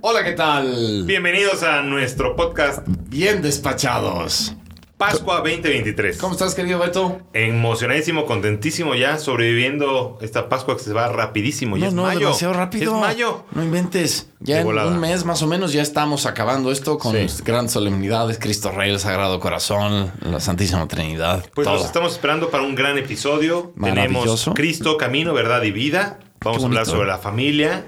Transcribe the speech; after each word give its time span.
Hola, 0.00 0.22
¿qué 0.24 0.32
tal? 0.32 1.02
Bienvenidos 1.04 1.62
a 1.62 1.82
nuestro 1.82 2.36
podcast 2.36 2.86
Bien 3.08 3.42
despachados. 3.42 4.54
Pascua 4.96 5.38
2023. 5.38 6.16
¿Cómo 6.18 6.34
estás, 6.34 6.54
querido 6.54 6.78
Beto? 6.78 7.20
Emocionadísimo, 7.32 8.24
contentísimo 8.26 8.94
ya, 8.94 9.18
sobreviviendo 9.18 10.18
esta 10.22 10.48
Pascua 10.48 10.76
que 10.76 10.84
se 10.84 10.92
va 10.92 11.08
rapidísimo. 11.08 11.76
Ya 11.76 11.86
no, 11.86 11.88
es 11.88 11.94
no, 11.94 12.02
mayo. 12.04 12.18
demasiado 12.20 12.54
rápido. 12.54 12.94
Es 12.94 13.00
mayo. 13.00 13.44
No 13.52 13.64
inventes. 13.64 14.30
Ya 14.38 14.60
en 14.60 14.66
un 14.68 15.00
mes 15.00 15.24
más 15.24 15.42
o 15.42 15.48
menos 15.48 15.72
ya 15.72 15.82
estamos 15.82 16.26
acabando 16.26 16.70
esto 16.70 16.96
con 16.96 17.12
Sí. 17.28 17.42
grandes 17.44 17.72
solemnidades. 17.72 18.38
Cristo 18.38 18.70
Rey, 18.70 18.92
el 18.92 19.00
Sagrado 19.00 19.40
Corazón, 19.40 20.12
la 20.22 20.38
Santísima 20.38 20.86
Trinidad. 20.86 21.44
Pues 21.54 21.66
todo. 21.66 21.76
los 21.76 21.84
estamos 21.84 22.12
esperando 22.12 22.50
para 22.50 22.62
un 22.62 22.76
gran 22.76 22.96
episodio. 22.96 23.72
Tenemos. 23.82 24.50
Cristo, 24.54 24.96
Camino, 24.96 25.34
Verdad 25.34 25.62
y 25.64 25.72
Vida. 25.72 26.20
Vamos 26.40 26.62
a 26.62 26.66
hablar 26.66 26.86
sobre 26.86 27.08
la 27.08 27.18
familia. 27.18 27.84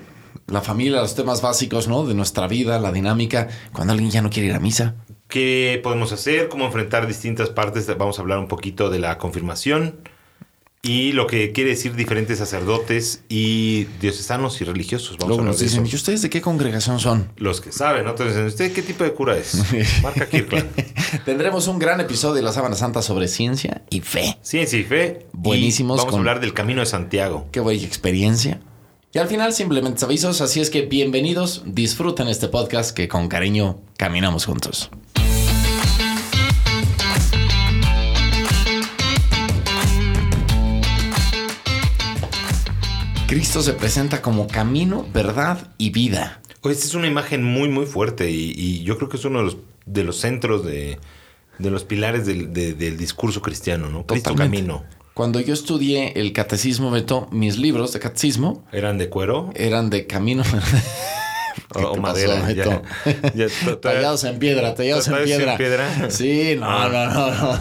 La 0.46 0.60
familia, 0.62 1.00
los 1.00 1.14
temas 1.14 1.42
básicos, 1.42 1.88
¿no? 1.88 2.04
De 2.06 2.14
nuestra 2.14 2.46
vida, 2.48 2.78
la 2.78 2.92
dinámica. 2.92 3.48
Cuando 3.72 3.92
alguien 3.92 4.10
ya 4.10 4.22
no 4.22 4.30
quiere 4.30 4.48
ir 4.48 4.54
a 4.54 4.60
misa. 4.60 4.94
¿Qué 5.28 5.80
podemos 5.82 6.12
hacer? 6.12 6.48
¿Cómo 6.48 6.66
enfrentar 6.66 7.06
distintas 7.06 7.48
partes? 7.50 7.86
Vamos 7.98 8.18
a 8.18 8.22
hablar 8.22 8.38
un 8.38 8.48
poquito 8.48 8.90
de 8.90 8.98
la 9.00 9.18
confirmación 9.18 9.96
y 10.82 11.10
lo 11.12 11.26
que 11.26 11.50
quiere 11.50 11.70
decir 11.70 11.96
diferentes 11.96 12.38
sacerdotes 12.38 13.24
y 13.28 13.88
diocesanos 14.00 14.60
y 14.60 14.64
religiosos. 14.64 15.16
Vamos 15.18 15.28
Luego 15.28 15.42
a 15.42 15.46
nos 15.46 15.58
dicen. 15.58 15.84
¿y 15.84 15.92
ustedes 15.96 16.22
de 16.22 16.30
qué 16.30 16.40
congregación 16.40 17.00
son? 17.00 17.32
Los 17.38 17.60
que 17.60 17.72
saben, 17.72 18.04
¿no? 18.04 18.10
Entonces, 18.10 18.46
¿usted 18.46 18.72
qué 18.72 18.82
tipo 18.82 19.02
de 19.02 19.12
cura 19.12 19.36
es? 19.36 19.60
Marca 20.02 20.28
Kirkland. 20.28 20.68
Tendremos 21.24 21.66
un 21.66 21.80
gran 21.80 22.00
episodio 22.00 22.34
de 22.34 22.42
la 22.42 22.52
Sábana 22.52 22.76
Santa 22.76 23.02
sobre 23.02 23.26
ciencia 23.26 23.82
y 23.90 24.00
fe. 24.02 24.38
Ciencia 24.42 24.78
y 24.78 24.84
fe. 24.84 25.26
Buenísimos 25.32 25.96
Y 25.96 25.98
vamos 25.98 26.10
con- 26.12 26.18
a 26.18 26.20
hablar 26.20 26.40
del 26.40 26.54
Camino 26.54 26.80
de 26.82 26.86
Santiago. 26.86 27.48
Qué 27.50 27.58
buena 27.58 27.82
experiencia. 27.82 28.60
Y 29.16 29.18
al 29.18 29.28
final 29.28 29.54
simplemente 29.54 30.04
avisos, 30.04 30.42
así 30.42 30.60
es 30.60 30.68
que 30.68 30.82
bienvenidos, 30.82 31.62
disfruten 31.64 32.28
este 32.28 32.48
podcast 32.48 32.94
que 32.94 33.08
con 33.08 33.28
cariño 33.28 33.80
caminamos 33.96 34.44
juntos. 34.44 34.90
Cristo 43.26 43.62
se 43.62 43.72
presenta 43.72 44.22
como 44.22 44.46
camino, 44.46 45.06
verdad 45.12 45.72
y 45.78 45.90
vida. 45.90 46.40
Esta 46.62 46.84
es 46.84 46.94
una 46.94 47.06
imagen 47.06 47.42
muy, 47.42 47.68
muy 47.68 47.86
fuerte 47.86 48.30
y, 48.30 48.52
y 48.56 48.82
yo 48.82 48.96
creo 48.96 49.08
que 49.08 49.16
es 49.16 49.24
uno 49.24 49.38
de 49.38 49.44
los, 49.46 49.56
de 49.86 50.04
los 50.04 50.16
centros 50.18 50.64
de, 50.64 50.98
de 51.58 51.70
los 51.70 51.84
pilares 51.84 52.26
del, 52.26 52.52
de- 52.52 52.74
del 52.74 52.96
discurso 52.96 53.40
cristiano, 53.40 53.88
¿no? 53.88 54.04
Cristo 54.04 54.30
Totalmente. 54.30 54.66
Camino. 54.66 54.95
Cuando 55.16 55.40
yo 55.40 55.54
estudié 55.54 56.12
el 56.20 56.34
catecismo, 56.34 56.90
Beto, 56.90 57.26
mis 57.30 57.56
libros 57.56 57.94
de 57.94 58.00
catecismo 58.00 58.66
¿Eran 58.70 58.98
de 58.98 59.08
cuero 59.08 59.50
eran 59.54 59.88
de 59.88 60.06
camino. 60.06 60.42
o, 60.42 61.78
¿Qué 61.78 61.84
o 61.86 61.92
pasó, 61.94 62.02
madera? 62.02 62.52
Ya- 62.52 62.64
ya 63.34 63.46
todavía- 63.48 63.80
tallados 63.80 64.24
en 64.24 64.38
piedra, 64.38 64.74
tallados 64.74 65.06
en 65.08 65.14
¿Tallados 65.14 65.30
en 65.30 65.36
piedra. 65.38 65.56
piedra? 65.56 66.10
Sí, 66.10 66.56
no, 66.60 66.66
Ah. 66.68 66.88
no, 66.92 67.06
no, 67.14 67.30
no. 67.30 67.60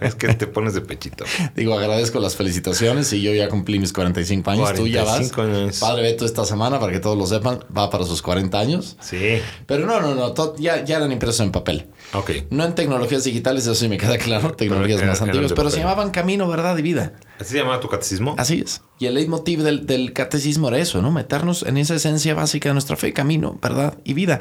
Es 0.00 0.16
que 0.16 0.34
te 0.34 0.48
pones 0.48 0.74
de 0.74 0.80
pechito. 0.80 1.24
Digo, 1.54 1.78
agradezco 1.78 2.18
las 2.18 2.34
felicitaciones 2.34 3.12
y 3.12 3.22
yo 3.22 3.32
ya 3.32 3.48
cumplí 3.48 3.78
mis 3.78 3.92
45 3.92 4.50
años. 4.50 4.74
Tú 4.74 4.88
ya 4.88 5.04
vas. 5.04 5.30
45 5.30 5.42
años. 5.42 5.78
Padre 5.78 6.02
Beto 6.02 6.24
esta 6.26 6.44
semana, 6.44 6.80
para 6.80 6.90
que 6.92 6.98
todos 6.98 7.16
lo 7.16 7.26
sepan, 7.28 7.60
va 7.78 7.90
para 7.90 8.04
sus 8.06 8.22
40 8.22 8.58
años. 8.58 8.96
Sí. 9.00 9.38
Pero 9.66 9.86
no, 9.86 10.00
no, 10.00 10.16
no, 10.16 10.56
ya, 10.56 10.84
ya 10.84 10.96
eran 10.96 11.12
impresos 11.12 11.38
en 11.40 11.52
papel. 11.52 11.86
Ok. 12.14 12.30
No 12.50 12.64
en 12.64 12.74
tecnologías 12.74 13.24
digitales, 13.24 13.62
eso 13.64 13.74
sí 13.74 13.88
me 13.88 13.96
queda 13.98 14.18
claro, 14.18 14.52
tecnologías 14.52 14.98
eran- 14.98 15.08
más 15.10 15.18
eran 15.18 15.30
antiguas, 15.30 15.52
pero 15.54 15.70
se 15.70 15.78
llamaban 15.80 16.10
Camino, 16.10 16.46
Verdad 16.48 16.76
y 16.76 16.82
Vida. 16.82 17.14
¿Así 17.38 17.52
se 17.52 17.58
llamaba 17.58 17.80
tu 17.80 17.88
catecismo? 17.88 18.34
Así 18.38 18.60
es. 18.64 18.82
Y 18.98 19.06
el 19.06 19.14
leitmotiv 19.14 19.62
del, 19.62 19.86
del 19.86 20.12
catecismo 20.12 20.68
era 20.68 20.78
eso, 20.78 21.00
¿no? 21.00 21.10
Meternos 21.10 21.62
en 21.62 21.76
esa 21.78 21.94
esencia 21.94 22.34
básica 22.34 22.68
de 22.68 22.74
nuestra 22.74 22.96
fe, 22.96 23.12
camino, 23.12 23.58
verdad 23.62 23.96
y 24.04 24.12
vida. 24.14 24.40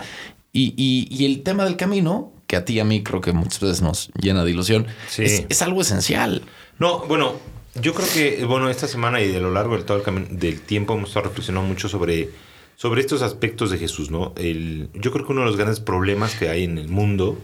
Y, 0.53 0.73
y- 0.75 1.07
y 1.09 1.25
el 1.25 1.43
tema 1.43 1.63
del 1.63 1.77
camino, 1.77 2.33
que 2.47 2.57
a 2.57 2.65
ti 2.65 2.73
y 2.73 2.79
a 2.81 2.83
mí 2.83 3.03
creo 3.03 3.21
que 3.21 3.31
muchas 3.31 3.61
veces 3.61 3.81
nos 3.81 4.11
llena 4.21 4.43
de 4.43 4.51
ilusión, 4.51 4.87
Sí. 5.09 5.23
es, 5.23 5.45
es 5.47 5.61
algo 5.61 5.81
esencial. 5.81 6.41
No, 6.77 6.99
bueno, 7.07 7.35
yo 7.81 7.93
creo 7.93 8.07
que, 8.13 8.43
bueno, 8.43 8.69
esta 8.69 8.89
semana 8.89 9.21
y 9.21 9.29
de 9.29 9.39
lo 9.39 9.49
largo 9.51 9.77
de 9.77 9.83
todo 9.83 10.03
el 10.05 10.37
del 10.37 10.59
tiempo 10.59 10.93
hemos 10.93 11.07
estado 11.11 11.27
reflexionando 11.29 11.69
mucho 11.69 11.87
sobre, 11.87 12.29
sobre 12.75 12.99
estos 12.99 13.21
aspectos 13.21 13.71
de 13.71 13.77
Jesús, 13.77 14.11
¿no? 14.11 14.33
El, 14.35 14.89
yo 14.93 15.13
creo 15.13 15.25
que 15.25 15.31
uno 15.31 15.41
de 15.41 15.47
los 15.47 15.55
grandes 15.55 15.79
problemas 15.79 16.35
que 16.35 16.49
hay 16.49 16.65
en 16.65 16.77
el 16.77 16.89
mundo 16.89 17.37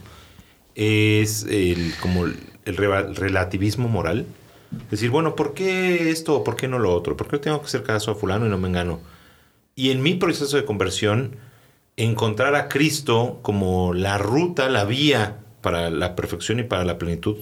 es 0.78 1.44
el, 1.50 1.92
como 2.00 2.24
el, 2.24 2.36
relativismo 2.64 3.88
moral. 3.88 4.26
Decir, 4.90 5.10
bueno, 5.10 5.34
¿por 5.34 5.52
qué 5.52 6.10
esto 6.10 6.44
por 6.44 6.56
qué 6.56 6.68
no 6.68 6.78
lo 6.78 6.94
otro? 6.94 7.16
¿Por 7.16 7.28
qué 7.28 7.38
tengo 7.38 7.60
que 7.60 7.66
hacer 7.66 7.82
caso 7.82 8.12
a 8.12 8.14
fulano 8.14 8.46
y 8.46 8.48
no 8.48 8.58
me 8.58 8.68
engano? 8.68 9.00
Y 9.74 9.90
en 9.90 10.02
mi 10.02 10.14
proceso 10.14 10.56
de 10.56 10.64
conversión, 10.64 11.36
encontrar 11.96 12.54
a 12.54 12.68
Cristo 12.68 13.40
como 13.42 13.92
la 13.92 14.18
ruta, 14.18 14.68
la 14.68 14.84
vía 14.84 15.38
para 15.62 15.90
la 15.90 16.14
perfección 16.14 16.60
y 16.60 16.62
para 16.62 16.84
la 16.84 16.96
plenitud, 16.96 17.36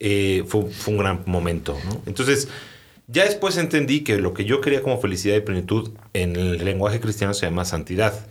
eh, 0.00 0.44
fue, 0.46 0.70
fue 0.70 0.94
un 0.94 1.00
gran 1.00 1.22
momento. 1.26 1.78
Entonces, 2.06 2.48
ya 3.06 3.24
después 3.24 3.58
entendí 3.58 4.00
que 4.00 4.18
lo 4.18 4.34
que 4.34 4.44
yo 4.44 4.60
quería 4.60 4.82
como 4.82 5.00
felicidad 5.00 5.36
y 5.36 5.40
plenitud 5.40 5.90
en 6.14 6.34
el 6.34 6.64
lenguaje 6.64 7.00
cristiano 7.00 7.34
se 7.34 7.46
llama 7.46 7.64
santidad. 7.64 8.26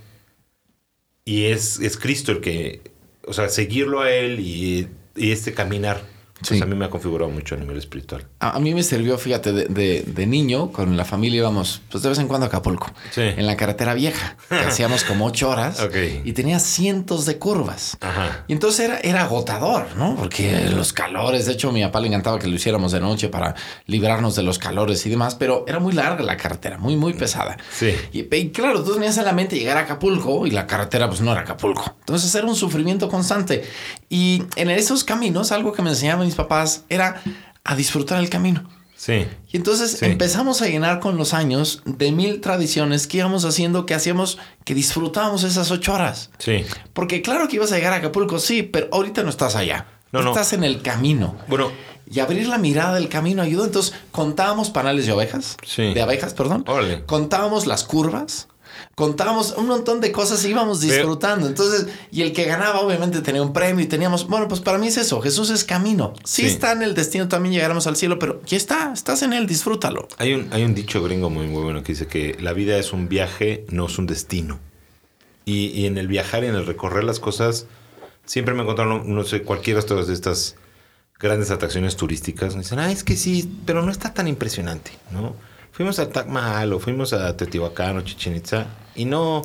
Y 1.24 1.46
es, 1.46 1.79
es 1.79 1.96
Cristo 1.97 2.31
el 2.31 2.41
que, 2.41 2.81
o 3.29 3.34
sea, 3.34 3.47
seguirlo 3.47 4.01
a 4.01 4.12
Él 4.12 4.40
y, 4.40 4.88
y 5.16 5.31
este 5.31 5.53
caminar, 5.53 6.01
pues 6.40 6.50
Sí. 6.58 6.62
a 6.62 6.66
mí 6.66 6.76
me 6.76 6.86
ha 6.86 6.90
configurado 6.90 7.30
mucho 7.32 7.56
a 7.56 7.58
nivel 7.58 7.78
espiritual. 7.78 8.26
A, 8.40 8.52
a 8.52 8.60
mí 8.60 8.74
me 8.74 8.84
sirvió, 8.84 9.18
fíjate, 9.18 9.52
de, 9.54 9.66
de- 9.66 10.04
de 10.06 10.26
niño, 10.28 10.72
con 10.72 10.96
la 10.98 11.06
familia 11.06 11.40
íbamos, 11.40 11.82
pues 11.92 12.04
de 12.04 12.10
vez 12.10 12.20
en 12.20 12.28
cuando 12.28 12.46
a 12.46 12.48
Acapulco, 12.50 12.92
Sí. 13.12 13.22
en 13.22 13.46
la 13.46 13.56
carretera 13.58 13.94
vieja, 13.94 14.38
que 14.50 14.56
hacíamos 14.56 15.04
como 15.04 15.26
ocho 15.26 15.50
horas 15.50 15.80
Ok. 15.82 15.96
y 16.24 16.34
tenía 16.34 16.60
cientos 16.60 17.26
de 17.26 17.38
curvas. 17.38 17.98
Ajá. 18.02 18.46
Y 18.48 18.54
entonces 18.54 18.86
era, 18.86 19.00
era 19.00 19.24
agotador, 19.24 19.88
¿no? 19.98 20.16
Porque 20.16 20.70
los 20.76 20.94
calores, 20.94 21.46
de 21.46 21.54
hecho, 21.54 21.70
a 21.70 21.72
mi 21.72 21.82
papá 21.84 22.00
le 22.00 22.08
encantaba 22.08 22.40
que 22.40 22.48
lo 22.48 22.56
hiciéramos 22.56 22.92
de 22.92 23.00
noche 23.00 23.30
para 23.30 23.56
librarnos 23.86 24.36
de 24.36 24.44
los 24.44 24.60
calores 24.60 25.06
y 25.06 25.10
demás, 25.10 25.36
pero 25.36 25.66
era 25.68 25.80
muy 25.80 25.94
larga 25.94 26.24
la 26.24 26.38
carretera, 26.38 26.78
muy, 26.78 26.96
muy 26.96 27.14
pesada. 27.14 27.58
Sí. 27.72 27.94
Y, 28.14 28.34
y 28.36 28.50
claro, 28.52 28.84
tú 28.84 28.94
tenías 28.94 29.18
en 29.18 29.26
la 29.26 29.34
mente 29.34 29.58
llegar 29.58 29.78
a 29.78 29.82
Acapulco 29.82 30.46
y 30.48 30.52
la 30.52 30.66
carretera, 30.68 31.08
pues 31.08 31.22
no 31.22 31.32
era 31.32 31.42
Acapulco. 31.42 31.96
Entonces 32.00 32.34
era 32.36 32.48
un 32.48 32.56
sufrimiento 32.56 33.10
constante. 33.10 33.64
Y 34.10 34.44
en 34.56 34.70
esos 34.70 35.04
caminos, 35.04 35.52
algo 35.52 35.72
que 35.74 35.82
me 35.82 35.90
enseñaban 35.90 36.28
mis 36.29 36.35
papás 36.35 36.84
era 36.90 37.22
a 37.63 37.75
disfrutar 37.75 38.19
el 38.19 38.29
camino. 38.29 38.69
Sí. 38.95 39.25
Y 39.51 39.57
entonces 39.57 39.91
Sí. 39.91 40.06
empezamos 40.06 40.62
a 40.62 40.67
llenar 40.67 41.00
con 41.00 41.17
los 41.17 41.34
años 41.34 41.81
de 41.85 42.12
mil 42.12 42.41
tradiciones 42.41 43.07
que 43.07 43.17
íbamos 43.17 43.45
haciendo, 43.45 43.85
que 43.85 43.94
hacíamos, 43.94 44.38
que 44.66 44.73
disfrutábamos 44.73 45.44
esas 45.44 45.72
ocho 45.72 45.94
horas. 45.94 46.31
Sí. 46.38 46.66
Porque 46.94 47.22
claro 47.22 47.47
que 47.47 47.56
ibas 47.56 47.72
a 47.72 47.75
llegar 47.78 47.94
a 47.94 47.97
Acapulco, 47.97 48.40
sí, 48.40 48.62
pero 48.63 48.88
ahorita 48.91 49.23
no 49.23 49.29
estás 49.29 49.56
allá. 49.56 49.85
No, 50.12 50.22
no. 50.22 50.31
estás 50.31 50.53
en 50.53 50.63
el 50.63 50.81
camino. 50.81 51.35
Bueno, 51.47 51.72
Y 52.12 52.19
abrir 52.22 52.47
la 52.47 52.57
mirada 52.57 52.96
del 52.96 53.07
camino 53.07 53.44
ayudó. 53.44 53.66
Entonces 53.66 53.94
contábamos 54.11 54.72
panales 54.72 55.06
de 55.06 55.11
ovejas. 55.11 55.56
Sí. 55.63 55.94
De 55.94 56.01
abejas, 56.01 56.34
perdón. 56.34 56.63
Órale. 56.67 57.06
Contábamos 57.06 57.67
las 57.67 57.84
curvas. 57.84 58.47
Contábamos 59.00 59.54
un 59.56 59.68
montón 59.68 60.02
de 60.02 60.12
cosas 60.12 60.44
y 60.44 60.50
íbamos 60.50 60.82
disfrutando. 60.82 61.48
Entonces, 61.48 61.88
y 62.12 62.22
el 62.22 62.34
que 62.34 62.44
ganaba 62.44 62.82
obviamente 62.82 63.22
tenía 63.22 63.42
un 63.42 63.54
premio 63.54 63.82
y 63.86 63.88
teníamos, 63.88 64.28
bueno, 64.28 64.50
pues 64.50 64.60
para 64.60 64.78
mí 64.78 64.88
es 64.88 64.98
eso, 64.98 65.22
Jesús 65.22 65.50
es 65.52 65.64
camino. 65.64 66.14
Sí, 66.26 66.42
Sí. 66.42 66.48
está 66.48 66.74
en 66.74 66.82
el 66.82 66.96
destino, 66.96 67.30
también 67.30 67.54
llegaremos 67.54 67.88
al 67.88 67.96
cielo, 67.96 68.20
pero 68.20 68.42
ya 68.46 68.58
está, 68.58 68.92
estás 68.94 69.22
en 69.22 69.32
él, 69.32 69.48
disfrútalo. 69.48 70.09
Hay 70.18 70.34
un, 70.34 70.52
hay 70.52 70.64
un 70.66 70.76
dicho 70.76 71.02
gringo 71.02 71.30
muy, 71.30 71.48
muy 71.48 71.64
bueno 71.64 71.82
que 71.82 71.94
dice 71.94 72.08
que 72.08 72.36
la 72.42 72.52
vida 72.52 72.78
es 72.78 72.92
un 72.92 73.08
viaje, 73.08 73.66
no 73.70 73.86
es 73.88 73.98
un 73.98 74.06
destino. 74.06 74.59
Y, 75.46 75.68
y 75.68 75.86
en 75.86 75.98
el 75.98 76.09
viajar 76.09 76.44
y 76.44 76.48
en 76.48 76.56
el 76.56 76.66
recorrer 76.66 77.06
las 77.06 77.22
cosas, 77.22 77.68
siempre 78.26 78.54
me 78.54 78.64
encontraron, 78.64 79.16
no 79.16 79.24
sé, 79.24 79.44
cualquiera 79.44 79.80
de 79.80 79.88
todas 79.88 80.09
estas 80.09 80.56
grandes 81.18 81.52
atracciones 81.52 81.96
turísticas. 81.96 82.56
Me 82.56 82.64
dicen, 82.64 82.80
ah, 82.80 82.92
es 82.92 83.06
que 83.06 83.16
sí, 83.16 83.50
pero 83.66 83.82
no 83.82 83.92
está 83.94 84.14
tan 84.14 84.28
impresionante, 84.28 84.92
¿no? 85.12 85.36
Fuimos 85.79 85.97
a 86.00 86.09
Taj 86.09 86.25
Mahal 86.28 86.73
o 86.73 86.79
fuimos 86.81 87.13
a 87.13 87.38
Teotihuacán 87.38 87.95
o 87.97 88.01
Chichen 88.01 88.35
Itza 88.35 88.66
y 88.95 89.06
no... 89.06 89.44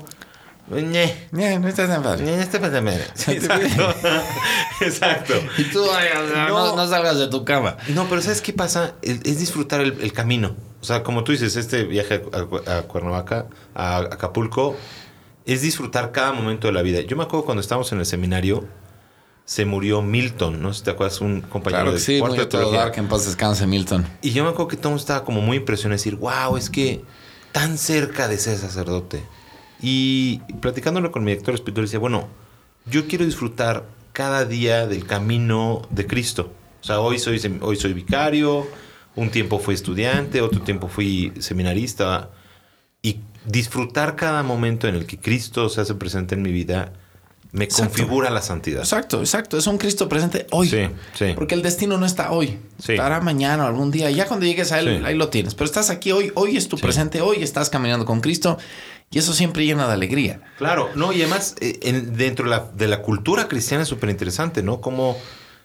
ñe, 0.68 1.04
Eh, 1.38 1.58
no 1.60 1.68
está 1.68 1.86
tan 1.86 2.02
padre. 2.02 2.24
ñe, 2.24 2.40
este 2.42 2.58
pasa 2.58 2.80
madre. 2.80 3.04
Sí, 3.14 3.30
exacto. 3.30 3.94
exacto. 4.80 5.34
Y 5.58 5.62
tú 5.70 5.84
ay, 5.92 6.08
no, 6.34 6.48
No. 6.48 6.74
no 6.76 6.88
salgas 6.88 7.18
de 7.20 7.28
tu 7.28 7.44
cama. 7.44 7.76
No, 7.86 8.08
pero 8.08 8.20
¿sabes 8.20 8.40
qué 8.40 8.52
pasa? 8.52 8.94
Es, 9.00 9.20
es 9.24 9.38
disfrutar 9.38 9.80
el, 9.80 9.96
el 10.00 10.12
camino. 10.12 10.56
O 10.80 10.84
sea, 10.84 11.04
como 11.04 11.22
tú 11.22 11.30
dices, 11.30 11.54
este 11.54 11.84
viaje 11.84 12.24
a, 12.32 12.70
a- 12.72 12.78
a 12.78 12.82
Cuernavaca, 12.82 13.46
a 13.76 13.98
Acapulco, 13.98 14.76
es 15.46 15.62
disfrutar 15.62 16.10
cada 16.10 16.32
momento 16.32 16.66
de 16.66 16.72
la 16.72 16.82
vida. 16.82 17.00
Yo 17.02 17.16
me 17.16 17.22
acuerdo 17.22 17.44
cuando 17.44 17.60
estábamos 17.60 17.92
en 17.92 18.00
el 18.00 18.06
seminario, 18.06 18.64
se 19.44 19.64
murió 19.66 20.00
Milton, 20.00 20.62
¿no? 20.62 20.72
Si 20.72 20.82
te 20.82 20.90
acuerdas, 20.90 21.20
un 21.20 21.42
compañero 21.42 21.84
Claro 21.84 21.90
que 21.90 21.98
de 21.98 22.00
sí, 22.00 22.18
cuarto 22.18 22.34
muy 22.34 22.38
de 22.38 22.44
a 22.44 22.48
todo 22.48 22.60
teología. 22.62 22.92
que 22.92 23.00
en 23.00 23.08
paz 23.08 23.26
descanse 23.26 23.66
Milton. 23.66 24.06
Y 24.22 24.30
yo 24.30 24.42
me 24.42 24.50
acuerdo 24.50 24.68
que 24.68 24.76
mundo 24.76 24.96
estaba 24.96 25.24
como 25.24 25.40
muy 25.42 25.58
impresionado, 25.58 25.98
decir, 25.98 26.16
wow, 26.16 26.56
es 26.56 26.70
que 26.70 27.02
tan 27.52 27.76
cerca 27.76 28.26
de 28.26 28.38
ser 28.38 28.56
sacerdote. 28.56 29.22
Y 29.82 30.38
platicándolo 30.60 31.12
con 31.12 31.24
mi 31.24 31.32
director 31.32 31.54
espiritual, 31.54 31.84
decía, 31.86 31.98
bueno, 31.98 32.28
yo 32.86 33.06
quiero 33.06 33.24
disfrutar 33.24 33.84
cada 34.12 34.46
día 34.46 34.86
del 34.86 35.06
camino 35.06 35.82
de 35.90 36.06
Cristo. 36.06 36.50
O 36.80 36.84
sea, 36.84 37.00
hoy 37.00 37.18
soy, 37.18 37.40
hoy 37.60 37.76
soy 37.76 37.92
vicario, 37.92 38.66
un 39.14 39.30
tiempo 39.30 39.58
fui 39.58 39.74
estudiante, 39.74 40.40
otro 40.40 40.60
tiempo 40.60 40.88
fui 40.88 41.32
seminarista. 41.38 42.30
Y 43.02 43.20
disfrutar 43.44 44.16
cada 44.16 44.42
momento 44.42 44.88
en 44.88 44.94
el 44.94 45.04
que 45.04 45.18
Cristo 45.18 45.68
se 45.68 45.82
hace 45.82 45.94
presente 45.94 46.34
en 46.34 46.40
mi 46.40 46.50
vida 46.50 46.92
me 47.54 47.64
Exacto. 47.64 47.90
configura 47.90 48.30
la 48.30 48.42
santidad. 48.42 48.80
Exacto, 48.80 49.20
exacto. 49.20 49.56
Es 49.56 49.66
un 49.66 49.78
Cristo 49.78 50.08
presente 50.08 50.46
hoy. 50.50 50.68
Sí, 50.68 50.88
sí. 51.16 51.26
Porque 51.34 51.54
el 51.54 51.62
destino 51.62 51.96
no 51.98 52.04
está 52.04 52.32
hoy. 52.32 52.58
Sí. 52.84 52.92
Estará 52.92 53.20
mañana 53.20 53.64
o 53.64 53.66
algún 53.68 53.90
día. 53.90 54.10
Ya 54.10 54.26
cuando 54.26 54.44
llegues 54.44 54.72
a 54.72 54.80
él, 54.80 54.98
Sí. 54.98 55.04
ahí 55.06 55.14
lo 55.14 55.28
tienes. 55.28 55.54
Pero 55.54 55.66
estás 55.66 55.88
aquí 55.88 56.10
hoy. 56.12 56.32
Hoy 56.34 56.56
es 56.56 56.68
tu 56.68 56.76
presente. 56.76 57.20
Hoy 57.20 57.42
estás 57.42 57.70
caminando 57.70 58.04
con 58.04 58.20
Cristo. 58.20 58.58
Y 59.10 59.18
eso 59.18 59.32
siempre 59.32 59.64
llena 59.64 59.86
de 59.86 59.92
alegría. 59.92 60.40
Claro, 60.58 60.90
no, 60.96 61.12
y 61.12 61.20
además 61.22 61.54
eh, 61.60 61.78
en- 61.82 62.16
dentro 62.16 62.46
de 62.46 62.50
la, 62.50 62.68
de 62.74 62.88
la 62.88 63.00
cultura 63.02 63.46
cristiana 63.46 63.84
es 63.84 63.88
súper 63.88 64.10
interesante, 64.10 64.62
¿no? 64.64 64.80
Cómo 64.80 65.16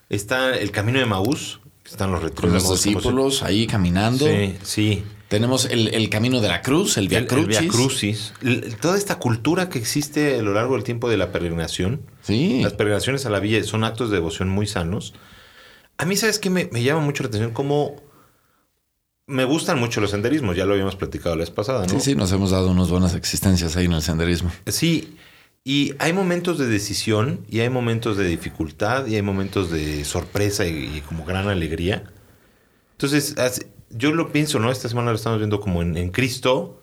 está 0.09 0.55
el 0.55 0.69
camino 0.71 0.99
de 0.99 1.05
Maús, 1.05 1.59
están 1.85 2.11
los 2.11 2.21
los 2.21 2.69
discípulos 2.71 3.41
ahí 3.41 3.65
caminando. 3.65 4.25
Sí, 4.27 4.57
sí. 4.61 5.03
Tenemos 5.29 5.65
el, 5.65 5.89
el 5.93 6.09
camino 6.09 6.41
de 6.41 6.47
la 6.47 6.61
cruz, 6.61 6.97
el 6.97 7.07
Via 7.07 7.19
El, 7.19 7.23
el 7.25 7.29
Crucis. 7.29 7.59
Via 7.59 7.69
Crucis. 7.69 8.33
El- 8.41 8.75
toda 8.77 8.97
esta 8.97 9.19
cultura 9.19 9.69
que 9.69 9.77
existe 9.79 10.39
a 10.39 10.41
lo 10.41 10.53
largo 10.53 10.73
del 10.75 10.83
tiempo 10.83 11.07
de 11.09 11.17
la 11.17 11.31
peregrinación. 11.31 12.01
Sí. 12.23 12.61
Las 12.63 12.73
peregrinaciones 12.73 13.25
a 13.25 13.29
la 13.29 13.39
villa 13.39 13.63
son 13.63 13.83
actos 13.83 14.09
de 14.09 14.15
devoción 14.17 14.49
muy 14.49 14.65
sanos. 14.65 15.13
A 15.97 16.05
mí, 16.05 16.15
¿sabes 16.15 16.39
qué? 16.39 16.49
Me, 16.49 16.67
me 16.71 16.81
llama 16.81 17.01
mucho 17.01 17.23
la 17.23 17.27
atención 17.29 17.51
cómo 17.51 17.95
me 19.27 19.43
gustan 19.45 19.79
mucho 19.79 20.01
los 20.01 20.09
senderismos. 20.11 20.55
Ya 20.57 20.65
lo 20.65 20.73
habíamos 20.73 20.95
platicado 20.95 21.35
la 21.35 21.41
vez 21.41 21.51
pasada, 21.51 21.85
¿no? 21.85 21.89
Sí, 21.89 21.99
sí, 21.99 22.15
nos 22.15 22.31
hemos 22.31 22.49
dado 22.49 22.71
unas 22.71 22.89
buenas 22.89 23.13
existencias 23.13 23.77
ahí 23.77 23.85
en 23.85 23.93
el 23.93 24.01
senderismo. 24.01 24.51
Sí, 24.65 25.15
y 25.63 25.93
hay 25.99 26.13
momentos 26.13 26.57
de 26.57 26.65
decisión 26.65 27.45
y 27.47 27.59
hay 27.59 27.69
momentos 27.69 28.17
de 28.17 28.25
dificultad 28.25 29.05
y 29.05 29.15
hay 29.15 29.21
momentos 29.21 29.69
de 29.69 30.03
sorpresa 30.05 30.65
y, 30.65 30.97
y 30.97 31.01
como 31.01 31.23
gran 31.25 31.47
alegría. 31.49 32.05
Entonces, 32.93 33.35
yo 33.89 34.11
lo 34.11 34.31
pienso, 34.31 34.59
¿no? 34.59 34.71
Esta 34.71 34.89
semana 34.89 35.11
lo 35.11 35.15
estamos 35.17 35.39
viendo 35.39 35.59
como 35.59 35.81
en, 35.81 35.97
en 35.97 36.09
Cristo. 36.11 36.81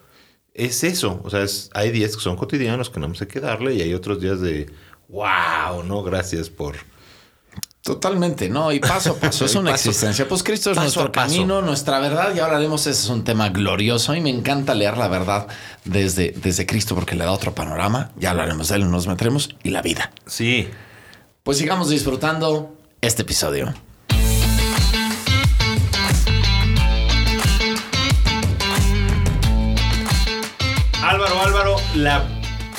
Es 0.54 0.84
eso, 0.84 1.20
o 1.24 1.28
sea, 1.30 1.42
es- 1.42 1.70
hay 1.74 1.90
días 1.90 2.16
que 2.16 2.22
son 2.22 2.36
cotidianos 2.36 2.88
que 2.90 2.98
no 3.00 3.06
hay 3.20 3.26
que 3.26 3.40
darle 3.40 3.74
y 3.74 3.82
hay 3.82 3.92
otros 3.94 4.20
días 4.20 4.40
de, 4.40 4.66
wow, 5.08 5.82
no, 5.84 6.02
gracias 6.02 6.48
por... 6.48 6.76
Totalmente, 7.82 8.48
¿no? 8.48 8.72
Y 8.72 8.80
paso 8.80 9.12
a 9.12 9.14
paso, 9.20 9.44
es 9.44 9.54
una 9.54 9.70
paso- 9.72 9.90
existencia. 9.90 10.26
Pues 10.26 10.42
Cristo 10.42 10.70
es 10.72 10.76
nuestro 10.76 11.12
camino, 11.12 11.62
nuestra 11.62 12.00
verdad, 12.00 12.34
y 12.34 12.40
ahora 12.40 12.56
haremos, 12.56 12.80
ese 12.86 13.02
es 13.04 13.08
un 13.10 13.22
tema 13.22 13.50
glorioso 13.50 14.14
y 14.14 14.20
me 14.20 14.30
encanta 14.30 14.74
leer 14.74 14.96
la 14.96 15.06
verdad 15.08 15.46
desde, 15.84 16.32
desde 16.32 16.66
Cristo 16.66 16.94
porque 16.96 17.14
le 17.14 17.24
da 17.24 17.30
otro 17.30 17.54
panorama. 17.54 18.10
Ya 18.16 18.30
hablaremos 18.30 18.68
de 18.70 18.76
él, 18.76 18.90
nos 18.90 19.06
meteremos 19.06 19.54
y 19.62 19.70
la 19.70 19.82
vida. 19.82 20.10
Sí, 20.26 20.68
Pues 21.44 21.58
sigamos 21.58 21.90
disfrutando 21.90 22.76
este 23.02 23.22
episodio. 23.22 23.72
La 31.96 32.24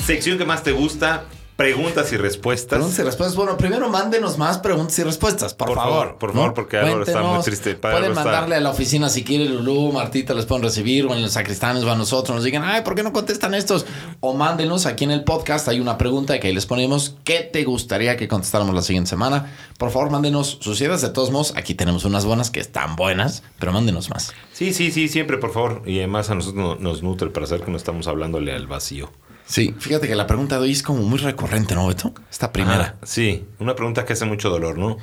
sección 0.04 0.38
que 0.38 0.44
más 0.44 0.62
te 0.62 0.72
gusta, 0.72 1.24
preguntas 1.58 2.12
y 2.12 2.16
respuestas. 2.16 2.76
Preguntas 2.78 2.98
y 3.00 3.02
respuestas. 3.02 3.34
Bueno, 3.34 3.56
primero 3.56 3.88
mándenos 3.88 4.38
más 4.38 4.58
preguntas 4.58 4.96
y 5.00 5.02
respuestas, 5.02 5.54
por, 5.54 5.66
Por 5.66 5.76
favor. 5.76 5.92
favor, 6.04 6.18
por 6.18 6.32
favor, 6.32 6.54
porque 6.54 6.76
Álvaro 6.78 7.02
está 7.02 7.20
muy 7.20 7.42
triste. 7.42 7.74
Pueden 7.74 8.14
mandarle 8.14 8.54
a 8.54 8.60
la 8.60 8.70
oficina 8.70 9.08
si 9.08 9.24
quiere 9.24 9.46
Lulú, 9.46 9.90
Martita, 9.90 10.34
les 10.34 10.46
pueden 10.46 10.62
recibir, 10.62 11.06
o 11.06 11.14
en 11.14 11.20
los 11.20 11.32
sacristanes 11.32 11.82
o 11.82 11.90
a 11.90 11.96
nosotros. 11.96 12.36
Nos 12.36 12.44
digan, 12.44 12.62
ay, 12.62 12.82
¿por 12.82 12.94
qué 12.94 13.02
no 13.02 13.12
contestan 13.12 13.54
estos? 13.54 13.86
O 14.20 14.34
mándenos 14.34 14.86
aquí 14.86 15.02
en 15.02 15.10
el 15.10 15.24
podcast. 15.24 15.66
Hay 15.66 15.80
una 15.80 15.98
pregunta 15.98 16.38
que 16.38 16.46
ahí 16.46 16.54
les 16.54 16.64
ponemos. 16.64 17.16
¿Qué 17.24 17.40
te 17.40 17.64
gustaría 17.64 18.16
que 18.16 18.28
contestáramos 18.28 18.72
la 18.72 18.82
siguiente 18.82 19.10
semana? 19.10 19.52
Por 19.78 19.90
favor, 19.90 20.10
mándenos 20.10 20.58
sus 20.60 20.80
ideas. 20.80 21.02
De 21.02 21.08
todos 21.10 21.32
modos, 21.32 21.54
aquí 21.56 21.74
tenemos 21.74 22.04
unas 22.04 22.24
buenas 22.24 22.52
que 22.52 22.60
están 22.60 22.94
buenas, 22.94 23.42
pero 23.58 23.72
mándenos 23.72 24.10
más. 24.10 24.32
Sí, 24.52 24.72
sí, 24.72 24.92
sí, 24.92 25.08
siempre, 25.08 25.38
por 25.38 25.52
favor. 25.52 25.82
Y 25.86 25.98
además 25.98 26.30
a 26.30 26.36
nosotros 26.36 26.62
no- 26.62 26.76
nos 26.76 27.02
nutre 27.02 27.30
para 27.30 27.46
saber 27.46 27.64
que 27.64 27.72
no 27.72 27.76
estamos 27.76 28.06
hablándole 28.06 28.52
al 28.52 28.68
vacío. 28.68 29.10
Sí, 29.48 29.74
fíjate 29.78 30.06
que 30.06 30.14
la 30.14 30.26
pregunta 30.26 30.56
de 30.56 30.64
hoy 30.64 30.72
es 30.72 30.82
como 30.82 31.02
muy 31.02 31.18
recurrente, 31.18 31.74
¿no, 31.74 31.86
Beto? 31.86 32.12
Esta 32.30 32.52
primera. 32.52 32.96
Ah, 33.00 33.06
sí, 33.06 33.46
una 33.58 33.74
pregunta 33.74 34.04
que 34.04 34.12
hace 34.12 34.26
mucho 34.26 34.50
dolor, 34.50 34.76
¿no? 34.76 34.98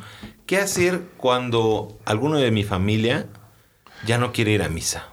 ¿Qué 0.46 0.58
hacer 0.58 1.02
cuando 1.18 1.98
alguno 2.06 2.38
de 2.38 2.52
mi 2.52 2.64
familia 2.64 3.26
ya 4.06 4.20
no 4.20 4.32
quiere 4.32 4.52
ir 4.52 4.62
a 4.62 4.70
misa? 4.70 5.08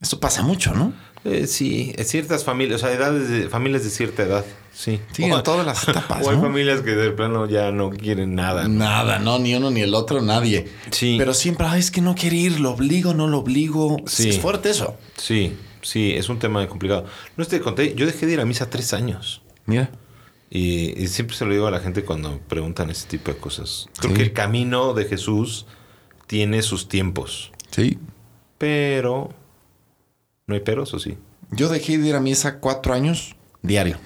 Esto 0.00 0.18
pasa 0.18 0.42
mucho, 0.42 0.72
¿no? 0.72 0.94
Eh, 1.24 1.46
sí, 1.46 1.92
en 1.96 2.04
ciertas 2.06 2.44
familias, 2.44 2.82
o 2.82 2.86
sea, 2.86 2.94
edades 2.94 3.28
de, 3.28 3.48
familias 3.50 3.84
de 3.84 3.90
cierta 3.90 4.22
edad, 4.22 4.44
sí. 4.72 5.00
Sí, 5.12 5.24
en 5.24 5.42
todas 5.42 5.66
las 5.66 5.86
etapas, 5.86 6.26
O 6.26 6.30
hay 6.30 6.36
¿no? 6.36 6.42
familias 6.42 6.80
que 6.80 6.92
de 6.92 7.10
plano 7.10 7.46
ya 7.46 7.70
no 7.72 7.90
quieren 7.90 8.34
nada. 8.34 8.66
Nada, 8.68 9.18
no, 9.18 9.38
ni 9.38 9.54
uno 9.54 9.70
ni 9.70 9.82
el 9.82 9.94
otro, 9.94 10.22
nadie. 10.22 10.66
Sí. 10.90 11.16
Pero 11.18 11.34
siempre, 11.34 11.66
ay, 11.68 11.78
es 11.78 11.90
que 11.90 12.00
no 12.00 12.14
quiere 12.14 12.36
ir, 12.36 12.58
lo 12.58 12.70
obligo, 12.70 13.12
no 13.12 13.28
lo 13.28 13.38
obligo. 13.38 13.98
Sí. 14.06 14.30
Es 14.30 14.40
fuerte 14.40 14.70
eso. 14.70 14.96
Sí, 15.16 15.54
sí, 15.82 16.12
es 16.14 16.28
un 16.28 16.38
tema 16.38 16.66
complicado. 16.68 17.04
No 17.36 17.44
te 17.44 17.60
conté, 17.60 17.94
yo 17.94 18.06
dejé 18.06 18.26
de 18.26 18.32
ir 18.34 18.40
a 18.40 18.44
misa 18.44 18.70
tres 18.70 18.92
años. 18.94 19.42
Mira. 19.66 19.90
Y, 20.50 21.00
y 21.02 21.08
siempre 21.08 21.36
se 21.36 21.44
lo 21.46 21.52
digo 21.52 21.66
a 21.66 21.70
la 21.70 21.80
gente 21.80 22.04
cuando 22.04 22.38
preguntan 22.48 22.90
ese 22.90 23.08
tipo 23.08 23.30
de 23.32 23.38
cosas. 23.38 23.88
Creo 23.98 24.10
Sí. 24.12 24.16
que 24.18 24.22
el 24.22 24.32
camino 24.32 24.92
de 24.94 25.04
Jesús 25.06 25.66
tiene 26.26 26.62
sus 26.62 26.88
tiempos. 26.88 27.52
Sí. 27.70 27.98
Pero. 28.58 29.30
¿No 30.46 30.54
hay 30.54 30.60
peros 30.60 30.92
o 30.94 30.98
sí? 30.98 31.16
Yo 31.50 31.68
dejé 31.68 31.98
de 31.98 32.08
ir 32.08 32.14
a 32.16 32.20
misa 32.20 32.58
cuatro 32.60 32.92
años 32.94 33.36
diario. 33.62 33.98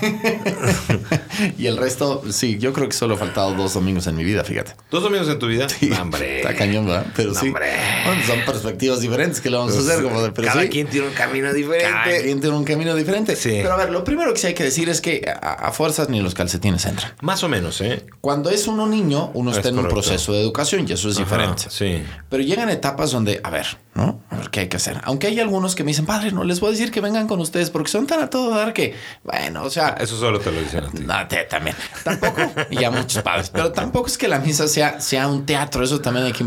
y 1.58 1.66
el 1.66 1.76
resto, 1.76 2.22
sí, 2.30 2.58
yo 2.58 2.72
creo 2.72 2.88
que 2.88 2.94
solo 2.96 3.14
he 3.14 3.16
faltado 3.18 3.54
dos 3.54 3.74
domingos 3.74 4.06
en 4.06 4.16
mi 4.16 4.24
vida, 4.24 4.44
fíjate. 4.44 4.72
¿Dos 4.90 5.04
amigos 5.04 5.28
en 5.28 5.38
tu 5.38 5.46
vida? 5.46 5.68
Sí, 5.68 5.90
¡Hombre! 5.92 6.38
Está 6.38 6.54
cañón, 6.54 6.86
¿verdad? 6.86 7.06
Pero 7.16 7.34
sí. 7.34 7.50
Bueno, 7.50 8.22
son 8.26 8.40
perspectivas 8.46 9.00
diferentes 9.00 9.40
que 9.40 9.50
le 9.50 9.56
vamos 9.56 9.76
a 9.76 9.80
hacer. 9.80 10.02
Como 10.02 10.22
de, 10.22 10.32
pero 10.32 10.48
Cada 10.48 10.62
sí. 10.62 10.68
quien 10.68 10.86
tiene 10.86 11.08
un 11.08 11.14
camino 11.14 11.52
diferente. 11.52 11.90
Cada 11.90 12.22
quien 12.22 12.40
tiene 12.40 12.56
un 12.56 12.64
camino 12.64 12.94
diferente. 12.94 13.36
Sí. 13.36 13.50
Pero 13.62 13.72
a 13.72 13.76
ver, 13.76 13.90
lo 13.90 14.04
primero 14.04 14.32
que 14.32 14.38
sí 14.38 14.46
hay 14.48 14.54
que 14.54 14.64
decir 14.64 14.88
es 14.88 15.00
que 15.00 15.22
a, 15.28 15.52
a 15.52 15.72
fuerzas 15.72 16.08
ni 16.08 16.20
los 16.20 16.34
calcetines 16.34 16.84
entran. 16.86 17.12
Más 17.20 17.42
o 17.42 17.48
menos, 17.48 17.80
¿eh? 17.80 18.06
Cuando 18.20 18.50
es 18.50 18.66
uno 18.66 18.86
niño, 18.86 19.30
uno 19.34 19.50
Es 19.50 19.58
está 19.58 19.70
en 19.70 19.78
un 19.78 19.88
proceso 19.88 20.32
de 20.32 20.40
educación 20.40 20.86
y 20.88 20.92
eso 20.92 21.08
es 21.08 21.16
diferente. 21.16 21.64
Sí. 21.68 22.02
Pero 22.28 22.42
llegan 22.42 22.70
etapas 22.70 23.10
donde, 23.10 23.40
a 23.42 23.50
ver, 23.50 23.66
¿no? 23.94 24.20
A 24.30 24.36
ver 24.36 24.50
qué 24.50 24.60
hay 24.60 24.68
que 24.68 24.76
hacer. 24.76 25.00
Aunque 25.04 25.26
hay 25.26 25.40
algunos 25.40 25.74
que 25.74 25.82
me 25.84 25.88
dicen, 25.90 26.06
padre, 26.06 26.30
no 26.32 26.44
les 26.44 26.60
voy 26.60 26.68
a 26.68 26.70
decir 26.72 26.90
que 26.92 27.00
vengan 27.00 27.26
con 27.26 27.40
ustedes 27.40 27.70
porque 27.70 27.90
son 27.90 28.06
tan 28.06 28.20
a 28.22 28.30
todo 28.30 28.50
dar 28.54 28.72
que, 28.72 28.94
bueno, 29.24 29.64
o 29.64 29.70
sea, 29.70 29.90
Eso 30.00 30.16
solo 30.16 30.38
te 30.38 30.52
lo 30.52 30.60
dicen 30.60 30.84
a 30.84 30.90
ti. 30.90 30.98
no, 31.04 31.28
te- 31.28 31.44
también. 31.44 31.74
Tampoco, 32.04 32.40
y 32.70 32.84
a 32.84 32.90
muchos 32.90 33.22
padres, 33.22 33.50
pero 33.50 33.72
tampoco 33.72 34.06
es 34.06 34.16
que 34.16 34.28
la 34.28 34.38
misa 34.38 34.68
sea, 34.68 35.00
sea 35.00 35.26
un 35.28 35.44
teatro. 35.44 35.82
Eso 35.82 36.00
también 36.00 36.26
hay 36.26 36.32
que 36.32 36.46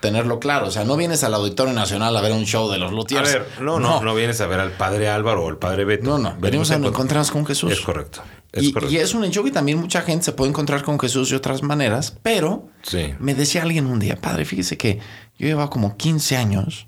tenerlo 0.00 0.38
claro. 0.38 0.66
O 0.68 0.70
sea, 0.70 0.84
no 0.84 0.96
vienes 0.96 1.24
al 1.24 1.34
Auditorio 1.34 1.72
Nacional 1.72 2.16
a 2.16 2.20
ver 2.20 2.32
un 2.32 2.44
show 2.44 2.70
de 2.70 2.78
los 2.78 2.90
A 2.90 2.94
Luthiers. 2.94 3.32
ver, 3.32 3.46
no, 3.60 3.80
no, 3.80 4.02
no, 4.02 4.14
vienes 4.14 4.40
a 4.40 4.46
ver 4.46 4.60
al 4.60 4.72
padre 4.72 5.08
Álvaro 5.08 5.44
o 5.44 5.48
al 5.48 5.56
padre 5.58 5.84
Beto. 5.84 6.04
No, 6.04 6.18
no, 6.18 6.36
venimos 6.38 6.70
a 6.70 6.78
encont- 6.78 6.88
encontrarnos 6.88 7.30
con 7.30 7.46
Jesús. 7.46 7.72
Es 7.72 7.80
correcto. 7.80 8.22
Es 8.52 8.62
Y, 8.62 8.72
correcto. 8.72 8.94
y 8.94 8.98
es 8.98 9.14
un 9.14 9.24
hecho 9.24 9.42
que 9.42 9.50
también 9.50 9.80
mucha 9.80 10.02
gente 10.02 10.26
se 10.26 10.32
puede 10.32 10.50
encontrar 10.50 10.82
con 10.84 11.00
Jesús 11.00 11.28
de 11.30 11.34
otras 11.36 11.64
maneras, 11.64 12.16
pero 12.22 12.68
Sí. 12.82 13.12
me 13.18 13.34
decía 13.34 13.62
alguien 13.62 13.86
un 13.86 13.98
día, 13.98 14.14
padre, 14.16 14.44
fíjese 14.44 14.76
que 14.78 15.00
yo 15.38 15.46
llevaba 15.46 15.70
como 15.70 15.96
15 15.96 16.36
años, 16.36 16.86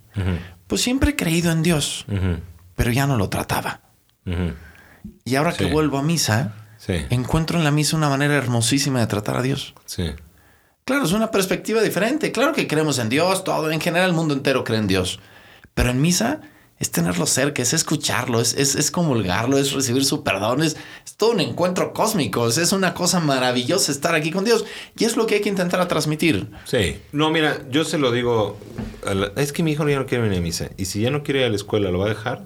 pues 0.67 0.81
siempre 0.83 1.11
he 1.11 1.17
creído 1.17 1.51
en 1.53 1.63
Dios, 1.63 2.07
pero 2.75 2.91
ya 2.91 3.07
no 3.07 3.17
lo 3.17 3.29
trataba. 3.29 3.81
Y 5.25 5.37
ahora 5.37 5.53
que 5.53 5.67
vuelvo 5.67 5.99
a 5.99 6.03
misa, 6.03 6.55
Sí. 6.79 7.07
encuentro 7.11 7.59
en 7.59 7.65
la 7.65 7.71
misa 7.71 7.97
una 7.97 8.09
manera 8.09 8.35
hermosísima 8.37 9.01
de 9.01 9.07
tratar 9.07 9.37
a 9.39 9.43
Dios. 9.43 9.75
Sí. 9.87 10.13
Claro, 10.85 11.05
es 11.05 11.13
una 11.13 11.31
perspectiva 11.31 11.81
diferente. 11.81 12.31
Claro 12.33 12.53
que 12.53 12.67
creemos 12.69 12.99
en 12.99 13.09
Dios, 13.09 13.43
todo, 13.45 13.71
en 13.73 13.81
general 13.81 14.11
el 14.11 14.15
mundo 14.15 14.35
entero 14.35 14.63
cree 14.63 14.79
en 14.79 14.87
Dios. 14.87 15.19
Pero 15.75 15.91
en 15.91 16.01
misa 16.01 16.41
es 16.79 16.91
tenerlo 16.91 17.27
cerca, 17.27 17.63
es 17.63 17.73
escucharlo, 17.73 18.41
es, 18.41 18.53
es, 18.55 18.75
es 18.75 18.91
comulgarlo, 18.91 19.57
es 19.59 19.73
recibir 19.73 20.05
su 20.05 20.23
perdón, 20.23 20.63
es, 20.63 20.77
es 21.07 21.17
todo 21.17 21.31
un 21.31 21.41
encuentro 21.41 21.93
cósmico, 21.95 22.47
es, 22.49 22.59
es 22.59 22.73
una 22.73 22.93
cosa 22.93 23.19
maravillosa 23.21 23.91
estar 23.93 24.15
aquí 24.15 24.31
con 24.31 24.45
Dios. 24.45 24.65
Y 24.99 25.05
es 25.05 25.17
lo 25.17 25.27
que 25.27 25.37
hay 25.37 25.41
que 25.41 25.49
intentar 25.49 25.87
transmitir. 25.89 26.49
Sí. 26.65 26.99
No, 27.13 27.31
mira, 27.31 27.63
yo 27.71 27.85
se 27.85 27.97
lo 27.99 28.13
digo. 28.13 28.59
a 29.07 29.15
la- 29.15 29.33
es 29.37 29.53
que 29.53 29.63
mi 29.63 29.73
hijo 29.73 29.89
ya 29.89 29.99
no 29.99 30.07
quiere 30.07 30.25
venir 30.25 30.39
a 30.39 30.43
misa. 30.43 30.69
Y 30.77 30.85
si 30.87 31.01
ya 31.01 31.11
no 31.11 31.23
quiere 31.23 31.41
ir 31.41 31.47
a 31.47 31.49
la 31.51 31.57
escuela, 31.57 31.91
¿lo 31.91 31.99
va 32.01 32.07
a 32.07 32.11
dejar? 32.11 32.43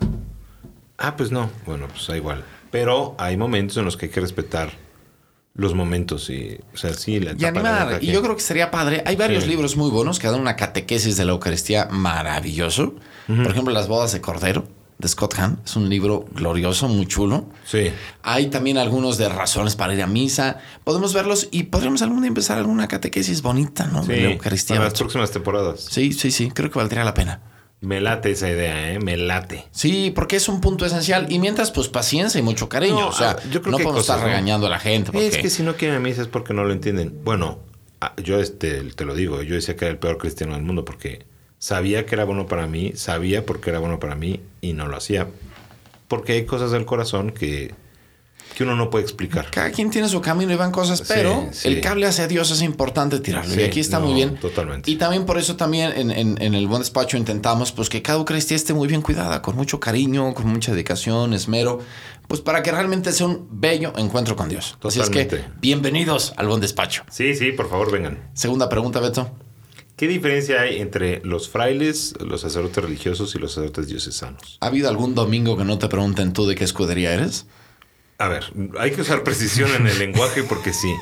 Ah, 0.98 1.16
pues 1.16 1.30
no. 1.32 1.50
Bueno, 1.66 1.88
pues 1.88 2.06
da 2.06 2.16
igual. 2.16 2.44
Pero 2.70 3.16
hay 3.18 3.36
momentos 3.36 3.76
en 3.78 3.84
los 3.84 3.96
que 3.96 4.06
hay 4.06 4.12
que 4.12 4.20
respetar 4.20 4.70
los 5.54 5.74
momentos 5.74 6.30
y, 6.30 6.58
o 6.72 6.76
sea, 6.76 6.94
sí, 6.94 7.20
la 7.20 7.32
Y 7.32 7.34
etapa 7.44 7.48
animar. 7.82 7.98
Y 8.02 8.06
yo 8.12 8.22
creo 8.22 8.34
que 8.36 8.42
sería 8.42 8.70
padre. 8.70 9.02
Hay 9.06 9.16
varios 9.16 9.44
Sí. 9.44 9.50
libros 9.50 9.76
muy 9.76 9.90
buenos 9.90 10.18
que 10.18 10.26
dan 10.28 10.40
una 10.40 10.56
catequesis 10.56 11.16
de 11.16 11.24
la 11.24 11.32
Eucaristía 11.32 11.86
maravilloso. 11.90 12.94
Por 13.26 13.46
ejemplo, 13.50 13.72
Las 13.72 13.86
bodas 13.86 14.12
de 14.12 14.20
Cordero, 14.20 14.66
de 14.98 15.08
Scott 15.08 15.34
Hahn. 15.38 15.60
Es 15.64 15.76
un 15.76 15.88
libro 15.88 16.24
glorioso, 16.32 16.88
muy 16.88 17.06
chulo. 17.06 17.46
Sí. 17.64 17.90
Hay 18.22 18.48
también 18.48 18.76
algunos 18.78 19.18
de 19.18 19.28
razones 19.28 19.76
para 19.76 19.94
ir 19.94 20.02
a 20.02 20.06
misa. 20.06 20.58
Podemos 20.84 21.14
verlos 21.14 21.48
y 21.50 21.64
podríamos 21.64 22.02
algún 22.02 22.20
día 22.22 22.28
empezar 22.28 22.58
alguna 22.58 22.88
catequesis 22.88 23.40
bonita, 23.42 23.86
¿no? 23.86 24.02
Sí. 24.02 24.08
De 24.12 24.20
la 24.22 24.30
Eucaristía. 24.32 24.76
Para 24.76 24.88
las 24.90 24.98
próximas 24.98 25.30
temporadas. 25.30 25.86
Sí, 25.90 26.12
sí, 26.12 26.30
sí. 26.30 26.50
Creo 26.50 26.70
que 26.70 26.78
valdría 26.78 27.04
la 27.04 27.14
pena. 27.14 27.40
Me 27.80 28.00
late 28.00 28.32
esa 28.32 28.50
idea, 28.50 28.92
¿eh? 28.92 28.98
Me 28.98 29.16
late. 29.16 29.64
Sí, 29.70 30.12
porque 30.14 30.36
es 30.36 30.48
un 30.48 30.60
punto 30.60 30.84
esencial. 30.84 31.32
Y 31.32 31.38
mientras, 31.38 31.70
pues 31.70 31.88
paciencia 31.88 32.38
y 32.38 32.42
mucho 32.42 32.68
cariño. 32.68 33.00
No, 33.00 33.08
o 33.08 33.12
sea, 33.12 33.36
yo 33.50 33.62
creo 33.62 33.72
no 33.72 33.78
que 33.78 33.84
podemos 33.84 34.02
cosas, 34.02 34.16
estar 34.16 34.18
¿no? 34.20 34.26
regañando 34.26 34.66
a 34.66 34.70
la 34.70 34.78
gente. 34.78 35.12
Porque... 35.12 35.26
Es 35.26 35.38
que 35.38 35.48
si 35.48 35.62
no 35.62 35.74
quieren 35.76 35.96
a 35.96 36.00
misa 36.00 36.20
es 36.22 36.28
porque 36.28 36.52
no 36.52 36.64
lo 36.64 36.72
entienden. 36.72 37.20
Bueno, 37.24 37.58
yo 38.22 38.38
este, 38.38 38.82
te 38.82 39.04
lo 39.04 39.14
digo, 39.14 39.42
yo 39.42 39.54
decía 39.54 39.76
que 39.76 39.86
era 39.86 39.92
el 39.92 39.98
peor 39.98 40.18
cristiano 40.18 40.54
del 40.54 40.62
mundo 40.62 40.84
porque 40.84 41.24
sabía 41.58 42.04
que 42.04 42.14
era 42.14 42.24
bueno 42.24 42.46
para 42.46 42.66
mí, 42.66 42.92
sabía 42.96 43.46
por 43.46 43.60
qué 43.60 43.70
era 43.70 43.78
bueno 43.78 43.98
para 43.98 44.14
mí 44.14 44.40
y 44.60 44.74
no 44.74 44.86
lo 44.86 44.96
hacía. 44.96 45.28
porque 46.08 46.32
hay 46.32 46.44
cosas 46.44 46.72
del 46.72 46.84
corazón 46.86 47.30
que, 47.30 47.72
que 48.56 48.64
uno 48.64 48.76
no 48.76 48.90
puede 48.90 49.04
explicar. 49.04 49.50
Cada 49.50 49.70
quien 49.70 49.90
tiene 49.90 50.08
su 50.08 50.20
camino 50.20 50.52
y 50.52 50.56
van 50.56 50.70
cosas, 50.72 51.02
pero 51.08 51.48
sí. 51.52 51.68
el 51.68 51.80
cable 51.80 52.06
hacia 52.06 52.26
Dios 52.28 52.50
es 52.50 52.62
importante 52.62 53.20
tirarlo. 53.20 53.54
Sí, 53.54 53.60
y 53.60 53.64
aquí 53.64 53.80
está 53.80 53.98
no, 53.98 54.06
muy 54.06 54.14
bien. 54.14 54.36
totalmente. 54.36 54.90
Y 54.90 54.96
también 54.96 55.24
por 55.24 55.38
eso 55.38 55.56
también 55.56 55.92
en, 55.96 56.10
en- 56.10 56.40
en 56.42 56.54
el 56.54 56.66
buen 56.68 56.80
despacho 56.82 57.16
intentamos 57.16 57.72
pues 57.72 57.88
que 57.88 58.02
cada 58.02 58.18
Eucaristía 58.18 58.56
esté 58.56 58.74
muy 58.74 58.88
bien 58.88 59.02
cuidada, 59.02 59.40
con 59.42 59.56
mucho 59.56 59.80
cariño, 59.80 60.34
con 60.34 60.46
mucha 60.48 60.72
dedicación, 60.72 61.32
esmero, 61.32 61.78
pues 62.28 62.40
para 62.40 62.62
que 62.62 62.70
realmente 62.70 63.12
sea 63.12 63.26
un 63.26 63.48
bello 63.50 63.92
encuentro 63.96 64.36
con 64.36 64.48
Dios. 64.48 64.76
Así 64.82 65.00
es 65.00 65.08
que 65.10 65.24
Totalmente. 65.24 65.58
bienvenidos 65.60 66.32
al 66.36 66.48
buen 66.48 66.60
despacho. 66.60 67.04
Sí, 67.10 67.34
sí, 67.34 67.52
por 67.52 67.68
favor, 67.70 67.90
vengan. 67.90 68.30
Segunda 68.34 68.68
pregunta, 68.68 69.00
Beto. 69.00 69.30
¿Qué 69.96 70.08
diferencia 70.08 70.62
hay 70.62 70.78
entre 70.80 71.20
los 71.24 71.48
frailes, 71.50 72.14
los 72.20 72.40
sacerdotes 72.40 72.82
religiosos 72.82 73.34
y 73.34 73.38
los 73.38 73.52
sacerdotes 73.52 73.86
diocesanos? 73.88 74.56
¿Ha 74.60 74.66
habido 74.66 74.88
algún 74.88 75.14
domingo 75.14 75.58
que 75.58 75.64
no 75.64 75.78
te 75.78 75.88
pregunten 75.88 76.32
tú 76.32 76.46
de 76.46 76.54
qué 76.54 76.64
escudería 76.64 77.12
eres? 77.12 77.46
A 78.20 78.28
ver, 78.28 78.44
hay 78.78 78.90
que 78.90 79.00
usar 79.00 79.24
precisión 79.24 79.70
en 79.74 79.86
el 79.86 79.98
lenguaje 79.98 80.42
porque 80.42 80.74
sí. 80.74 80.94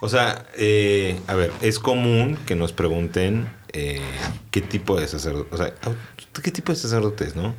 O 0.00 0.08
sea, 0.08 0.46
eh, 0.56 1.20
a 1.26 1.34
ver, 1.34 1.52
es 1.60 1.78
común 1.78 2.38
que 2.46 2.56
nos 2.56 2.72
pregunten 2.72 3.46
eh, 3.74 4.00
qué 4.50 4.62
tipo 4.62 4.98
de 4.98 5.06
sacerdote, 5.06 5.54
o 5.54 5.58
sea, 5.58 5.74
qué 6.42 6.50
tipo 6.50 6.72
de 6.72 6.78
sacerdotes, 6.78 7.36
¿no? 7.36 7.54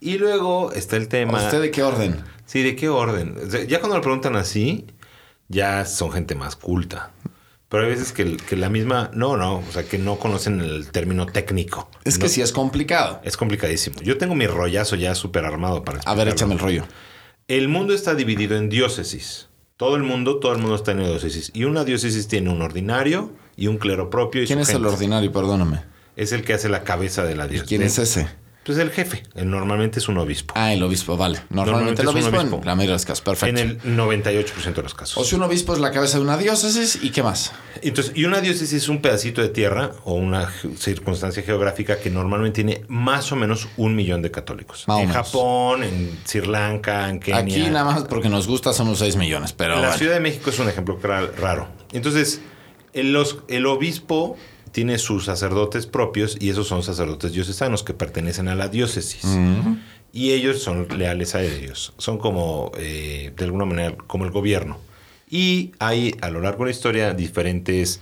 Y 0.00 0.16
luego 0.16 0.72
está 0.72 0.96
el 0.96 1.08
tema. 1.08 1.44
¿Usted 1.44 1.60
de 1.60 1.70
qué 1.70 1.82
orden? 1.82 2.24
Sí, 2.46 2.62
¿de 2.62 2.74
qué 2.74 2.88
orden? 2.88 3.36
O 3.46 3.50
sea, 3.50 3.64
ya 3.64 3.80
cuando 3.80 3.96
lo 3.96 4.02
preguntan 4.02 4.34
así, 4.34 4.86
ya 5.48 5.84
son 5.84 6.10
gente 6.10 6.34
más 6.34 6.56
culta. 6.56 7.10
Pero 7.68 7.84
hay 7.84 7.90
veces 7.90 8.12
que, 8.12 8.38
que 8.38 8.56
la 8.56 8.70
misma, 8.70 9.10
no, 9.12 9.36
no, 9.36 9.58
o 9.58 9.72
sea, 9.72 9.82
que 9.82 9.98
no 9.98 10.18
conocen 10.18 10.62
el 10.62 10.90
término 10.90 11.26
técnico. 11.26 11.90
Es 12.04 12.18
que 12.18 12.30
sí 12.30 12.40
es 12.40 12.50
complicado. 12.50 13.20
Es 13.24 13.36
complicadísimo. 13.36 14.00
Yo 14.00 14.16
tengo 14.16 14.34
mi 14.34 14.46
rollazo 14.46 14.96
ya 14.96 15.14
súper 15.14 15.44
armado 15.44 15.84
para 15.84 16.00
A 16.06 16.14
ver, 16.14 16.28
échame 16.28 16.54
el 16.54 16.60
rollo. 16.60 16.86
El 17.48 17.68
mundo 17.68 17.94
está 17.94 18.14
dividido 18.14 18.58
en 18.58 18.68
diócesis. 18.68 19.48
Todo 19.78 19.96
el 19.96 20.02
mundo, 20.02 20.38
todo 20.38 20.52
el 20.52 20.58
mundo 20.58 20.74
está 20.76 20.92
en 20.92 20.98
diócesis. 20.98 21.50
Y 21.54 21.64
una 21.64 21.82
diócesis 21.82 22.28
tiene 22.28 22.50
un 22.50 22.60
ordinario 22.60 23.32
y 23.56 23.68
un 23.68 23.78
clero 23.78 24.10
propio. 24.10 24.42
Y 24.42 24.46
¿Quién 24.46 24.62
su 24.62 24.70
es 24.70 24.76
el 24.76 24.84
ordinario? 24.84 25.32
Perdóname. 25.32 25.80
Es 26.14 26.32
el 26.32 26.44
que 26.44 26.52
hace 26.52 26.68
la 26.68 26.84
cabeza 26.84 27.24
de 27.24 27.36
la 27.36 27.48
diócesis. 27.48 27.66
¿Quién 27.66 27.80
es 27.80 27.98
ese? 27.98 28.28
Pues 28.68 28.76
el 28.80 28.90
jefe. 28.90 29.22
Normalmente 29.34 29.98
es 29.98 30.08
un 30.08 30.18
obispo. 30.18 30.52
Ah, 30.54 30.74
el 30.74 30.82
obispo, 30.82 31.16
vale. 31.16 31.38
Normalmente, 31.48 32.02
Normalmente 32.02 32.02
el 32.02 32.08
es 32.08 32.14
un 32.14 32.16
obispo, 32.34 32.40
obispo. 32.40 32.56
en 32.60 32.66
la 32.66 32.74
mayoría 32.74 32.92
de 32.92 32.96
los 32.96 33.06
casos. 33.06 33.20
Perfecto. 33.22 33.60
En 33.60 33.68
el 33.82 33.96
98% 33.96 34.74
de 34.74 34.82
los 34.82 34.94
casos. 34.94 35.16
O 35.16 35.24
sea, 35.24 35.38
un 35.38 35.44
obispo 35.44 35.72
es 35.72 35.78
la 35.78 35.90
cabeza 35.90 36.18
de 36.18 36.24
una 36.24 36.36
diócesis 36.36 36.98
y 37.02 37.08
qué 37.08 37.22
más. 37.22 37.52
Entonces, 37.80 38.12
y 38.14 38.26
una 38.26 38.42
diócesis 38.42 38.74
es 38.74 38.88
un 38.90 39.00
pedacito 39.00 39.40
de 39.40 39.48
tierra 39.48 39.92
o 40.04 40.12
una 40.12 40.50
circunstancia 40.76 41.42
geográfica 41.42 41.98
que 41.98 42.10
normalmente 42.10 42.56
tiene 42.62 42.84
más 42.88 43.32
o 43.32 43.36
menos 43.36 43.68
un 43.78 43.96
millón 43.96 44.20
de 44.20 44.30
católicos. 44.30 44.84
Más 44.86 45.00
en. 45.00 45.08
Japón, 45.08 45.82
en 45.82 46.18
Sri 46.26 46.46
Lanka, 46.46 47.08
en 47.08 47.20
Kenia. 47.20 47.38
Aquí 47.40 47.70
nada 47.70 47.84
más 47.86 48.02
porque 48.04 48.28
nos 48.28 48.46
gusta 48.46 48.74
somos 48.74 48.98
6 48.98 49.16
millones, 49.16 49.54
pero 49.54 49.76
la 49.76 49.80
bueno. 49.80 49.96
Ciudad 49.96 50.12
de 50.12 50.20
México 50.20 50.50
es 50.50 50.58
un 50.58 50.68
ejemplo 50.68 50.98
raro. 51.02 51.68
Entonces, 51.92 52.42
el, 52.92 53.14
los- 53.14 53.38
el 53.48 53.64
obispo 53.64 54.36
tiene 54.78 54.98
sus 54.98 55.24
sacerdotes 55.24 55.88
propios 55.88 56.36
y 56.38 56.50
esos 56.50 56.68
son 56.68 56.84
sacerdotes 56.84 57.32
diocesanos 57.32 57.82
que 57.82 57.94
pertenecen 57.94 58.46
a 58.46 58.54
la 58.54 58.68
diócesis. 58.68 59.24
Y 60.12 60.30
ellos 60.30 60.62
son 60.62 60.86
leales 60.96 61.34
a 61.34 61.42
ellos. 61.42 61.94
Son 61.98 62.16
como, 62.16 62.70
eh, 62.78 63.32
de 63.36 63.44
alguna 63.44 63.64
manera, 63.64 63.96
como 64.06 64.24
el 64.24 64.30
gobierno. 64.30 64.78
Y 65.28 65.72
hay 65.80 66.14
a 66.20 66.30
lo 66.30 66.40
largo 66.40 66.60
de 66.60 66.66
la 66.66 66.76
historia 66.76 67.12
diferentes 67.12 68.00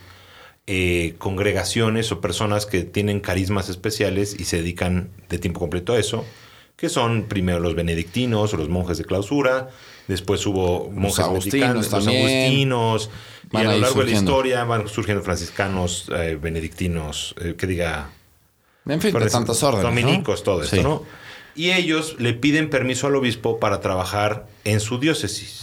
eh, 0.67 1.15
congregaciones 1.17 2.13
o 2.13 2.21
personas 2.21 2.67
que 2.67 2.83
tienen 2.83 3.21
carismas 3.21 3.71
especiales 3.71 4.37
y 4.39 4.45
se 4.45 4.59
dedican 4.59 5.09
de 5.31 5.39
tiempo 5.39 5.61
completo 5.61 5.95
a 5.95 5.99
eso, 5.99 6.27
que 6.77 6.89
son 6.89 7.25
primero 7.25 7.59
los 7.59 7.75
benedictinos 7.75 8.53
o 8.53 8.57
los 8.57 8.69
monjes 8.69 8.99
de 8.99 9.05
clausura, 9.05 9.71
después 10.09 10.47
hubo 10.47 10.91
monjes 10.91 11.21
agustinos 11.21 11.77
mexicanos, 11.77 11.91
los 11.93 12.07
agustinos, 12.07 13.11
y 13.53 13.57
a 13.57 13.63
lo 13.65 13.79
largo 13.79 14.01
de 14.01 14.11
la 14.11 14.17
historia 14.19 14.65
van 14.65 14.89
surgiendo 14.89 15.23
franciscanos, 15.23 16.11
eh, 16.15 16.39
benedictinos, 16.41 17.35
eh, 17.41 17.55
que 17.57 17.67
diga 17.67 18.11
En 18.87 19.01
fin, 19.01 19.13
de 19.19 19.31
tantas 19.31 19.63
órdenes. 19.63 19.85
¿no? 19.85 19.89
Dominicos, 19.91 20.43
todo 20.45 20.63
esto, 20.63 20.77
Sí. 20.77 20.83
¿no? 20.83 21.03
Y 21.55 21.71
ellos 21.71 22.17
le 22.19 22.35
piden 22.35 22.69
permiso 22.69 23.07
al 23.07 23.17
obispo 23.17 23.59
para 23.59 23.81
trabajar 23.81 24.47
en 24.65 24.79
su 24.81 24.99
diócesis. 24.99 25.63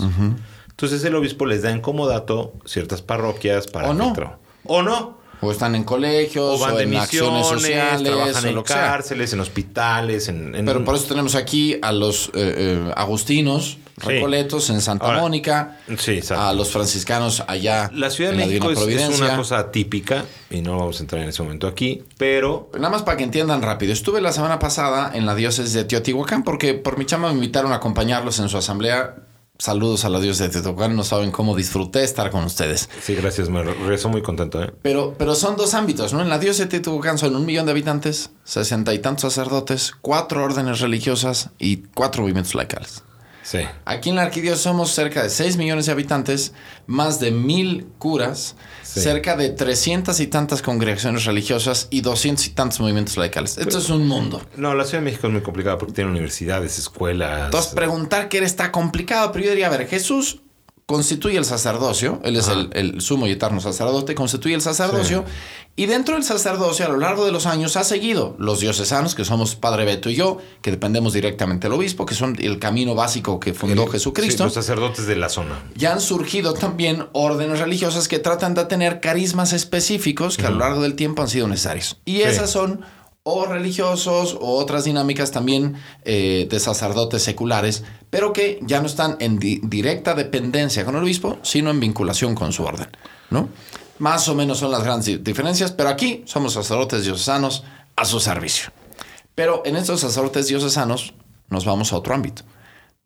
Entonces 0.72 1.04
el 1.06 1.14
obispo 1.14 1.46
les 1.46 1.62
da 1.62 1.70
en 1.70 1.82
comodato 1.82 2.54
ciertas 2.66 3.04
parroquias 3.04 3.68
para 3.68 3.92
O 3.92 3.94
no. 3.94 4.14
O 4.66 4.82
no. 4.82 5.20
O 5.44 5.52
están 5.52 5.76
en 5.76 5.84
colegios, 5.84 6.60
O 6.60 6.64
van 6.64 6.74
o 6.74 6.78
de 6.78 6.84
en 6.84 6.96
acciones 6.96 7.46
sociales, 7.48 8.04
trabajan 8.04 8.46
o 8.46 8.48
en 8.48 8.56
lo 8.56 8.64
que 8.64 8.74
sea. 8.74 8.82
cárceles, 8.84 9.34
en 9.34 9.40
hospitales, 9.40 10.28
en... 10.28 10.56
en- 10.56 10.66
Pero 10.66 10.84
por 10.86 10.96
eso 10.96 11.06
tenemos 11.08 11.36
aquí 11.36 11.78
a 11.82 11.92
los 11.92 12.28
eh, 12.28 12.32
eh, 12.36 12.92
agustinos, 12.96 13.78
Sí. 14.02 14.08
recoletos 14.10 14.72
en 14.72 14.82
Santa 14.82 15.06
Ahora, 15.06 15.20
Mónica, 15.20 15.78
Sí, 16.00 16.20
a 16.36 16.52
los 16.54 16.72
franciscanos 16.72 17.44
allá 17.48 17.92
La 17.94 18.10
Ciudad 18.10 18.32
de 18.32 18.38
en 18.38 18.40
la 18.42 18.48
México 18.48 18.70
Divina 18.88 19.04
es, 19.04 19.10
es 19.14 19.20
una 19.22 19.38
cosa 19.38 19.70
típica 19.72 20.26
y 20.50 20.62
no 20.62 20.80
vamos 20.80 20.98
a 21.00 21.04
entrar 21.04 21.22
en 21.22 21.30
ese 21.30 21.44
momento 21.44 21.68
aquí, 21.68 22.04
pero 22.18 22.72
Nada 22.74 22.90
más 22.90 23.04
para 23.04 23.18
que 23.18 23.24
entiendan 23.24 23.62
rápido. 23.62 23.94
Estuve 23.94 24.20
la 24.20 24.32
semana 24.32 24.58
pasada 24.58 25.12
en 25.14 25.28
la 25.28 25.36
diócesis 25.36 25.74
de 25.74 25.84
Teotihuacán 25.84 26.44
porque 26.44 26.74
por 26.74 26.98
mi 26.98 27.06
chama 27.06 27.28
me 27.30 27.36
invitaron 27.36 27.72
a 27.72 27.76
acompañarlos 27.76 28.40
en 28.40 28.50
su 28.50 28.58
asamblea. 28.58 29.14
Saludos 29.60 30.04
a 30.04 30.10
la 30.10 30.20
diócesis 30.20 30.52
de 30.52 30.62
Teotihuacán. 30.62 30.96
No 30.96 31.04
saben 31.04 31.30
cómo 31.30 31.56
disfruté 31.56 32.04
estar 32.04 32.32
con 32.32 32.44
ustedes. 32.44 32.90
sí, 33.02 33.14
gracias, 33.14 33.50
me 33.50 33.62
regreso 33.62 34.10
muy 34.10 34.24
contento. 34.24 34.64
¿eh? 34.64 34.74
Pero, 34.82 35.14
pero 35.18 35.36
son 35.36 35.56
dos 35.56 35.76
ámbitos, 35.76 36.12
¿no? 36.12 36.22
En 36.22 36.30
la 36.30 36.40
diócesis 36.40 36.66
de 36.72 36.80
Teotihuacán 36.80 37.20
son 37.20 37.36
un 37.36 37.46
millón 37.46 37.66
de 37.68 37.72
habitantes, 37.72 38.32
sesenta 38.44 38.94
y 38.96 39.00
tantos 39.00 39.34
sacerdotes, 39.34 39.94
cuatro 40.02 40.44
órdenes 40.44 40.80
religiosas 40.80 41.52
y 41.60 41.84
cuatro 41.94 42.24
movimientos 42.24 42.56
laicales. 42.56 43.04
Sí. 43.44 43.60
Aquí 43.86 44.10
en 44.10 44.16
la 44.16 44.24
arquidiócesis 44.24 44.64
somos 44.64 44.92
cerca 44.92 45.22
de 45.22 45.30
6 45.30 45.58
millones 45.58 45.86
de 45.86 45.92
habitantes, 45.92 46.54
más 46.88 47.20
de 47.20 47.32
mil 47.32 47.88
curas, 48.00 48.56
Sí. 48.84 49.02
cerca 49.02 49.36
de 49.36 49.50
300 49.50 50.20
y 50.20 50.28
tantas 50.28 50.62
congregaciones 50.62 51.26
religiosas 51.26 51.88
y 51.90 52.02
200 52.02 52.46
y 52.48 52.50
tantos 52.52 52.80
movimientos 52.80 53.18
laicales. 53.18 53.58
Esto 53.58 53.80
es 53.80 53.90
un 53.90 54.08
mundo. 54.08 54.42
No, 54.56 54.74
la 54.76 54.86
Ciudad 54.86 55.00
de 55.00 55.06
México 55.06 55.28
es 55.28 55.34
muy 55.34 55.42
complicada 55.42 55.78
porque 55.78 55.94
tiene 55.94 56.10
universidades, 56.12 56.78
escuelas. 56.78 57.46
Entonces, 57.46 57.74
preguntar 57.74 58.30
qué 58.30 58.38
está 58.40 58.72
complicado, 58.72 59.32
pero 59.32 59.46
yo 59.46 59.52
diría, 59.52 59.68
a 59.68 59.72
ver, 59.72 59.88
Jesús 59.88 60.42
constituye 60.86 61.38
el 61.38 61.46
sacerdocio, 61.46 62.20
él 62.24 62.36
es 62.36 62.50
el, 62.50 62.70
el 62.74 63.02
sumo 63.02 63.26
y 63.28 63.32
eterno 63.32 63.62
sacerdote, 63.62 64.16
constituye 64.16 64.54
el 64.56 64.62
sacerdocio, 64.62 65.24
y 65.76 65.86
dentro 65.86 66.16
del 66.16 66.24
sacerdocio 66.24 66.86
a 66.86 66.90
lo 66.90 66.98
largo 66.98 67.26
de 67.26 67.32
los 67.32 67.46
años 67.46 67.78
ha 67.78 67.84
seguido 67.84 68.36
los 68.38 68.60
diocesanos, 68.60 69.16
que 69.16 69.24
somos 69.26 69.56
Padre 69.56 69.86
Beto 69.86 70.10
y 70.10 70.16
yo, 70.16 70.38
que 70.62 70.72
dependemos 70.72 71.14
directamente 71.14 71.68
del 71.68 71.78
obispo, 71.78 72.06
que 72.06 72.16
son 72.16 72.36
el 72.40 72.60
camino 72.60 72.96
básico 72.96 73.40
que 73.40 73.54
fundó 73.54 73.88
Jesucristo. 73.88 74.44
los 74.44 74.54
sacerdotes 74.54 75.08
de 75.08 75.16
la 75.16 75.30
zona. 75.30 75.64
Ya 75.76 75.94
han 75.94 76.02
surgido 76.02 76.54
también 76.54 77.08
órdenes 77.14 77.60
religiosas 77.60 78.08
que 78.08 78.20
tratan 78.20 78.54
de 78.54 78.66
tener 78.66 79.00
carismas 79.00 79.54
específicos 79.54 80.38
que 80.38 80.46
a 80.46 80.50
lo 80.52 80.60
largo 80.60 80.82
del 80.82 80.96
tiempo 80.96 81.22
han 81.22 81.30
sido 81.30 81.48
necesarios. 81.48 81.98
Y 82.06 82.18
Sí. 82.18 82.22
esas 82.24 82.52
son 82.52 82.82
o 83.26 83.46
religiosos 83.46 84.38
o 84.40 84.58
otras 84.58 84.84
dinámicas 84.84 85.32
también 85.32 85.76
eh, 86.04 86.46
de 86.50 86.60
sacerdotes 86.60 87.24
seculares, 87.24 87.84
pero 88.10 88.34
que 88.34 88.60
ya 88.62 88.82
no 88.82 88.88
están 88.88 89.16
en 89.22 89.40
di- 89.40 89.62
directa 89.64 90.14
dependencia 90.14 90.84
con 90.84 90.96
el 90.98 91.04
obispo, 91.04 91.40
sino 91.42 91.70
en 91.72 91.80
vinculación 91.80 92.36
con 92.36 92.52
su 92.52 92.64
orden, 92.66 92.90
¿no? 93.30 93.48
Más 94.00 94.28
o 94.28 94.36
menos 94.36 94.58
son 94.60 94.72
las 94.72 94.84
grandes 94.84 95.06
di- 95.06 95.18
diferencias, 95.18 95.72
pero 95.72 95.88
aquí 95.90 96.24
somos 96.26 96.52
sacerdotes 96.54 97.06
diocesanos 97.06 97.64
a 97.96 98.04
su 98.04 98.20
servicio. 98.20 98.72
Pero 99.36 99.64
en 99.66 99.78
estos 99.78 100.02
sacerdotes 100.02 100.48
diocesanos 100.48 101.14
nos 101.48 101.64
vamos 101.64 101.94
a 101.94 101.98
otro 101.98 102.14
ámbito. 102.14 102.44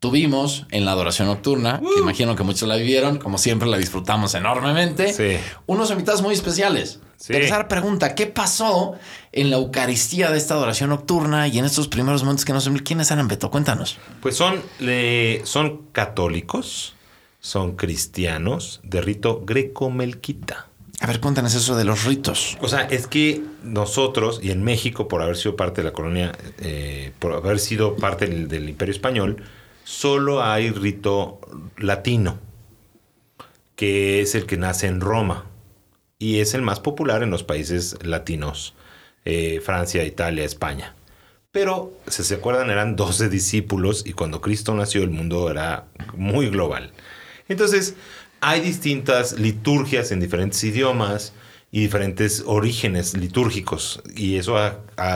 Tuvimos 0.00 0.66
en 0.72 0.84
la 0.84 0.92
adoración 0.92 1.28
nocturna, 1.28 1.80
que 1.80 2.00
imagino 2.00 2.34
que 2.34 2.42
muchos 2.42 2.68
la 2.68 2.76
vivieron, 2.76 3.18
como 3.18 3.38
siempre 3.38 3.68
la 3.68 3.78
disfrutamos 3.78 4.34
enormemente, 4.34 5.12
Sí. 5.12 5.36
unos 5.66 5.90
invitados 5.92 6.22
muy 6.22 6.34
especiales. 6.34 6.98
Sí. 7.18 7.32
Tercera 7.32 7.66
pregunta, 7.66 8.14
¿qué 8.14 8.28
pasó 8.28 8.94
en 9.32 9.50
la 9.50 9.56
Eucaristía 9.56 10.30
de 10.30 10.38
esta 10.38 10.54
adoración 10.54 10.90
nocturna 10.90 11.48
y 11.48 11.58
en 11.58 11.64
estos 11.64 11.88
primeros 11.88 12.22
momentos 12.22 12.44
que 12.44 12.52
no 12.52 12.60
sé 12.60 12.72
quiénes 12.84 13.10
eran, 13.10 13.26
Beto? 13.26 13.50
Cuéntanos. 13.50 13.98
Pues 14.22 14.36
son, 14.36 14.62
son 15.42 15.88
católicos, 15.90 16.94
son 17.40 17.74
cristianos 17.74 18.80
de 18.84 19.00
rito 19.00 19.42
greco-melquita. 19.44 20.68
A 21.00 21.06
ver, 21.06 21.18
cuéntanos 21.18 21.54
eso 21.54 21.76
de 21.76 21.84
los 21.84 22.04
ritos. 22.04 22.56
O 22.60 22.68
sea, 22.68 22.82
es 22.82 23.08
que 23.08 23.42
nosotros, 23.64 24.38
y 24.40 24.52
en 24.52 24.62
México, 24.62 25.08
por 25.08 25.20
haber 25.20 25.36
sido 25.36 25.56
parte 25.56 25.80
de 25.80 25.86
la 25.86 25.92
colonia, 25.92 26.32
eh, 26.60 27.12
por 27.18 27.32
haber 27.32 27.58
sido 27.58 27.96
parte 27.96 28.26
del, 28.26 28.46
del 28.46 28.68
Imperio 28.68 28.92
Español, 28.92 29.42
solo 29.82 30.42
hay 30.42 30.70
rito 30.70 31.40
latino, 31.76 32.38
que 33.74 34.20
es 34.20 34.34
el 34.36 34.46
que 34.46 34.56
nace 34.56 34.86
en 34.86 35.00
Roma. 35.00 35.46
Y 36.18 36.40
es 36.40 36.54
el 36.54 36.62
más 36.62 36.80
popular 36.80 37.22
en 37.22 37.30
los 37.30 37.44
países 37.44 37.96
latinos, 38.02 38.74
eh, 39.24 39.60
Francia, 39.64 40.04
Italia, 40.04 40.44
España. 40.44 40.94
Pero, 41.50 41.92
si 42.08 42.24
se 42.24 42.34
acuerdan, 42.34 42.70
eran 42.70 42.96
12 42.96 43.28
discípulos 43.28 44.04
y 44.06 44.12
cuando 44.12 44.40
Cristo 44.40 44.74
nació 44.74 45.02
el 45.02 45.10
mundo 45.10 45.50
era 45.50 45.86
muy 46.14 46.50
global. 46.50 46.92
Entonces, 47.48 47.94
hay 48.40 48.60
distintas 48.60 49.38
liturgias 49.38 50.12
en 50.12 50.20
diferentes 50.20 50.62
idiomas 50.64 51.32
y 51.70 51.80
diferentes 51.80 52.42
orígenes 52.46 53.16
litúrgicos 53.16 54.02
y 54.14 54.36
eso 54.36 54.56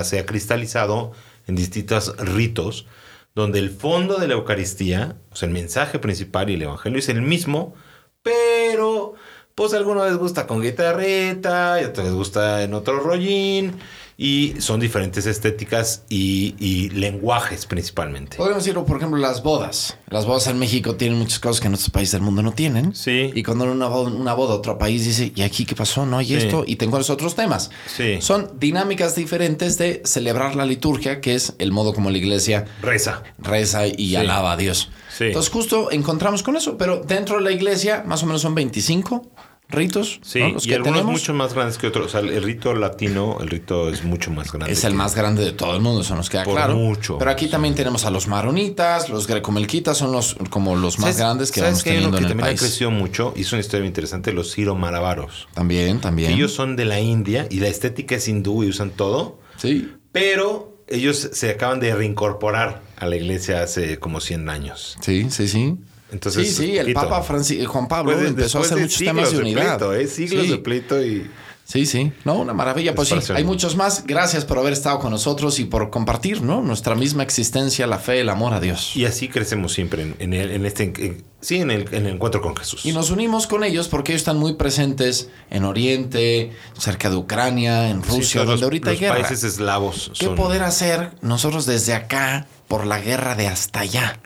se 0.05 0.19
ha 0.19 0.27
cristalizado 0.27 1.13
en 1.47 1.57
distintos 1.57 2.17
ritos 2.19 2.87
donde 3.35 3.59
el 3.59 3.71
fondo 3.71 4.19
de 4.19 4.29
la 4.29 4.35
Eucaristía, 4.35 5.17
o 5.31 5.37
sea, 5.37 5.49
el 5.49 5.55
mensaje 5.55 5.99
principal 5.99 6.51
y 6.51 6.55
el 6.55 6.63
Evangelio 6.63 6.99
es 6.99 7.09
el 7.09 7.23
mismo, 7.23 7.75
pero 8.23 9.15
pues 9.55 9.75
a 9.75 9.77
algunos 9.77 10.09
les 10.09 10.17
gusta 10.17 10.47
con 10.47 10.61
guitarrita, 10.63 11.81
y 11.81 11.85
a 11.85 11.89
otros 11.89 12.07
les 12.07 12.15
gusta 12.15 12.63
en 12.63 12.75
otro 12.75 13.01
rollín, 13.01 13.79
y 14.23 14.55
son 14.61 14.79
diferentes 14.79 15.27
estéticas 15.27 16.05
y, 16.09 16.55
y 16.61 16.91
lenguajes 16.91 17.67
principalmente. 17.67 18.37
Podríamos 18.37 18.63
decirlo, 18.63 18.85
por 18.87 18.99
ejemplo, 18.99 19.19
las 19.19 19.43
bodas. 19.43 19.97
Las 20.09 20.27
bodas 20.27 20.47
en 20.47 20.59
México 20.61 20.95
tienen 20.95 21.19
muchas 21.19 21.41
cosas 21.41 21.61
que 21.61 21.67
en 21.67 21.75
otros 21.75 21.91
países 21.91 22.13
del 22.13 22.23
mundo 22.23 22.41
no 22.43 22.53
tienen. 22.53 22.95
Sí. 22.95 23.33
Y 23.35 23.43
cuando 23.43 23.65
una 23.65 23.89
boda, 23.89 24.11
una 24.11 24.35
boda 24.35 24.55
otro 24.55 24.79
país 24.79 25.05
dice, 25.05 25.33
¿y 25.35 25.43
aquí 25.43 25.65
qué 25.65 25.75
pasó? 25.75 26.07
No 26.07 26.19
hay 26.19 26.27
Sí. 26.27 26.35
esto. 26.37 26.63
Y 26.67 26.77
tengo 26.77 26.99
los 26.99 27.11
otros 27.11 27.35
temas. 27.35 27.71
Sí. 27.97 28.19
Son 28.21 28.51
dinámicas 28.61 29.17
diferentes 29.17 29.77
de 29.79 30.03
celebrar 30.05 30.55
la 30.55 30.67
liturgia, 30.67 31.21
que 31.21 31.35
es 31.35 31.55
el 31.59 31.73
modo 31.73 31.93
como 31.93 32.11
la 32.11 32.19
iglesia 32.19 32.67
Reza. 32.81 33.25
reza 33.39 33.87
y 33.89 34.15
alaba 34.15 34.53
a 34.53 34.57
Dios. 34.57 34.91
Sí. 35.19 35.25
Entonces 35.25 35.51
justo 35.53 35.91
encontramos 35.91 36.43
con 36.45 36.57
eso, 36.57 36.79
pero 36.79 36.99
dentro 36.99 37.39
de 37.39 37.43
la 37.43 37.51
iglesia 37.51 38.05
más 38.07 38.23
o 38.23 38.27
menos 38.27 38.43
son 38.43 38.55
25 38.55 39.31
ritos. 39.73 40.21
Sí, 40.23 40.41
¿no? 40.41 40.49
Los 40.51 40.65
y 40.67 40.69
que 40.69 40.75
algunos 40.77 40.99
tenemos. 41.01 41.21
mucho 41.21 41.35
más 41.35 41.55
grandes 41.55 41.79
que 41.79 41.87
otros. 41.87 42.07
O 42.07 42.09
sea, 42.09 42.21
el 42.21 42.43
rito 42.43 42.75
latino, 42.75 43.39
el 43.41 43.49
rito 43.49 43.89
es 43.89 44.05
mucho 44.05 44.31
más 44.31 44.53
grande. 44.53 44.73
Es 44.73 44.85
el 44.85 44.95
más 44.95 45.15
grande 45.15 45.45
de 45.45 45.53
todo 45.53 45.75
el 45.75 45.83
mundo, 45.83 46.03
eso 46.03 46.15
nos 46.15 46.31
queda 46.31 46.45
Por 46.45 46.55
claro. 46.55 46.75
mucho. 46.77 47.19
Pero 47.19 47.31
aquí 47.31 47.49
también 47.49 47.75
tenemos 47.75 48.05
a 48.05 48.11
los 48.11 48.29
maronitas, 48.29 49.09
los 49.09 49.27
grecomelquitas 49.27 49.97
son 49.99 50.13
los 50.13 50.37
como 50.51 50.77
los 50.77 50.99
más 50.99 51.17
¿Sabes- 51.17 51.19
grandes 51.19 51.51
que 51.53 51.61
vamos 51.63 51.83
que 51.83 51.91
teniendo 51.91 52.11
que 52.13 52.19
en 52.19 52.25
el 52.25 52.29
también 52.31 52.45
ha 52.45 52.51
país. 52.51 52.61
crecido 52.61 52.91
mucho? 52.91 53.33
Hizo 53.37 53.57
una 53.57 53.61
historia 53.61 53.81
muy 53.83 53.89
interesante, 53.89 54.33
los 54.33 54.53
Ciro 54.55 54.75
Malabaros. 54.77 55.49
También, 55.55 56.01
también. 56.01 56.33
Ellos 56.33 56.53
son 56.53 56.77
de 56.77 56.85
la 56.85 57.01
India 57.01 57.47
y 57.51 57.61
la 57.61 57.69
estética 57.69 58.15
es 58.17 58.29
hindú 58.29 58.63
y 58.65 58.69
usan 58.69 58.91
todo, 58.91 59.39
Sí. 59.57 59.91
pero 60.13 60.77
ellos 60.89 61.31
se 61.33 61.51
acaban 61.51 61.81
de 61.81 61.95
reincorporar 61.95 62.83
a 62.99 63.07
la 63.07 63.17
iglesia 63.17 63.63
hace 63.63 63.99
como 63.99 64.21
100 64.21 64.49
años. 64.51 64.99
Sí, 65.01 65.27
sí, 65.31 65.49
sí. 65.49 65.77
Entonces, 66.13 66.55
sí, 66.55 66.67
sí, 66.67 66.77
el. 66.79 66.93
Papa 66.93 67.25
Franci- 67.25 67.65
Juan 67.65 67.89
Pablo 67.89 68.17
de- 68.17 68.29
empezó 68.29 68.59
a 68.59 68.61
hacer 68.63 68.79
muchos 68.79 68.99
temas 68.99 69.33
de 69.33 69.39
unidad. 69.39 69.79
pleito, 69.79 69.95
¿eh? 69.95 70.07
Siglos 70.07 70.45
Sí. 70.45 70.51
de 70.53 70.59
pleito 70.59 71.03
y... 71.05 71.29
Sí, 71.65 71.87
sí. 71.87 72.13
No, 72.25 72.35
una 72.35 72.53
maravilla. 72.53 72.95
Pues 72.95 73.09
sí, 73.09 73.15
hay 73.33 73.45
muchos 73.45 73.77
más. 73.77 74.05
Gracias 74.05 74.45
por 74.45 74.59
haber 74.59 74.73
estado 74.75 74.99
con 74.99 75.11
nosotros 75.13 75.59
y 75.61 75.65
por 75.65 75.89
compartir, 75.91 76.43
¿no? 76.43 76.61
Nuestra 76.61 76.95
misma 76.97 77.23
existencia, 77.23 77.87
la 77.87 77.99
fe, 77.99 78.21
el 78.21 78.29
amor 78.29 78.53
a 78.53 78.61
Dios. 78.61 78.95
Y 78.97 79.07
así 79.07 79.29
crecemos 79.29 79.73
siempre 79.73 80.03
en, 80.03 80.17
en 80.19 80.35
el- 80.35 80.51
en 80.51 80.67
este... 80.67 80.83
en- 80.99 81.25
sí, 81.41 81.59
en 81.59 81.71
el, 81.71 81.83
en 81.95 82.07
el 82.07 82.15
encuentro 82.15 82.43
con 82.43 82.55
Jesús. 82.57 82.85
Y 82.85 82.93
nos 82.93 83.11
unimos 83.11 83.47
con 83.47 83.65
ellos 83.65 83.89
porque 83.89 84.13
ellos 84.13 84.21
están 84.21 84.39
muy 84.39 84.55
presentes 84.55 85.31
en 85.51 85.65
Oriente, 85.65 86.51
cerca 86.77 87.09
de 87.09 87.17
Ucrania, 87.17 87.89
en 87.89 88.03
Sí, 88.05 88.11
Rusia, 88.11 88.41
todos 88.43 88.47
donde 88.49 88.55
los, 88.61 88.63
ahorita 88.65 88.91
hay 88.91 88.97
guerra. 88.99 89.15
países 89.23 89.45
eslavos 89.45 90.11
¿Qué 90.19 90.27
son... 90.27 90.35
poder 90.35 90.63
hacer 90.65 91.13
nosotros 91.23 91.65
desde 91.65 91.95
acá 91.95 92.49
por 92.69 92.87
la 92.87 93.01
guerra 93.01 93.35
de 93.37 93.47
hasta 93.47 93.81
allá? 93.81 94.19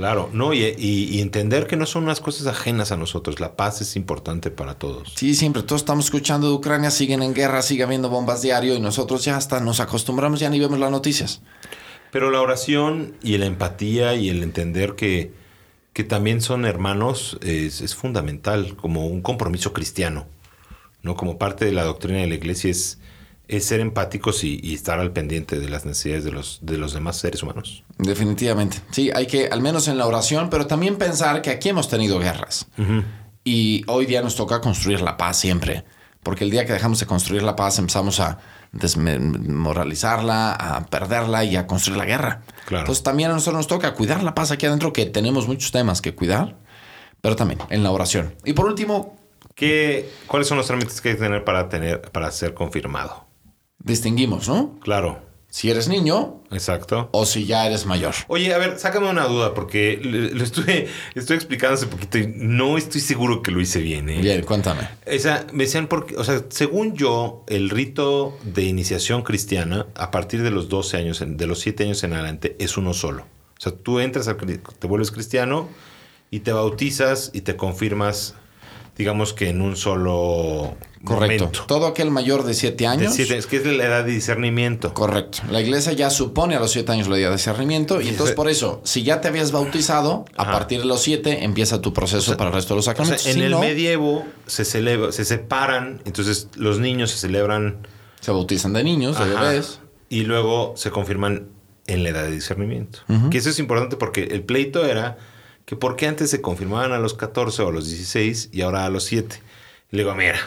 Claro, 0.00 0.30
no, 0.32 0.54
y, 0.54 0.64
y- 0.64 1.08
y 1.10 1.20
entender 1.20 1.66
que 1.66 1.76
no 1.76 1.84
son 1.84 2.04
unas 2.04 2.20
cosas 2.20 2.46
ajenas 2.46 2.90
a 2.90 2.96
nosotros. 2.96 3.38
La 3.38 3.54
paz 3.54 3.82
es 3.82 3.96
importante 3.96 4.50
para 4.50 4.78
todos. 4.78 5.12
Sí, 5.14 5.34
siempre 5.34 5.62
todos 5.62 5.82
estamos 5.82 6.06
escuchando 6.06 6.48
de 6.48 6.54
Ucrania, 6.54 6.90
siguen 6.90 7.22
en 7.22 7.34
guerra, 7.34 7.60
sigue 7.60 7.82
habiendo 7.82 8.08
bombas 8.08 8.40
diario 8.40 8.74
y 8.74 8.80
nosotros 8.80 9.26
ya 9.26 9.36
hasta 9.36 9.60
nos 9.60 9.78
acostumbramos, 9.78 10.40
ya 10.40 10.48
ni 10.48 10.58
vemos 10.58 10.78
las 10.78 10.90
noticias. 10.90 11.42
Pero 12.12 12.30
la 12.30 12.40
oración 12.40 13.14
y 13.22 13.36
la 13.36 13.44
empatía 13.44 14.14
y 14.14 14.30
el 14.30 14.42
entender 14.42 14.94
que, 14.94 15.32
que 15.92 16.02
también 16.02 16.40
son 16.40 16.64
hermanos 16.64 17.36
es, 17.42 17.82
es 17.82 17.94
fundamental, 17.94 18.76
como 18.76 19.06
un 19.06 19.20
compromiso 19.20 19.74
cristiano. 19.74 20.26
¿no? 21.02 21.14
Como 21.14 21.36
parte 21.36 21.66
de 21.66 21.72
la 21.72 21.84
doctrina 21.84 22.20
de 22.20 22.26
la 22.26 22.36
iglesia 22.36 22.70
es, 22.70 22.99
es 23.50 23.66
ser 23.66 23.80
empáticos 23.80 24.44
y, 24.44 24.60
y 24.62 24.74
estar 24.74 24.98
al 24.98 25.12
pendiente 25.12 25.58
de 25.58 25.68
las 25.68 25.84
necesidades 25.84 26.24
de 26.24 26.32
los, 26.32 26.58
de 26.62 26.78
los 26.78 26.92
demás 26.92 27.16
seres 27.18 27.42
humanos. 27.42 27.84
Definitivamente. 27.98 28.78
Sí, 28.90 29.10
hay 29.14 29.26
que, 29.26 29.48
al 29.48 29.60
menos 29.60 29.88
en 29.88 29.98
la 29.98 30.06
oración, 30.06 30.50
pero 30.50 30.66
también 30.66 30.96
pensar 30.96 31.42
que 31.42 31.50
aquí 31.50 31.68
hemos 31.68 31.88
tenido 31.88 32.18
guerras. 32.18 32.66
Y 33.44 33.84
hoy 33.86 34.06
día 34.06 34.22
nos 34.22 34.36
toca 34.36 34.60
construir 34.60 35.00
la 35.00 35.16
paz 35.16 35.38
siempre. 35.38 35.84
Porque 36.22 36.44
el 36.44 36.50
día 36.50 36.66
que 36.66 36.72
dejamos 36.72 37.00
de 37.00 37.06
construir 37.06 37.42
la 37.42 37.56
paz 37.56 37.78
empezamos 37.78 38.20
a 38.20 38.38
desmoralizarla, 38.72 40.52
a 40.52 40.86
perderla 40.86 41.44
y 41.44 41.56
a 41.56 41.66
construir 41.66 41.98
la 41.98 42.04
guerra. 42.04 42.42
Claro. 42.66 42.82
Entonces 42.82 43.02
también 43.02 43.30
a 43.30 43.34
nosotros 43.34 43.58
nos 43.58 43.66
toca 43.66 43.94
cuidar 43.94 44.22
la 44.22 44.34
paz 44.34 44.50
aquí 44.50 44.66
adentro, 44.66 44.92
que 44.92 45.06
tenemos 45.06 45.48
muchos 45.48 45.72
temas 45.72 46.02
que 46.02 46.14
cuidar, 46.14 46.56
pero 47.20 47.36
también 47.36 47.60
en 47.70 47.82
la 47.82 47.90
oración. 47.90 48.34
Y 48.44 48.52
por 48.52 48.66
último, 48.66 49.16
¿Qué, 49.60 50.10
¿Cuáles 50.26 50.48
son 50.48 50.56
los 50.56 50.66
trámites 50.66 51.02
que 51.02 51.10
hay 51.10 51.14
que 51.16 51.20
tener 51.20 51.44
para, 51.44 51.68
tener 51.68 52.00
para 52.00 52.30
ser 52.30 52.54
confirmado? 52.54 53.26
Distinguimos, 53.82 54.48
¿no? 54.48 54.78
Claro, 54.80 55.22
Si 55.48 55.68
eres 55.68 55.88
niño 55.88 56.42
exacto. 56.52 57.08
o 57.12 57.26
si 57.26 57.44
ya 57.44 57.66
eres 57.66 57.84
mayor. 57.84 58.14
Oye, 58.28 58.54
a 58.54 58.58
ver, 58.58 58.78
sácame 58.78 59.10
una 59.10 59.26
duda, 59.26 59.52
porque 59.52 59.98
lo 60.00 60.44
estuve, 60.44 60.86
estoy 61.14 61.36
explicando 61.36 61.74
hace 61.74 61.86
poquito 61.86 62.18
y 62.18 62.32
no 62.36 62.78
estoy 62.78 63.00
seguro 63.00 63.42
que 63.42 63.50
lo 63.50 63.60
hice 63.60 63.80
bien. 63.80 64.08
¿eh? 64.08 64.20
Bien, 64.20 64.42
cuéntame. 64.42 64.88
Esa, 65.06 65.46
me 65.52 65.64
decían, 65.64 65.88
porque, 65.88 66.16
o 66.16 66.22
sea, 66.22 66.44
según 66.50 66.94
yo, 66.94 67.44
el 67.48 67.68
rito 67.68 68.38
de 68.44 68.62
iniciación 68.62 69.22
cristiana, 69.22 69.86
a 69.96 70.10
partir 70.12 70.42
de 70.42 70.52
los 70.52 70.68
12 70.68 70.96
años, 70.96 71.24
de 71.26 71.46
los 71.46 71.58
7 71.58 71.82
años 71.84 72.04
en 72.04 72.12
adelante, 72.12 72.56
es 72.60 72.76
uno 72.76 72.94
solo. 72.94 73.24
O 73.58 73.62
sea, 73.62 73.72
tú 73.72 73.98
entras, 73.98 74.30
te 74.78 74.86
vuelves 74.86 75.10
cristiano 75.10 75.68
y 76.30 76.40
te 76.40 76.52
bautizas 76.52 77.30
y 77.34 77.40
te 77.40 77.56
confirmas, 77.56 78.36
digamos 78.96 79.32
que 79.32 79.48
en 79.48 79.60
un 79.60 79.76
solo 79.76 80.76
Correcto. 81.04 81.44
momento. 81.44 81.64
Todo 81.66 81.86
aquel 81.86 82.10
mayor 82.10 82.44
de 82.44 82.52
7 82.54 82.76
De 82.84 82.86
años. 82.86 83.14
siete- 83.14 83.38
es 83.38 83.46
que 83.46 83.56
es 83.56 83.64
la 83.66 83.84
edad 83.84 84.04
de 84.04 84.12
discernimiento. 84.12 84.92
Correcto. 84.92 85.38
La 85.50 85.60
iglesia 85.60 85.92
ya 85.92 86.10
supone 86.10 86.54
a 86.56 86.60
los 86.60 86.72
7 86.72 86.92
años 86.92 87.08
la 87.08 87.16
edad 87.18 87.30
de 87.30 87.36
discernimiento 87.36 88.00
y 88.02 88.08
entonces 88.08 88.36
por 88.36 88.50
eso, 88.50 88.82
si 88.84 89.02
ya 89.02 89.20
te 89.22 89.28
habías 89.28 89.50
bautizado, 89.50 90.26
a 90.36 90.42
Ajá. 90.42 90.52
partir 90.52 90.80
de 90.80 90.86
los 90.86 91.00
7 91.02 91.44
empieza 91.44 91.80
tu 91.80 91.92
proceso 91.94 92.36
para 92.36 92.50
el 92.50 92.54
resto 92.54 92.74
de 92.74 92.78
los 92.78 92.84
O 92.84 92.84
sea, 92.84 92.92
sacramentos. 92.94 93.26
en 93.26 93.34
Si 93.34 93.40
el 93.42 93.50
no, 93.50 93.60
medievo 93.60 94.26
se 94.46 94.64
celebra, 94.66 95.10
se 95.12 95.24
separan, 95.24 96.02
entonces 96.04 96.48
los 96.56 96.78
niños 96.80 97.10
se 97.12 97.16
celebran 97.18 97.86
se 98.20 98.30
bautizan 98.32 98.74
de 98.74 98.84
niños, 98.84 99.16
de 99.18 99.24
Ajá. 99.34 99.44
bebés. 99.48 99.80
Y 100.10 100.24
luego 100.24 100.74
se 100.76 100.90
confirman 100.90 101.48
en 101.86 102.02
la 102.02 102.10
edad 102.10 102.24
de 102.24 102.32
discernimiento. 102.32 102.98
Que 103.30 103.38
eso 103.38 103.48
es 103.48 103.58
importante 103.58 103.96
porque 103.96 104.24
el 104.24 104.42
pleito 104.42 104.84
era 104.84 105.16
que 105.64 105.76
por 105.76 105.96
qué 105.96 106.06
antes 106.08 106.28
se 106.28 106.42
confirmaban 106.42 106.92
a 106.92 106.98
los 106.98 107.14
14 107.14 107.62
o 107.62 107.68
a 107.68 107.72
los 107.72 107.86
16 107.88 108.50
y 108.52 108.60
ahora 108.60 108.84
a 108.84 108.90
los 108.90 109.04
7. 109.04 109.40
Y 109.90 109.96
le 109.96 110.02
digo, 110.02 110.14
mira, 110.14 110.38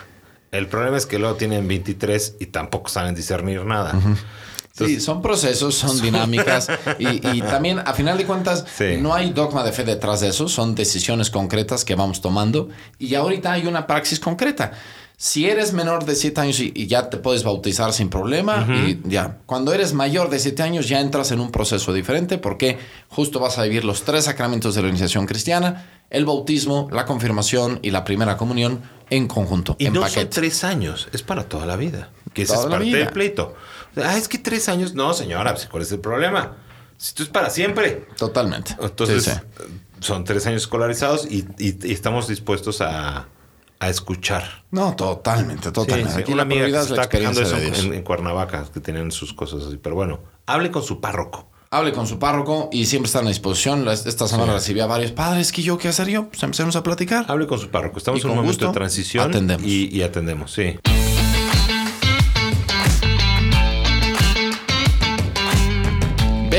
el 0.53 0.67
problema 0.67 0.95
es 0.97 1.05
que 1.05 1.19
luego 1.19 1.35
tienen 1.35 1.67
23 1.67 2.35
y 2.39 2.45
tampoco 2.47 2.89
saben 2.89 3.13
discernir 3.15 3.65
nada. 3.65 3.93
Sí, 4.75 4.99
son 4.99 5.21
procesos, 5.21 5.75
son 5.75 6.01
dinámicas 6.01 6.67
y, 6.97 7.27
y 7.37 7.41
también, 7.53 7.79
a 7.79 7.93
final 7.93 8.17
de 8.17 8.25
cuentas, 8.25 8.65
Sí. 8.75 8.97
no 8.99 9.13
hay 9.13 9.31
dogma 9.31 9.63
de 9.63 9.71
fe 9.71 9.83
detrás 9.83 10.21
de 10.21 10.29
eso, 10.29 10.47
son 10.47 10.73
decisiones 10.73 11.29
concretas 11.29 11.85
que 11.85 11.93
vamos 11.93 12.21
tomando 12.21 12.69
y 12.97 13.13
ahorita 13.13 13.51
hay 13.51 13.67
una 13.67 13.85
praxis 13.85 14.19
concreta. 14.19 14.71
Si 15.25 15.47
eres 15.49 15.71
menor 15.71 16.03
de 16.03 16.15
7 16.15 16.41
años 16.41 16.59
y, 16.59 16.73
y 16.75 16.88
ya 16.88 17.09
te 17.09 17.15
puedes 17.15 17.45
bautizar 17.45 17.93
sin 17.93 18.09
problema, 18.09 18.67
y 18.69 18.99
ya. 19.05 19.38
Cuando 19.45 19.71
eres 19.73 19.93
mayor 19.93 20.29
de 20.29 20.38
7 20.38 20.62
años 20.63 20.89
ya 20.89 20.99
entras 20.99 21.31
en 21.31 21.39
un 21.39 21.49
proceso 21.49 21.93
diferente 21.93 22.38
porque 22.38 22.77
justo 23.07 23.39
vas 23.39 23.57
a 23.57 23.63
vivir 23.63 23.86
los 23.86 24.03
tres 24.03 24.25
sacramentos 24.25 24.75
de 24.75 24.81
la 24.81 24.89
iniciación 24.89 25.25
cristiana, 25.25 26.01
el 26.09 26.25
bautismo, 26.25 26.89
la 26.91 27.05
confirmación 27.05 27.79
y 27.81 27.91
la 27.91 28.03
primera 28.03 28.36
comunión 28.36 28.81
en 29.09 29.29
conjunto, 29.29 29.77
Y 29.79 29.86
en 29.86 29.93
no 29.93 30.01
son 30.01 30.09
paquete. 30.09 30.25
tres 30.41 30.65
años, 30.65 31.07
es 31.13 31.21
para 31.23 31.47
toda 31.47 31.65
la 31.65 31.77
vida. 31.77 32.09
Que 32.33 32.41
esa 32.41 32.55
es 32.55 32.65
parte 32.65 32.83
vida. 32.83 32.97
del 32.97 33.07
pleito. 33.12 33.55
Ah, 33.95 34.17
es 34.17 34.27
que 34.27 34.39
tres 34.39 34.67
años. 34.67 34.93
No, 34.93 35.13
señora, 35.13 35.53
pues, 35.53 35.67
¿cuál 35.67 35.83
es 35.83 35.91
el 35.93 35.99
problema? 35.99 36.57
Si 36.97 37.07
esto 37.12 37.23
es 37.23 37.29
para 37.29 37.49
siempre. 37.49 38.07
Totalmente. 38.17 38.75
Entonces, 38.77 39.23
Sí, 39.23 39.31
sí. 39.31 39.63
son 40.01 40.25
tres 40.25 40.45
años 40.47 40.63
escolarizados 40.63 41.25
y, 41.31 41.45
y- 41.59 41.77
y 41.88 41.93
estamos 41.93 42.27
dispuestos 42.27 42.81
a, 42.81 43.29
a 43.84 43.89
escuchar. 43.89 44.63
No, 44.72 44.96
totalmente, 44.96 45.72
totalmente. 45.72 46.12
Sí, 46.12 46.15
sí. 46.17 46.22
Aquí 46.24 46.34
Una 46.34 46.43
la 46.43 46.43
amiga 46.43 46.65
que 46.65 46.88
se 46.88 46.93
está 46.93 47.10
quejando 47.10 47.41
eso 47.41 47.58
en, 47.58 48.04
Cuernavaca, 48.04 48.65
que 48.74 48.80
tienen 48.80 49.12
sus 49.12 49.34
cosas 49.34 49.63
así. 49.63 49.78
Pero 49.78 49.96
bueno, 49.96 50.19
hable 50.46 50.72
con 50.72 50.84
su 50.84 51.00
párroco. 51.02 51.50
Hable 51.69 51.91
con 51.91 52.06
su 52.06 52.19
párroco 52.19 52.69
y 52.72 52.86
siempre 52.86 53.08
está 53.08 53.19
a 53.19 53.24
disposición. 53.24 53.88
Esta 53.88 54.28
semana 54.28 54.54
recibí 54.54 54.80
a 54.80 54.86
varios 54.86 55.12
padres 55.12 55.52
que 55.52 55.63
yo, 55.63 55.78
¿qué 55.78 55.88
hacer 55.88 56.08
yo? 56.08 56.30
Pues 56.30 56.43
empecemos 56.43 56.76
a 56.76 56.84
platicar. 56.84 57.26
Hable 57.28 57.48
con 57.48 57.58
su 57.58 57.69
párroco. 57.69 57.98
Estamos 57.98 58.19
Y 58.19 58.24
en 58.24 58.30
un 58.30 58.36
momento 58.36 58.52
gusto 58.52 58.67
de 58.67 58.74
transición 58.74 59.30
atendemos. 59.30 59.65
Y, 59.65 59.89
y 59.91 60.04
atendemos, 60.04 60.52
sí. 60.52 60.78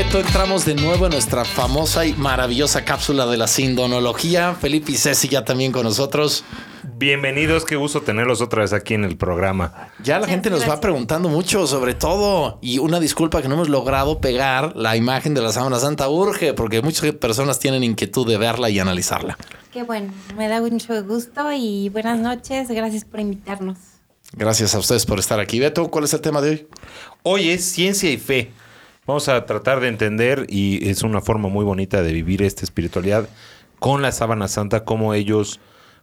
Beto, 0.05 0.19
entramos 0.19 0.65
de 0.65 0.75
nuevo 0.75 1.05
en 1.05 1.13
nuestra 1.13 1.45
famosa 1.45 2.05
y 2.05 2.13
maravillosa 2.13 2.85
cápsula 2.85 3.25
de 3.25 3.37
la 3.37 3.47
sindonología. 3.47 4.53
Felipe 4.53 4.91
y 4.91 4.97
Ceci 4.97 5.29
ya 5.29 5.43
también 5.45 5.71
con 5.71 5.83
nosotros. 5.83 6.43
Bienvenidos, 6.97 7.65
qué 7.65 7.75
gusto 7.75 8.01
tenerlos 8.01 8.39
otra 8.39 8.61
vez 8.61 8.71
aquí 8.71 8.93
en 8.93 9.03
el 9.03 9.17
programa. 9.17 9.89
Ya 10.03 10.19
la 10.19 10.27
gente 10.27 10.51
nos 10.51 10.69
va 10.69 10.79
preguntando 10.79 11.27
mucho 11.27 11.65
sobre 11.65 11.95
todo. 11.95 12.59
Y 12.61 12.77
una 12.77 12.99
disculpa 12.99 13.41
que 13.41 13.47
no 13.47 13.55
hemos 13.55 13.69
logrado 13.69 14.21
pegar 14.21 14.75
la 14.75 14.95
imagen 14.95 15.33
de 15.33 15.41
la 15.41 15.51
Sábana 15.51 15.79
Santa 15.79 16.07
urge, 16.07 16.53
porque 16.53 16.81
muchas 16.83 17.11
personas 17.13 17.57
tienen 17.57 17.83
inquietud 17.83 18.27
de 18.27 18.37
verla 18.37 18.69
y 18.69 18.77
analizarla. 18.77 19.37
Qué 19.73 19.83
bueno, 19.83 20.13
me 20.37 20.47
da 20.47 20.61
mucho 20.61 21.03
gusto 21.03 21.51
y 21.51 21.89
buenas 21.89 22.19
noches. 22.19 22.69
Gracias 22.69 23.05
por 23.05 23.21
invitarnos. 23.21 23.77
Gracias 24.33 24.75
a 24.75 24.79
ustedes 24.79 25.05
por 25.05 25.17
estar 25.17 25.39
aquí. 25.39 25.59
Beto, 25.59 25.89
¿cuál 25.89 26.03
es 26.03 26.13
el 26.13 26.21
tema 26.21 26.41
de 26.41 26.49
hoy? 26.49 26.67
Hoy 27.23 27.49
es 27.49 27.65
ciencia 27.65 28.11
y 28.11 28.17
fe. 28.17 28.51
Vamos 29.05 29.29
a 29.29 29.45
tratar 29.45 29.81
de 29.81 29.87
entender, 29.87 30.47
y 30.49 30.89
es 30.89 31.03
una 31.03 31.21
forma 31.21 31.47
muy 31.47 31.63
bonita 31.63 32.01
de 32.01 32.11
vivir 32.11 32.41
esta 32.41 32.63
espiritualidad 32.63 33.29
con 33.79 34.01
la 34.01 34.11
sábana 34.11 34.47
santa, 34.47 34.83
como 34.83 35.13
ellos, 35.13 35.59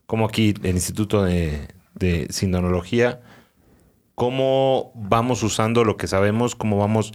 como 0.07 0.27
aquí 0.27 0.55
el 0.62 0.77
Instituto 0.77 1.25
de, 1.25 1.69
de 1.95 2.29
Sindonología, 2.31 3.21
cómo 4.15 4.93
vamos 4.95 5.43
usando 5.43 5.83
lo 5.83 5.97
que 5.97 6.07
sabemos, 6.07 6.55
cómo 6.55 6.79
vamos 6.79 7.12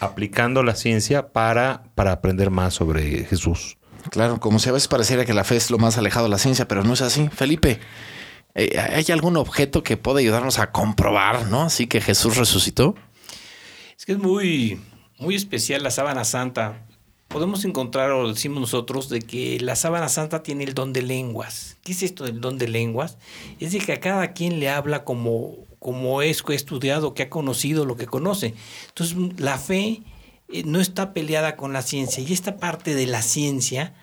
aplicando 0.00 0.62
la 0.62 0.74
ciencia 0.74 1.32
para, 1.32 1.84
para 1.94 2.12
aprender 2.12 2.50
más 2.50 2.74
sobre 2.74 3.24
Jesús. 3.24 3.78
Claro, 4.10 4.38
como 4.38 4.58
si 4.58 4.68
a 4.68 4.72
veces 4.72 4.88
pareciera 4.88 5.24
que 5.24 5.34
la 5.34 5.44
fe 5.44 5.56
es 5.56 5.70
lo 5.70 5.78
más 5.78 5.96
alejado 5.96 6.26
de 6.26 6.30
la 6.30 6.38
ciencia, 6.38 6.68
pero 6.68 6.84
no 6.84 6.92
es 6.92 7.00
así. 7.00 7.28
Felipe, 7.30 7.80
eh, 8.54 8.78
¿hay 8.78 9.06
algún 9.10 9.36
objeto 9.36 9.82
que 9.82 9.96
pueda 9.96 10.20
ayudarnos 10.20 10.58
a 10.58 10.72
comprobar, 10.72 11.46
¿no? 11.46 11.62
Así 11.62 11.86
que 11.86 12.00
Jesús 12.00 12.36
resucitó. 12.36 12.94
Es 13.98 14.04
que 14.04 14.12
es 14.12 14.18
muy, 14.18 14.78
muy 15.18 15.34
especial 15.34 15.82
la 15.82 15.90
sábana 15.90 16.24
santa. 16.24 16.82
Podemos 17.28 17.64
encontrar, 17.64 18.12
o 18.12 18.28
decimos 18.28 18.60
nosotros, 18.60 19.08
de 19.08 19.20
que 19.20 19.58
la 19.60 19.76
sábana 19.76 20.08
santa 20.08 20.42
tiene 20.42 20.64
el 20.64 20.74
don 20.74 20.92
de 20.92 21.02
lenguas. 21.02 21.76
¿Qué 21.82 21.92
es 21.92 22.02
esto 22.02 22.24
del 22.24 22.40
don 22.40 22.58
de 22.58 22.68
lenguas? 22.68 23.18
Es 23.58 23.72
de 23.72 23.78
que 23.78 23.92
a 23.92 24.00
cada 24.00 24.32
quien 24.32 24.60
le 24.60 24.68
habla 24.68 25.04
como, 25.04 25.56
como 25.78 26.22
es 26.22 26.42
que 26.42 26.52
ha 26.52 26.56
estudiado, 26.56 27.14
que 27.14 27.24
ha 27.24 27.30
conocido 27.30 27.84
lo 27.84 27.96
que 27.96 28.06
conoce. 28.06 28.54
Entonces, 28.88 29.16
la 29.38 29.58
fe 29.58 30.02
eh, 30.52 30.62
no 30.64 30.80
está 30.80 31.12
peleada 31.12 31.56
con 31.56 31.72
la 31.72 31.82
ciencia 31.82 32.22
y 32.22 32.32
esta 32.32 32.58
parte 32.58 32.94
de 32.94 33.06
la 33.06 33.22
ciencia 33.22 33.94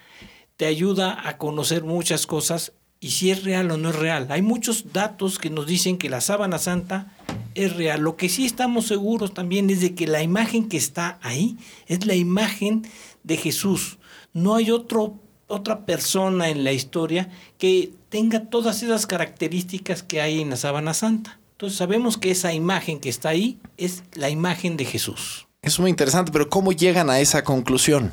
te 0.57 0.65
ayuda 0.65 1.27
a 1.27 1.37
conocer 1.37 1.83
muchas 1.83 2.27
cosas 2.27 2.73
y 2.99 3.11
si 3.11 3.31
es 3.31 3.43
real 3.43 3.71
o 3.71 3.77
no 3.77 3.89
es 3.89 3.95
real. 3.95 4.27
Hay 4.29 4.41
muchos 4.41 4.91
datos 4.91 5.39
que 5.39 5.49
nos 5.49 5.65
dicen 5.65 5.97
que 5.97 6.09
la 6.09 6.21
sábana 6.21 6.57
santa 6.57 7.12
es 7.55 7.75
real. 7.75 8.01
Lo 8.01 8.15
que 8.15 8.29
sí 8.29 8.45
estamos 8.45 8.87
seguros 8.87 9.33
también 9.33 9.69
es 9.69 9.81
de 9.81 9.95
que 9.95 10.07
la 10.07 10.23
imagen 10.23 10.69
que 10.69 10.77
está 10.77 11.19
ahí 11.21 11.57
es 11.87 12.05
la 12.05 12.15
imagen 12.15 12.87
de 13.23 13.37
Jesús. 13.37 13.97
No 14.33 14.55
hay 14.55 14.71
otro, 14.71 15.19
otra 15.47 15.85
persona 15.85 16.49
en 16.49 16.63
la 16.63 16.71
historia 16.71 17.29
que 17.57 17.93
tenga 18.09 18.49
todas 18.49 18.83
esas 18.83 19.05
características 19.05 20.03
que 20.03 20.21
hay 20.21 20.41
en 20.41 20.49
la 20.49 20.57
sábana 20.57 20.93
santa. 20.93 21.39
Entonces 21.51 21.77
sabemos 21.77 22.17
que 22.17 22.31
esa 22.31 22.53
imagen 22.53 22.99
que 22.99 23.09
está 23.09 23.29
ahí 23.29 23.59
es 23.77 24.03
la 24.13 24.29
imagen 24.29 24.75
de 24.75 24.85
Jesús. 24.85 25.47
Es 25.61 25.79
muy 25.79 25.89
interesante, 25.89 26.31
pero 26.31 26.49
¿cómo 26.49 26.73
llegan 26.73 27.09
a 27.09 27.19
esa 27.19 27.43
conclusión? 27.43 28.11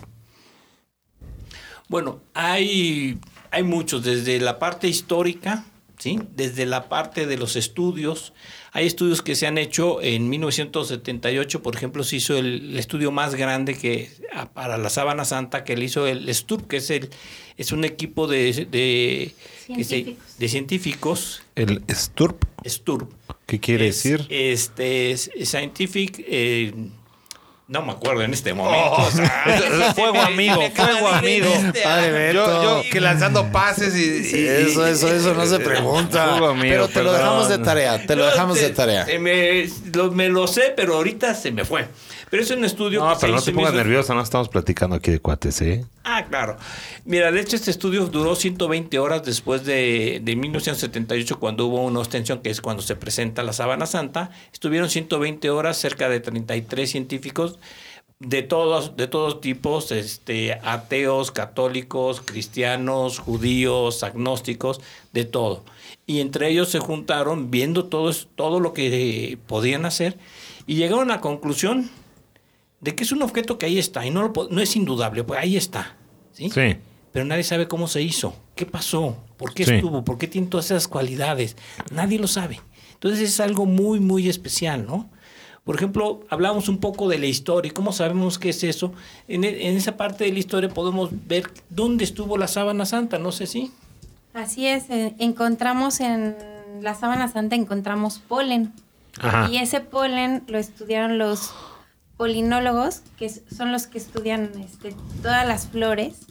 Bueno, 1.89 2.21
hay, 2.33 3.19
hay 3.51 3.63
muchos, 3.65 4.05
desde 4.05 4.39
la 4.39 4.61
parte 4.61 4.87
histórica, 4.87 5.65
¿sí? 6.01 6.19
desde 6.35 6.67
la 6.67 6.89
parte 6.89 7.27
de 7.27 7.37
los 7.37 7.55
estudios. 7.55 8.33
Hay 8.73 8.87
estudios 8.87 9.23
que 9.23 9.35
se 9.37 9.47
han 9.47 9.59
hecho 9.59 10.03
en 10.03 10.29
1978, 10.29 11.63
por 11.63 11.77
ejemplo, 11.77 12.03
se 12.03 12.17
hizo 12.17 12.37
el, 12.37 12.77
estudio 12.79 13.13
más 13.13 13.35
grande 13.35 13.77
que 13.77 14.11
para 14.55 14.79
la 14.79 14.91
sábana 14.91 15.25
santa 15.25 15.63
que 15.63 15.77
le 15.77 15.85
hizo 15.85 16.07
el 16.07 16.33
STURP, 16.33 16.67
que 16.67 16.77
es 16.79 16.91
el 16.91 17.11
es 17.57 17.73
un 17.73 17.85
equipo 17.85 18.27
de, 18.27 18.67
de 18.71 19.35
Científicos. 19.67 20.39
de 20.39 20.49
científicos. 20.49 21.43
El 21.55 21.83
STURP, 21.91 22.43
STURP. 22.67 23.13
¿qué 23.47 23.61
quiere 23.61 23.89
Es, 23.89 24.03
decir? 24.03 24.27
Este 24.31 25.11
es 25.11 25.31
Scientific. 25.45 26.25
eh, 26.27 26.73
no 27.71 27.83
me 27.83 27.93
acuerdo 27.93 28.23
en 28.23 28.33
este 28.35 28.53
momento. 28.53 28.85
Oh, 28.99 29.07
o 29.07 29.11
sea, 29.13 29.93
fuego 29.95 30.21
amigo, 30.21 30.61
fuego 30.75 31.09
amigo. 31.09 31.47
este, 31.47 31.81
Padre 31.83 32.11
Beto. 32.11 32.63
Yo, 32.63 32.83
yo 32.83 32.91
que 32.91 33.01
lanzando 33.01 33.51
pases 33.53 33.95
y, 33.97 34.37
y- 34.37 34.49
Eso, 34.49 34.85
eso, 34.87 35.09
eso 35.15 35.35
no 35.35 35.47
se 35.47 35.61
pregunta. 35.61 36.31
fuego 36.31 36.49
amigo, 36.49 36.69
Pero 36.69 36.89
te 36.89 37.03
lo 37.05 37.13
dejamos 37.13 37.49
de 37.49 37.59
tarea, 37.59 38.05
te 38.05 38.17
lo 38.17 38.25
No, 38.25 38.31
dejamos 38.33 38.61
de 38.61 38.71
tarea. 38.71 39.05
se 39.07 39.19
me, 39.21 39.69
lo, 39.95 40.11
me 40.11 40.29
lo 40.29 40.49
sé, 40.49 40.73
pero 40.77 40.97
ahorita 40.97 41.35
se 41.35 41.53
me 41.53 41.65
fue. 41.65 41.87
Pero 42.31 42.43
es 42.45 42.51
un 42.53 42.65
estudio 42.65 43.01
No, 43.05 43.13
que 43.15 43.21
pero 43.23 43.33
se 43.33 43.37
no 43.39 43.43
te 43.43 43.53
pongas 43.53 43.75
nervioso, 43.75 44.15
no 44.15 44.23
estamos 44.23 44.49
platicando 44.49 44.95
aquí 44.97 45.11
de 45.11 45.19
cuates, 45.19 45.61
¿eh? 45.63 45.85
Ah, 46.05 46.25
claro. 46.29 46.57
Mira, 47.05 47.33
de 47.33 47.41
hecho 47.41 47.57
este 47.57 47.71
estudio 47.73 48.07
duró 48.07 48.37
120 48.37 48.99
horas 49.01 49.25
después 49.25 49.65
de, 49.65 50.21
de 50.23 50.37
1978 50.37 51.41
cuando 51.41 51.67
hubo 51.67 51.83
una 51.85 51.99
ostensión 51.99 52.39
que 52.41 52.51
es 52.51 52.61
cuando 52.61 52.83
se 52.85 52.95
presenta 52.95 53.43
la 53.43 53.53
sábana 53.53 53.87
santa. 53.87 54.31
Estuvieron 54.53 54.89
120 54.91 55.51
horas, 55.51 55.77
cerca 55.77 56.09
de 56.09 56.21
33 56.21 56.89
científicos 56.89 57.59
de 58.21 58.43
todos, 58.43 58.97
de 58.97 59.07
todos 59.09 59.41
tipos, 59.41 59.91
este, 59.91 60.53
ateos, 60.63 61.31
católicos, 61.33 62.21
cristianos, 62.25 63.19
judíos, 63.19 64.05
agnósticos, 64.05 64.81
de 65.13 65.25
todo. 65.25 65.65
Y 66.07 66.21
entre 66.21 66.49
ellos 66.49 66.69
se 66.69 66.79
juntaron 66.81 67.51
viendo 67.51 67.87
todo, 67.87 68.11
es- 68.11 68.29
todo 68.37 68.61
lo 68.61 68.73
que 68.73 69.39
podían 69.47 69.85
hacer 69.85 70.17
y 70.67 70.75
llegaron 70.77 71.11
a 71.11 71.15
la 71.17 71.21
conclusión 71.21 71.91
de 72.81 72.95
que 72.95 73.05
es 73.05 73.13
un 73.13 73.23
objeto 73.23 73.59
que 73.59 73.67
ahí 73.67 73.79
está 73.79 74.05
y 74.07 74.11
no, 74.11 74.23
lo 74.23 74.33
no 74.51 74.61
es 74.61 74.75
indudable, 74.77 75.25
pues 75.25 75.41
ahí 75.41 75.57
está. 75.57 75.97
¿sí? 76.33 76.51
Sí. 76.51 76.77
Pero 77.13 77.25
nadie 77.25 77.43
sabe 77.43 77.67
cómo 77.69 77.89
se 77.89 78.03
hizo, 78.03 78.35
qué 78.55 78.67
pasó, 78.67 79.17
por 79.37 79.53
qué 79.53 79.65
Sí. 79.65 79.75
estuvo, 79.75 80.05
por 80.05 80.17
qué 80.19 80.27
tiene 80.29 80.47
todas 80.47 80.67
esas 80.67 80.87
cualidades. 80.89 81.57
Nadie 81.91 82.19
lo 82.19 82.29
sabe. 82.29 82.61
Entonces 82.95 83.21
es 83.21 83.41
algo 83.41 83.67
muy, 83.67 83.99
muy 84.01 84.29
especial, 84.29 84.87
¿no? 84.87 85.09
Por 85.65 85.77
ejemplo, 85.77 86.21
hablamos 86.31 86.69
un 86.69 86.79
poco 86.79 87.09
de 87.09 87.19
la 87.19 87.27
historia 87.27 87.69
y 87.71 87.73
cómo 87.73 87.93
sabemos 87.93 88.39
qué 88.39 88.49
es 88.51 88.63
eso. 88.65 88.93
En, 89.29 89.45
e- 89.45 89.69
en 89.69 89.77
esa 89.77 89.97
parte 89.97 90.25
de 90.25 90.33
la 90.33 90.39
historia 90.39 90.69
podemos 90.71 91.11
ver 91.27 91.51
dónde 91.69 92.05
estuvo 92.05 92.39
la 92.39 92.49
sábana 92.49 92.87
santa, 92.87 93.19
no 93.19 93.31
sé 93.33 93.47
si. 93.47 93.71
Así 94.33 94.67
es, 94.67 94.85
encontramos 95.19 96.01
en 96.01 96.37
la 96.81 96.95
sábana 96.95 97.29
santa 97.29 97.57
encontramos 97.57 98.21
polen. 98.21 98.73
Ajá. 99.21 99.49
Y 99.51 99.59
ese 99.59 99.81
polen 99.81 100.45
lo 100.47 100.59
estudiaron 100.59 101.19
los 101.19 101.51
polinólogos, 102.21 103.01
que 103.17 103.31
son 103.31 103.73
los 103.73 103.87
que 103.87 103.97
estudian 103.97 104.51
este, 104.63 104.95
todas 105.23 105.49
las 105.49 105.69
flores. 105.69 106.27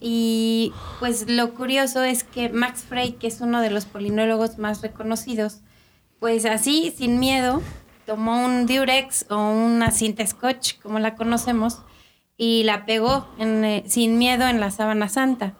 Y 0.00 0.72
pues 0.98 1.28
lo 1.28 1.52
curioso 1.52 2.02
es 2.04 2.24
que 2.24 2.48
Max 2.48 2.86
Frey, 2.88 3.12
que 3.12 3.26
es 3.26 3.42
uno 3.42 3.60
de 3.60 3.68
los 3.68 3.84
polinólogos 3.84 4.56
más 4.56 4.80
reconocidos, 4.80 5.58
pues 6.20 6.46
así, 6.46 6.94
sin 6.96 7.18
miedo, 7.20 7.60
tomó 8.06 8.46
un 8.46 8.64
Durex 8.64 9.26
o 9.28 9.36
una 9.36 9.90
cinta 9.90 10.26
scotch, 10.26 10.78
como 10.80 11.00
la 11.00 11.16
conocemos, 11.16 11.80
y 12.38 12.62
la 12.62 12.86
pegó 12.86 13.28
en, 13.38 13.62
eh, 13.62 13.84
sin 13.86 14.16
miedo 14.16 14.48
en 14.48 14.58
la 14.58 14.70
sábana 14.70 15.10
santa. 15.10 15.52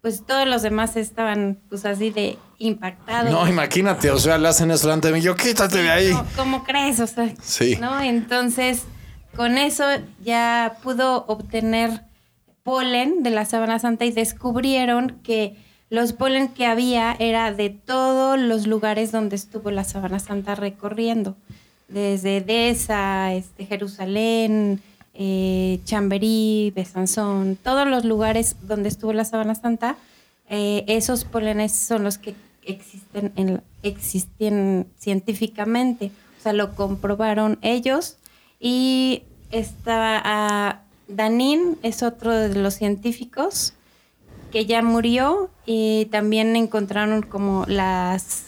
Pues 0.00 0.26
todos 0.26 0.48
los 0.48 0.62
demás 0.62 0.96
estaban 0.96 1.60
pues 1.68 1.84
así 1.84 2.10
de 2.10 2.38
impactados. 2.58 3.30
No, 3.30 3.46
imagínate, 3.46 4.10
o 4.10 4.18
sea, 4.18 4.36
le 4.36 4.48
hacen 4.48 4.72
eso 4.72 4.88
delante 4.88 5.06
de 5.06 5.14
mí. 5.14 5.20
Yo, 5.20 5.36
quítate 5.36 5.80
de 5.80 5.90
ahí. 5.90 6.10
¿Cómo, 6.10 6.26
cómo 6.34 6.64
crees? 6.64 6.98
O 6.98 7.06
sea, 7.06 7.32
Sí. 7.40 7.76
¿no? 7.80 8.00
Entonces, 8.00 8.82
con 9.36 9.58
eso 9.58 9.84
ya 10.24 10.78
pudo 10.82 11.24
obtener 11.26 12.02
polen 12.62 13.22
de 13.22 13.30
la 13.30 13.44
sábana 13.44 13.78
santa 13.78 14.04
y 14.04 14.12
descubrieron 14.12 15.20
que 15.22 15.56
los 15.90 16.12
polen 16.12 16.48
que 16.48 16.66
había 16.66 17.14
era 17.18 17.52
de 17.52 17.70
todos 17.70 18.38
los 18.38 18.66
lugares 18.66 19.12
donde 19.12 19.36
estuvo 19.36 19.70
la 19.70 19.84
sábana 19.84 20.18
santa 20.18 20.54
recorriendo. 20.54 21.36
Desde 21.88 22.38
Edesa, 22.38 23.34
este, 23.34 23.66
Jerusalén, 23.66 24.80
eh, 25.12 25.80
Chamberí, 25.84 26.72
Besanzón, 26.74 27.58
todos 27.62 27.86
los 27.86 28.06
lugares 28.06 28.56
donde 28.62 28.88
estuvo 28.88 29.12
la 29.12 29.26
sábana 29.26 29.54
santa, 29.54 29.96
eh, 30.48 30.84
esos 30.86 31.24
polenes 31.24 31.72
son 31.72 32.04
los 32.04 32.16
que 32.16 32.34
existen, 32.64 33.32
en, 33.36 33.62
existen 33.82 34.86
científicamente. 34.98 36.10
O 36.38 36.42
sea, 36.42 36.52
lo 36.54 36.74
comprobaron 36.74 37.58
ellos. 37.60 38.16
Y 38.64 39.24
estaba 39.50 40.22
ah, 40.24 40.80
Danin, 41.08 41.76
es 41.82 42.04
otro 42.04 42.32
de 42.32 42.54
los 42.54 42.74
científicos 42.74 43.74
que 44.52 44.66
ya 44.66 44.82
murió 44.82 45.50
y 45.66 46.06
también 46.12 46.54
encontraron 46.54 47.22
como 47.22 47.64
las 47.66 48.44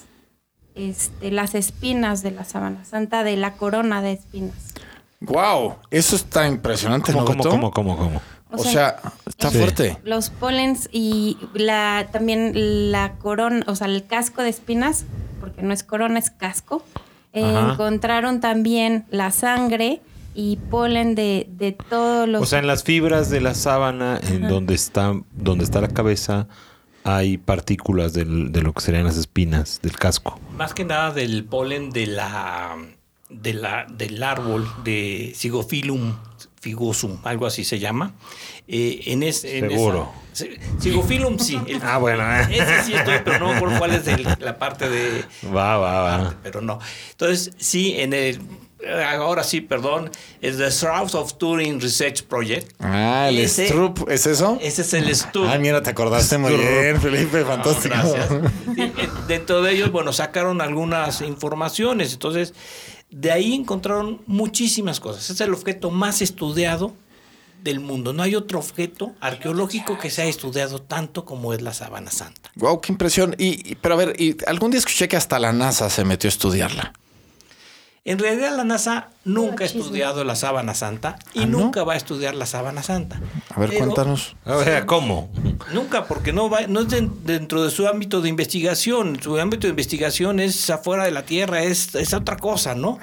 este, 0.76 1.30
las 1.30 1.54
espinas 1.54 2.22
de 2.22 2.30
la 2.30 2.44
sábana 2.44 2.84
santa, 2.84 3.24
de 3.24 3.36
la 3.36 3.54
corona 3.54 4.02
de 4.02 4.12
espinas. 4.12 4.74
Wow, 5.20 5.76
eso 5.90 6.14
está 6.16 6.46
impresionante, 6.46 7.12
¿Cómo, 7.12 7.24
¿no, 7.24 7.26
cómo, 7.26 7.42
cómo, 7.50 7.72
cómo, 7.72 7.96
cómo? 7.96 8.20
O 8.50 8.62
sea, 8.62 9.00
está 9.26 9.50
fuerte. 9.50 9.98
Los 10.04 10.30
polens 10.30 10.88
y 10.92 11.38
la 11.54 12.08
también 12.12 12.92
la 12.92 13.14
corona, 13.14 13.64
o 13.66 13.74
sea, 13.74 13.88
el 13.88 14.06
casco 14.06 14.42
de 14.42 14.50
espinas, 14.50 15.06
porque 15.40 15.62
no 15.62 15.72
es 15.72 15.82
corona, 15.82 16.18
es 16.18 16.30
casco. 16.30 16.84
Eh, 17.34 17.44
Ajá. 17.44 17.72
encontraron 17.72 18.40
también 18.40 19.04
la 19.10 19.30
sangre 19.30 20.00
y 20.34 20.56
polen 20.70 21.14
de, 21.14 21.46
de 21.50 21.72
todos 21.72 22.28
los... 22.28 22.42
O 22.42 22.46
sea, 22.46 22.58
en 22.60 22.66
las 22.66 22.82
fibras 22.82 23.28
de 23.30 23.40
la 23.40 23.54
sábana, 23.54 24.18
en 24.30 24.48
donde 24.48 24.74
está, 24.74 25.12
donde 25.32 25.64
está 25.64 25.80
la 25.80 25.88
cabeza, 25.88 26.48
hay 27.04 27.36
partículas 27.38 28.14
del- 28.14 28.50
de 28.50 28.62
lo 28.62 28.72
que 28.72 28.80
serían 28.80 29.04
las 29.04 29.16
espinas 29.16 29.80
del 29.82 29.96
casco. 29.98 30.40
Más 30.56 30.72
que 30.74 30.84
nada 30.84 31.12
del 31.12 31.44
polen 31.44 31.90
de 31.90 32.06
la, 32.06 32.76
de 33.28 33.52
la, 33.54 33.86
del 33.90 34.22
árbol 34.22 34.66
de 34.84 35.32
Sigophyllum 35.36 36.14
figosum, 36.64 37.18
algo 37.24 37.46
así 37.46 37.62
se 37.64 37.78
llama. 37.78 38.14
Eh, 38.66 39.02
en 39.06 39.22
es, 39.22 39.44
en 39.44 39.68
Seguro. 39.68 40.10
esa- 40.32 40.44
Sí, 40.44 40.48
Sigophyllum 40.80 41.38
sí. 41.38 41.60
el- 41.68 41.80
Ah, 41.82 41.98
bueno, 41.98 42.24
eh. 42.24 42.46
Ese 42.50 42.82
sí 42.84 42.94
estoy, 42.94 43.18
pero 43.24 43.38
no 43.38 43.58
por 43.60 43.70
cuál 43.78 43.94
es 43.94 44.06
el- 44.08 44.26
la 44.40 44.58
parte 44.58 44.88
de... 44.88 45.24
Va, 45.54 45.76
va, 45.76 46.00
va. 46.02 46.34
pero 46.42 46.60
no. 46.62 46.78
Entonces, 47.10 47.52
sí, 47.58 47.94
en 47.98 48.14
el, 48.14 48.40
ahora 49.18 49.44
sí, 49.44 49.60
perdón, 49.60 50.10
es 50.40 50.56
The 50.58 50.70
South 50.70 51.14
of 51.14 51.34
Turing 51.34 51.80
Research 51.80 52.22
Project. 52.24 52.72
Ah, 52.80 53.26
el 53.28 53.38
Ese- 53.38 53.66
Stroop, 53.68 54.08
¿es 54.10 54.26
eso? 54.26 54.58
Ese 54.62 54.80
es 54.82 54.94
el 54.94 55.14
STUP. 55.14 55.46
Ah, 55.48 55.58
mira, 55.58 55.82
te 55.82 55.90
acordaste 55.90 56.38
muy 56.38 56.54
bien, 56.56 57.00
Felipe, 57.00 57.44
fantástico. 57.44 57.94
Gracias. 57.94 58.28
Sí, 58.74 58.80
eh, 58.82 59.08
Dentro 59.28 59.62
de 59.62 59.72
ellos, 59.72 59.92
bueno, 59.92 60.12
sacaron 60.12 60.60
algunas 60.60 61.20
informaciones. 61.20 62.12
Entonces, 62.14 62.54
de 63.14 63.30
ahí 63.30 63.54
encontraron 63.54 64.20
muchísimas 64.26 64.98
cosas. 65.00 65.30
Es 65.30 65.40
el 65.40 65.54
objeto 65.54 65.90
más 65.90 66.20
estudiado 66.20 66.92
del 67.62 67.78
mundo. 67.80 68.12
No 68.12 68.22
hay 68.22 68.34
otro 68.34 68.58
objeto 68.58 69.14
arqueológico 69.20 69.96
que 69.98 70.10
se 70.10 70.22
haya 70.22 70.30
estudiado 70.30 70.82
tanto 70.82 71.24
como 71.24 71.54
es 71.54 71.62
la 71.62 71.72
Sabana 71.72 72.10
Santa. 72.10 72.50
Wow, 72.56 72.80
qué 72.80 72.92
impresión. 72.92 73.34
Y, 73.38 73.70
y- 73.70 73.74
pero 73.76 73.94
a 73.94 73.98
ver, 73.98 74.20
y 74.20 74.36
algún 74.46 74.70
día 74.72 74.78
escuché 74.78 75.08
que 75.08 75.16
hasta 75.16 75.38
la 75.38 75.52
NASA 75.52 75.88
se 75.90 76.04
metió 76.04 76.28
a 76.28 76.32
estudiarla. 76.32 76.92
En 78.06 78.18
realidad 78.18 78.54
la 78.54 78.64
NASA 78.64 79.08
nunca 79.24 79.64
ha 79.64 79.66
estudiado 79.66 80.24
la 80.24 80.36
sábana 80.36 80.74
santa 80.74 81.16
y 81.32 81.44
¿Ah, 81.44 81.46
no? 81.46 81.58
nunca 81.60 81.84
va 81.84 81.94
a 81.94 81.96
estudiar 81.96 82.34
la 82.34 82.44
sábana 82.44 82.82
santa. 82.82 83.18
A 83.48 83.58
ver, 83.58 83.70
Pero 83.70 83.86
cuéntanos. 83.86 84.36
A 84.44 84.56
ver, 84.56 84.84
¿cómo? 84.84 85.30
Nunca, 85.72 86.04
porque 86.06 86.32
no 86.34 86.50
va, 86.50 86.66
no 86.66 86.80
es 86.80 86.88
den- 86.88 87.24
dentro 87.24 87.64
de 87.64 87.70
su 87.70 87.88
ámbito 87.88 88.20
de 88.20 88.28
investigación. 88.28 89.18
Su 89.22 89.38
ámbito 89.38 89.66
de 89.66 89.70
investigación 89.70 90.38
es 90.38 90.68
afuera 90.68 91.04
de 91.04 91.12
la 91.12 91.24
Tierra, 91.24 91.62
es, 91.62 91.94
es 91.94 92.12
otra 92.12 92.36
cosa, 92.36 92.74
¿no? 92.74 92.98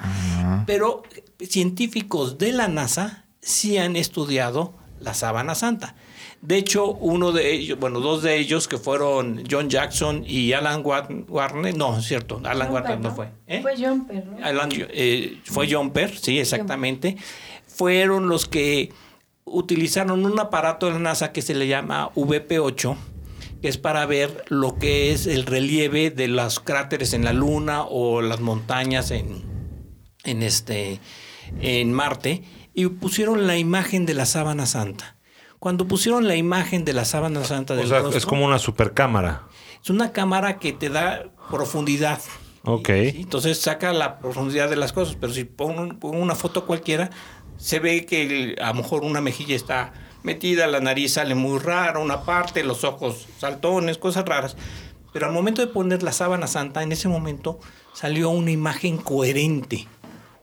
Pero 0.66 1.02
científicos 1.40 2.38
de 2.38 2.52
la 2.52 2.68
NASA 2.68 3.24
sí 3.40 3.78
han 3.78 3.96
estudiado 3.96 4.74
la 5.00 5.14
sábana 5.14 5.54
santa. 5.56 5.96
De 6.42 6.56
hecho, 6.58 6.86
uno 6.94 7.30
de 7.30 7.52
ellos, 7.52 7.78
bueno, 7.78 8.00
dos 8.00 8.22
de 8.24 8.36
ellos 8.36 8.66
que 8.66 8.76
fueron 8.76 9.44
John 9.48 9.70
Jackson 9.70 10.24
y 10.26 10.52
Alan 10.52 10.82
Wa- 10.84 11.06
Warner, 11.28 11.76
no, 11.76 11.96
es 11.96 12.04
cierto, 12.04 12.40
Alan 12.44 12.72
Warner 12.72 12.98
no 12.98 13.14
fue. 13.14 13.28
¿eh? 13.46 13.62
Fue 13.62 13.76
Jumper, 13.76 14.26
¿no? 14.26 14.44
Alan, 14.44 14.68
eh, 14.72 15.38
fue 15.44 15.72
Jumper, 15.72 16.18
sí, 16.18 16.40
exactamente. 16.40 17.16
Fueron 17.68 18.28
los 18.28 18.46
que 18.46 18.90
utilizaron 19.44 20.26
un 20.26 20.38
aparato 20.40 20.86
de 20.86 20.92
la 20.94 20.98
NASA 20.98 21.30
que 21.32 21.42
se 21.42 21.54
le 21.54 21.68
llama 21.68 22.10
VP8, 22.16 22.96
que 23.60 23.68
es 23.68 23.78
para 23.78 24.04
ver 24.06 24.44
lo 24.48 24.78
que 24.78 25.12
es 25.12 25.28
el 25.28 25.46
relieve 25.46 26.10
de 26.10 26.26
los 26.26 26.58
cráteres 26.58 27.12
en 27.12 27.24
la 27.24 27.32
Luna 27.32 27.84
o 27.84 28.20
las 28.20 28.40
montañas 28.40 29.12
en, 29.12 29.44
en, 30.24 30.42
este, 30.42 30.98
en 31.60 31.92
Marte, 31.92 32.42
y 32.74 32.86
pusieron 32.88 33.46
la 33.46 33.56
imagen 33.58 34.06
de 34.06 34.14
la 34.14 34.26
sábana 34.26 34.66
santa. 34.66 35.16
Cuando 35.62 35.86
pusieron 35.86 36.26
la 36.26 36.34
imagen 36.34 36.84
de 36.84 36.92
la 36.92 37.04
sábana 37.04 37.44
santa 37.44 37.74
O 37.74 37.76
del 37.76 37.86
sea, 37.86 38.00
rostro, 38.00 38.18
es 38.18 38.26
como 38.26 38.44
una 38.44 38.58
supercámara. 38.58 39.42
es 39.80 39.90
una 39.90 40.10
cámara 40.10 40.58
que 40.58 40.72
te 40.72 40.88
da 40.88 41.26
profundidad. 41.52 42.18
Ok. 42.64 42.88
¿sí? 42.88 43.18
Entonces 43.20 43.60
saca 43.60 43.92
la 43.92 44.18
profundidad 44.18 44.68
de 44.68 44.74
las 44.74 44.92
cosas, 44.92 45.16
pero 45.20 45.32
si 45.32 45.44
pongo, 45.44 46.08
una 46.08 46.34
foto 46.34 46.66
cualquiera, 46.66 47.10
se 47.58 47.78
ve 47.78 48.06
que 48.06 48.56
a 48.60 48.70
lo 48.70 48.82
mejor 48.82 49.04
una 49.04 49.20
mejilla 49.20 49.54
está 49.54 49.92
metida, 50.24 50.66
la 50.66 50.80
nariz 50.80 51.12
sale 51.12 51.36
muy 51.36 51.60
rara, 51.60 52.00
una 52.00 52.22
parte, 52.22 52.64
los 52.64 52.82
ojos 52.82 53.28
saltones, 53.38 53.98
cosas 53.98 54.24
raras. 54.24 54.56
Pero 55.12 55.26
al 55.26 55.32
momento 55.32 55.60
de 55.64 55.68
poner 55.68 56.02
la 56.02 56.10
sábana 56.10 56.48
santa, 56.48 56.82
en 56.82 56.90
ese 56.90 57.06
momento 57.06 57.60
salió 57.92 58.30
una 58.30 58.50
imagen 58.50 58.96
coherente. 58.96 59.86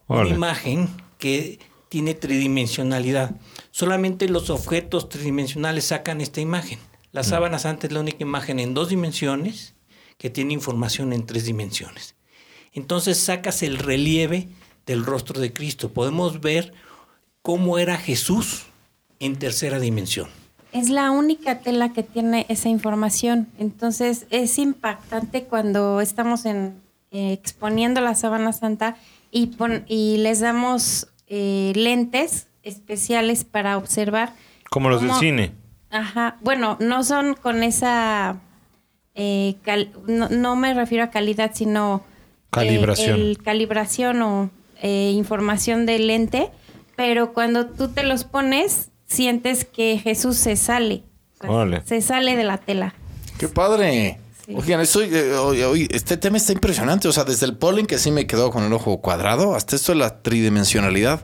Órale. 0.07 0.27
Una 0.29 0.35
imagen 0.37 0.87
que 1.17 1.59
tiene 1.89 2.13
tridimensionalidad. 2.13 3.31
Solamente 3.71 4.27
los 4.29 4.49
objetos 4.49 5.09
tridimensionales 5.09 5.85
sacan 5.85 6.21
esta 6.21 6.41
imagen. 6.41 6.79
La 7.11 7.23
sábana 7.23 7.59
santa 7.59 7.87
es 7.87 7.93
la 7.93 8.01
única 8.01 8.23
imagen 8.23 8.59
en 8.59 8.73
dos 8.73 8.89
dimensiones 8.89 9.73
que 10.17 10.29
tiene 10.29 10.53
información 10.53 11.13
en 11.13 11.25
tres 11.25 11.45
dimensiones. 11.45 12.15
Entonces 12.73 13.17
sacas 13.19 13.63
el 13.63 13.77
relieve 13.77 14.47
del 14.85 15.05
rostro 15.05 15.39
de 15.39 15.53
Cristo. 15.53 15.89
Podemos 15.89 16.41
ver 16.41 16.73
cómo 17.41 17.77
era 17.79 17.97
Jesús 17.97 18.63
en 19.19 19.37
tercera 19.37 19.79
dimensión. 19.79 20.29
Es 20.71 20.89
la 20.89 21.09
única 21.09 21.61
tela 21.61 21.93
que 21.93 22.03
tiene 22.03 22.45
esa 22.49 22.69
información. 22.69 23.47
Entonces 23.57 24.27
es 24.29 24.59
impactante 24.59 25.45
cuando 25.45 25.99
estamos 26.01 26.45
en, 26.45 26.75
eh, 27.11 27.33
exponiendo 27.33 28.01
la 28.01 28.13
sábana 28.13 28.53
santa 28.53 28.97
y, 29.31 29.47
pon- 29.47 29.83
y 29.87 30.17
les 30.17 30.41
damos 30.41 31.07
eh, 31.27 31.71
lentes 31.75 32.47
especiales 32.63 33.43
para 33.43 33.77
observar. 33.77 34.33
Como 34.69 34.89
los 34.89 35.01
del 35.01 35.13
cine. 35.13 35.51
Ajá. 35.89 36.37
Bueno, 36.41 36.77
no 36.79 37.03
son 37.03 37.33
con 37.33 37.63
esa. 37.63 38.37
eh, 39.15 39.55
cal- 39.63 39.91
no, 40.07 40.29
no 40.29 40.55
me 40.55 40.73
refiero 40.73 41.03
a 41.03 41.09
calidad, 41.09 41.51
sino. 41.53 42.03
eh, 42.05 42.47
Calibración. 42.51 43.19
el 43.19 43.37
calibración 43.43 44.21
o 44.21 44.49
eh, 44.81 45.11
información 45.15 45.85
del 45.85 46.07
lente. 46.07 46.49
Pero 46.95 47.33
cuando 47.33 47.67
tú 47.67 47.89
te 47.89 48.03
los 48.03 48.23
pones, 48.25 48.89
sientes 49.07 49.65
que 49.65 49.97
Jesús 49.97 50.37
se 50.37 50.55
sale. 50.55 51.03
O 51.37 51.41
sea, 51.41 51.51
Órale. 51.51 51.81
Se 51.85 52.01
sale 52.01 52.35
de 52.35 52.43
la 52.43 52.57
tela. 52.57 52.93
¡Qué 53.37 53.47
padre! 53.47 54.19
Sí. 54.45 54.53
Oigan, 54.55 54.81
estoy, 54.81 55.09
eh, 55.13 55.33
oye, 55.35 55.63
oye, 55.65 55.87
este 55.91 56.17
tema 56.17 56.37
está 56.37 56.51
impresionante. 56.53 57.07
O 57.07 57.11
sea, 57.13 57.23
desde 57.23 57.45
el 57.45 57.55
polen 57.55 57.85
que 57.85 57.97
sí 57.97 58.11
me 58.11 58.27
quedó 58.27 58.51
con 58.51 58.63
el 58.63 58.73
ojo 58.73 58.99
cuadrado 58.99 59.55
hasta 59.55 59.75
esto 59.75 59.93
de 59.93 59.99
la 59.99 60.21
tridimensionalidad. 60.21 61.21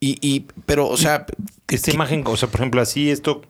Y, 0.00 0.18
y 0.20 0.46
pero, 0.66 0.88
o 0.88 0.96
sea, 0.96 1.26
Esta 1.68 1.90
imagen, 1.90 2.22
o 2.26 2.36
sea, 2.36 2.48
por 2.48 2.60
ejemplo, 2.60 2.80
así 2.80 3.10
esto, 3.10 3.42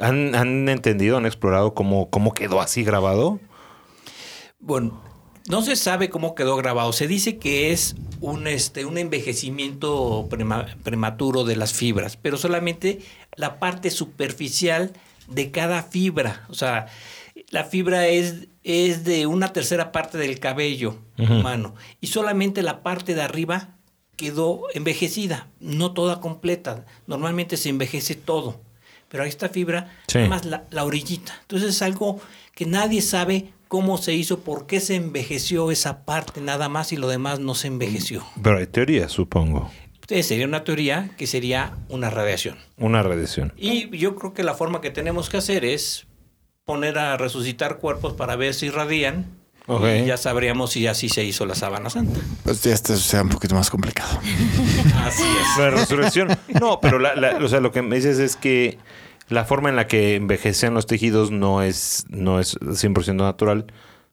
¿han, 0.00 0.34
han 0.34 0.68
entendido, 0.68 1.16
han 1.16 1.26
explorado 1.26 1.74
cómo, 1.74 2.10
cómo 2.10 2.34
quedó 2.34 2.60
así 2.60 2.84
grabado? 2.84 3.38
Bueno, 4.58 5.00
no 5.48 5.62
se 5.62 5.76
sabe 5.76 6.10
cómo 6.10 6.34
quedó 6.34 6.56
grabado. 6.56 6.92
Se 6.92 7.06
dice 7.06 7.38
que 7.38 7.72
es 7.72 7.94
un, 8.20 8.46
este, 8.48 8.84
un 8.84 8.98
envejecimiento 8.98 10.26
prema- 10.28 10.76
prematuro 10.82 11.44
de 11.44 11.56
las 11.56 11.72
fibras, 11.72 12.16
pero 12.16 12.36
solamente 12.36 12.98
la 13.36 13.58
parte 13.60 13.90
superficial 13.90 14.92
de 15.28 15.50
cada 15.50 15.84
fibra. 15.84 16.44
O 16.48 16.54
sea, 16.54 16.86
la 17.50 17.64
fibra 17.64 18.08
es, 18.08 18.48
es 18.64 19.04
de 19.04 19.26
una 19.26 19.52
tercera 19.52 19.92
parte 19.92 20.18
del 20.18 20.40
cabello 20.40 20.98
humano 21.18 21.74
y 22.00 22.08
solamente 22.08 22.62
la 22.62 22.82
parte 22.82 23.14
de 23.14 23.22
arriba 23.22 23.77
quedó 24.18 24.64
envejecida, 24.74 25.48
no 25.60 25.92
toda 25.92 26.20
completa. 26.20 26.84
Normalmente 27.06 27.56
se 27.56 27.70
envejece 27.70 28.14
todo, 28.16 28.60
pero 29.08 29.24
esta 29.24 29.48
fibra, 29.48 29.96
Sí. 30.08 30.18
nada 30.18 30.28
más 30.28 30.44
la, 30.44 30.64
la 30.70 30.84
orillita. 30.84 31.34
Entonces 31.42 31.70
es 31.70 31.80
algo 31.80 32.20
que 32.54 32.66
nadie 32.66 33.00
sabe 33.00 33.52
cómo 33.68 33.96
se 33.96 34.12
hizo, 34.14 34.40
por 34.40 34.66
qué 34.66 34.80
se 34.80 34.96
envejeció 34.96 35.70
esa 35.70 36.04
parte 36.04 36.40
nada 36.40 36.68
más 36.68 36.92
y 36.92 36.96
lo 36.96 37.08
demás 37.08 37.38
no 37.40 37.54
se 37.54 37.68
envejeció. 37.68 38.24
Pero 38.42 38.58
hay 38.58 38.66
teoría, 38.66 39.08
supongo. 39.08 39.70
Entonces 39.94 40.26
sería 40.26 40.46
una 40.46 40.64
teoría 40.64 41.10
que 41.18 41.26
sería 41.26 41.76
una 41.88 42.10
radiación. 42.10 42.56
Una 42.78 43.02
radiación. 43.02 43.52
Y 43.56 43.96
yo 43.96 44.16
creo 44.16 44.34
que 44.34 44.42
la 44.42 44.54
forma 44.54 44.80
que 44.80 44.90
tenemos 44.90 45.28
que 45.28 45.36
hacer 45.36 45.64
es 45.64 46.06
poner 46.64 46.98
a 46.98 47.16
resucitar 47.18 47.78
cuerpos 47.78 48.14
para 48.14 48.34
ver 48.36 48.52
si 48.54 48.68
radian. 48.70 49.26
Y 50.02 50.06
ya 50.06 50.16
sabríamos 50.16 50.70
si 50.72 50.86
así 50.86 51.08
se 51.08 51.24
hizo 51.24 51.44
la 51.46 51.54
sábana 51.54 51.90
santa. 51.90 52.18
pues 52.44 52.62
ya 52.62 52.72
este 52.72 52.96
sea 52.96 53.22
un 53.22 53.28
poquito 53.28 53.54
más 53.54 53.68
complicado. 53.70 54.18
Así 55.04 55.22
es. 55.22 55.58
La 55.58 55.70
resurrección. 55.70 56.28
No, 56.60 56.80
pero 56.80 56.98
la- 56.98 57.14
la- 57.14 57.36
o 57.36 57.48
sea, 57.48 57.60
lo 57.60 57.70
que 57.70 57.82
me 57.82 57.96
dices 57.96 58.18
es 58.18 58.36
que 58.36 58.78
la 59.28 59.44
forma 59.44 59.68
en 59.68 59.76
la 59.76 59.86
que 59.86 60.16
envejecen 60.16 60.72
los 60.72 60.86
tejidos 60.86 61.30
no 61.30 61.62
es, 61.62 62.06
no 62.08 62.40
es 62.40 62.56
100% 62.60 63.14
natural, 63.16 63.66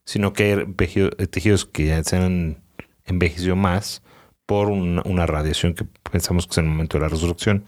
sino 0.04 0.34
que 0.34 0.65
hay 0.78 1.28
tejidos 1.28 1.65
que 1.65 1.86
ya 1.88 2.04
se 2.04 2.18
han 2.18 2.58
envejecido 3.06 3.56
más 3.56 4.02
por 4.46 4.68
una, 4.68 5.02
una 5.06 5.26
radiación 5.26 5.74
que 5.74 5.86
pensamos 6.12 6.48
que 6.48 6.52
es 6.52 6.58
en 6.58 6.65
el 6.65 6.72
momento 6.72 6.98
de 6.98 7.04
la 7.04 7.10
resurrección. 7.10 7.63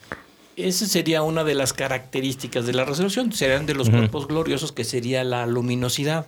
Esa 0.57 0.87
sería 0.87 1.21
una 1.21 1.43
de 1.43 1.53
las 1.55 1.71
características 1.71 2.65
de 2.65 2.73
la 2.73 2.83
resurrección. 2.83 3.31
Serían 3.31 3.65
de 3.65 3.75
los 3.75 3.89
cuerpos 3.89 4.27
gloriosos, 4.27 4.71
que 4.71 4.83
sería 4.83 5.23
la 5.23 5.45
luminosidad. 5.45 6.25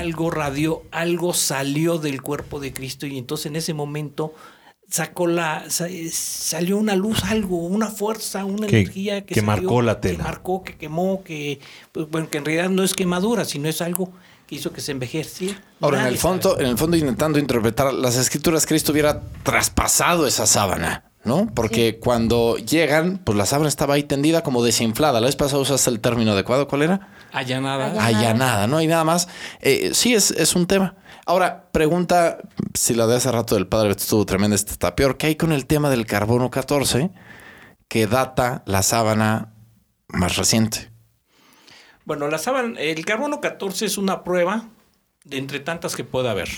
Algo 0.00 0.30
radió, 0.30 0.82
algo 0.90 1.32
salió 1.32 1.98
del 1.98 2.20
cuerpo 2.22 2.58
de 2.60 2.72
Cristo 2.72 3.06
y 3.06 3.16
entonces 3.18 3.46
en 3.46 3.56
ese 3.56 3.72
momento 3.72 4.34
sacó 4.88 5.28
la 5.28 5.70
sa- 5.70 5.86
salió 6.10 6.76
una 6.76 6.96
luz, 6.96 7.22
algo, 7.24 7.58
una 7.58 7.86
fuerza, 7.88 8.44
una 8.44 8.66
Que- 8.66 8.80
energía 8.80 9.20
que, 9.24 9.34
que 9.34 9.40
salió, 9.40 9.46
marcó 9.62 9.82
la 9.82 10.00
que 10.00 10.08
tela. 10.08 10.24
marcó, 10.24 10.64
que 10.64 10.76
quemó, 10.76 11.22
que 11.22 11.60
pues, 11.92 12.08
bueno, 12.10 12.28
que 12.28 12.38
en 12.38 12.44
realidad 12.44 12.70
no 12.70 12.82
es 12.82 12.94
quemadura, 12.94 13.44
sino 13.44 13.68
es 13.68 13.80
algo 13.80 14.12
que 14.48 14.56
hizo 14.56 14.72
que 14.72 14.80
se 14.80 14.90
envejeciera. 14.90 15.62
Ahora, 15.80 16.00
en 16.00 16.06
el 16.08 16.18
fondo, 16.18 16.50
sabe. 16.50 16.64
en 16.64 16.70
el 16.70 16.76
fondo 16.76 16.96
intentando 16.96 17.38
interpretar 17.38 17.94
las 17.94 18.16
escrituras, 18.16 18.66
Cristo 18.66 18.90
hubiera 18.90 19.20
traspasado 19.44 20.26
esa 20.26 20.44
sábana, 20.46 21.04
¿no? 21.24 21.48
Porque 21.54 21.98
cuando 21.98 22.56
llegan, 22.56 23.18
pues 23.18 23.36
la 23.36 23.46
sábana 23.46 23.68
estaba 23.68 23.94
ahí 23.94 24.04
tendida 24.04 24.42
como 24.42 24.62
desinflada. 24.62 25.20
La 25.20 25.26
vez 25.26 25.36
pasada 25.36 25.60
usaste 25.60 25.90
el 25.90 26.00
término 26.00 26.32
adecuado, 26.32 26.66
¿cuál 26.68 26.82
era? 26.82 27.08
allanada. 27.32 27.86
Allanada. 27.86 28.06
allanada, 28.06 28.66
¿no? 28.66 28.80
Y 28.80 28.86
nada 28.86 29.04
más. 29.04 29.28
Eh, 29.60 29.90
sí, 29.94 30.14
es, 30.14 30.30
es 30.30 30.54
un 30.54 30.66
tema. 30.66 30.96
Ahora, 31.26 31.70
pregunta, 31.70 32.38
si 32.74 32.94
la 32.94 33.06
de 33.06 33.16
hace 33.16 33.30
rato 33.30 33.54
del 33.54 33.66
padre 33.66 33.90
estuvo 33.90 34.24
tremenda, 34.26 34.56
esta 34.56 34.72
está 34.72 34.96
peor. 34.96 35.16
¿Qué 35.16 35.28
hay 35.28 35.36
con 35.36 35.52
el 35.52 35.66
tema 35.66 35.90
del 35.90 36.06
carbono 36.06 36.50
14 36.50 37.10
que 37.88 38.06
data 38.06 38.62
la 38.66 38.82
sábana 38.82 39.52
más 40.08 40.36
reciente? 40.36 40.90
Bueno, 42.04 42.28
la 42.28 42.38
sábana, 42.38 42.80
el 42.80 43.04
carbono 43.04 43.40
14 43.40 43.86
es 43.86 43.98
una 43.98 44.24
prueba 44.24 44.64
de 45.24 45.38
entre 45.38 45.60
tantas 45.60 45.94
que 45.94 46.02
pueda 46.02 46.32
haber. 46.32 46.48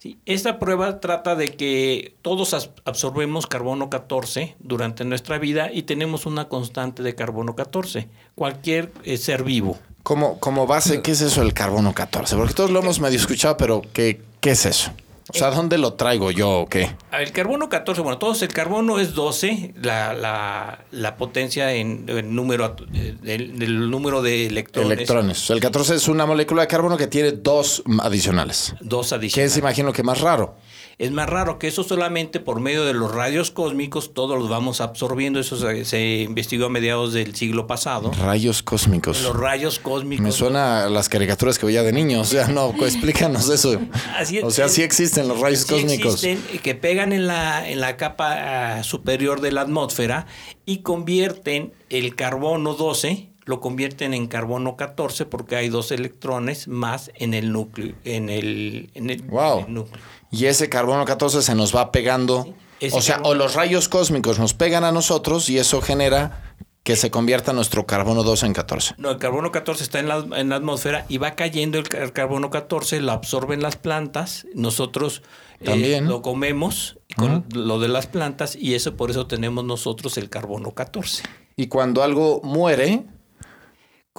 Sí, 0.00 0.18
esta 0.24 0.58
prueba 0.58 0.98
trata 0.98 1.36
de 1.36 1.48
que 1.48 2.14
todos 2.22 2.54
absorbemos 2.86 3.46
carbono 3.46 3.90
14 3.90 4.56
durante 4.58 5.04
nuestra 5.04 5.36
vida 5.36 5.68
y 5.70 5.82
tenemos 5.82 6.24
una 6.24 6.48
constante 6.48 7.02
de 7.02 7.14
carbono 7.14 7.54
14, 7.54 8.08
cualquier 8.34 8.94
eh, 9.04 9.18
ser 9.18 9.44
vivo. 9.44 9.78
Como, 10.02 10.40
como 10.40 10.66
base, 10.66 11.02
¿qué 11.02 11.10
es 11.10 11.20
eso 11.20 11.42
del 11.42 11.52
carbono 11.52 11.92
14? 11.92 12.34
Porque 12.34 12.54
todos 12.54 12.70
lo 12.70 12.78
hemos 12.78 12.98
medio 12.98 13.18
escuchado, 13.18 13.58
pero 13.58 13.82
¿qué, 13.92 14.22
qué 14.40 14.52
es 14.52 14.64
eso? 14.64 14.90
O 15.30 15.38
sea, 15.38 15.50
¿dónde 15.50 15.78
lo 15.78 15.94
traigo 15.94 16.30
yo 16.30 16.60
o 16.60 16.66
qué? 16.68 16.90
El 17.12 17.32
carbono 17.32 17.68
14, 17.68 18.00
bueno, 18.02 18.18
todos 18.18 18.42
el 18.42 18.48
carbono 18.52 18.98
es 18.98 19.14
12, 19.14 19.74
la, 19.82 20.12
la, 20.12 20.84
la 20.90 21.16
potencia 21.16 21.72
en, 21.74 22.04
en 22.08 22.34
número 22.34 22.76
eh, 22.94 23.14
del, 23.22 23.58
del 23.58 23.90
número 23.90 24.22
de 24.22 24.46
electrones. 24.46 24.92
Electrones. 24.92 25.50
El 25.50 25.60
14 25.60 25.94
es 25.94 26.08
una 26.08 26.26
molécula 26.26 26.62
de 26.62 26.68
carbono 26.68 26.96
que 26.96 27.06
tiene 27.06 27.32
dos 27.32 27.82
adicionales. 28.00 28.74
Dos 28.80 29.10
Que 29.10 29.14
adicionales. 29.16 29.52
es, 29.52 29.58
imagino 29.58 29.92
que 29.92 30.02
más 30.02 30.20
raro. 30.20 30.56
Es 31.00 31.12
más 31.12 31.30
raro 31.30 31.58
que 31.58 31.66
eso 31.66 31.82
solamente 31.82 32.40
por 32.40 32.60
medio 32.60 32.84
de 32.84 32.92
los 32.92 33.10
rayos 33.10 33.50
cósmicos, 33.50 34.12
todos 34.12 34.38
los 34.38 34.50
vamos 34.50 34.82
absorbiendo. 34.82 35.40
Eso 35.40 35.56
se, 35.56 35.86
se 35.86 36.18
investigó 36.18 36.66
a 36.66 36.68
mediados 36.68 37.14
del 37.14 37.34
siglo 37.34 37.66
pasado. 37.66 38.10
Rayos 38.20 38.62
cósmicos. 38.62 39.22
Los 39.22 39.34
rayos 39.34 39.78
cósmicos. 39.78 40.22
Me 40.22 40.30
suena 40.30 40.84
a 40.84 40.90
las 40.90 41.08
caricaturas 41.08 41.58
que 41.58 41.64
veía 41.64 41.82
de 41.82 41.94
niño. 41.94 42.20
O 42.20 42.24
sea, 42.26 42.48
no, 42.48 42.74
pues, 42.76 42.92
explícanos 42.92 43.48
eso. 43.48 43.80
Así 44.14 44.36
es. 44.36 44.44
O 44.44 44.50
sea, 44.50 44.68
sí 44.68 44.82
existen 44.82 45.26
los 45.26 45.40
rayos 45.40 45.60
Sí 45.60 45.72
cósmicos. 45.72 46.22
existen, 46.22 46.44
eh, 46.52 46.58
que 46.58 46.74
pegan 46.74 47.14
en 47.14 47.26
la, 47.26 47.66
en 47.66 47.80
la 47.80 47.96
capa 47.96 48.76
ah, 48.80 48.82
superior 48.84 49.40
de 49.40 49.52
la 49.52 49.62
atmósfera 49.62 50.26
y 50.66 50.82
convierten 50.82 51.72
el 51.88 52.14
carbono 52.14 52.74
12, 52.74 53.29
lo 53.50 53.60
convierten 53.60 54.14
en 54.14 54.26
carbono 54.28 54.76
14 54.76 55.26
porque 55.26 55.56
hay 55.56 55.68
dos 55.68 55.92
electrones 55.92 56.66
más 56.68 57.10
en 57.16 57.34
el 57.34 57.52
núcleo. 57.52 57.94
En 58.04 58.30
el, 58.30 58.90
en 58.94 59.10
el- 59.10 59.22
Wow. 59.22 59.58
en 59.60 59.66
el 59.66 59.74
núcleo. 59.74 60.02
Y 60.30 60.46
ese 60.46 60.68
carbono 60.70 61.04
14 61.04 61.42
se 61.42 61.54
nos 61.54 61.74
va 61.76 61.92
pegando. 61.92 62.54
Ese 62.80 62.96
O 62.96 63.02
sea, 63.02 63.16
carbono- 63.16 63.28
o 63.30 63.34
los 63.34 63.54
rayos 63.54 63.88
cósmicos 63.90 64.38
nos 64.38 64.54
pegan 64.54 64.84
a 64.84 64.92
nosotros 64.92 65.50
y 65.50 65.58
eso 65.58 65.82
genera 65.82 66.54
que 66.82 66.96
se 66.96 67.10
convierta 67.10 67.52
nuestro 67.52 67.84
carbono 67.86 68.22
12 68.22 68.46
en 68.46 68.52
14. 68.54 68.94
No, 68.96 69.10
el 69.10 69.18
carbono 69.18 69.52
14 69.52 69.82
está 69.82 69.98
en 70.00 70.08
la, 70.08 70.24
en 70.34 70.48
la 70.48 70.56
atmósfera 70.56 71.04
y 71.10 71.18
va 71.18 71.32
cayendo 71.32 71.76
el, 71.78 71.86
car- 71.88 72.10
carbono 72.14 72.48
14, 72.48 73.00
lo 73.00 73.12
absorben 73.12 73.60
las 73.60 73.76
plantas, 73.76 74.46
nosotros 74.54 75.20
eh, 75.60 75.64
También. 75.66 76.08
lo 76.08 76.22
comemos 76.22 76.96
con 77.16 77.44
lo 77.52 77.80
de 77.80 77.88
las 77.88 78.06
plantas 78.06 78.56
y 78.56 78.74
eso 78.74 78.96
por 78.96 79.10
eso 79.10 79.26
tenemos 79.26 79.62
nosotros 79.64 80.16
el 80.16 80.30
carbono 80.30 80.70
14. 80.70 81.22
Y 81.54 81.66
cuando 81.66 82.02
algo 82.02 82.40
muere, 82.42 83.04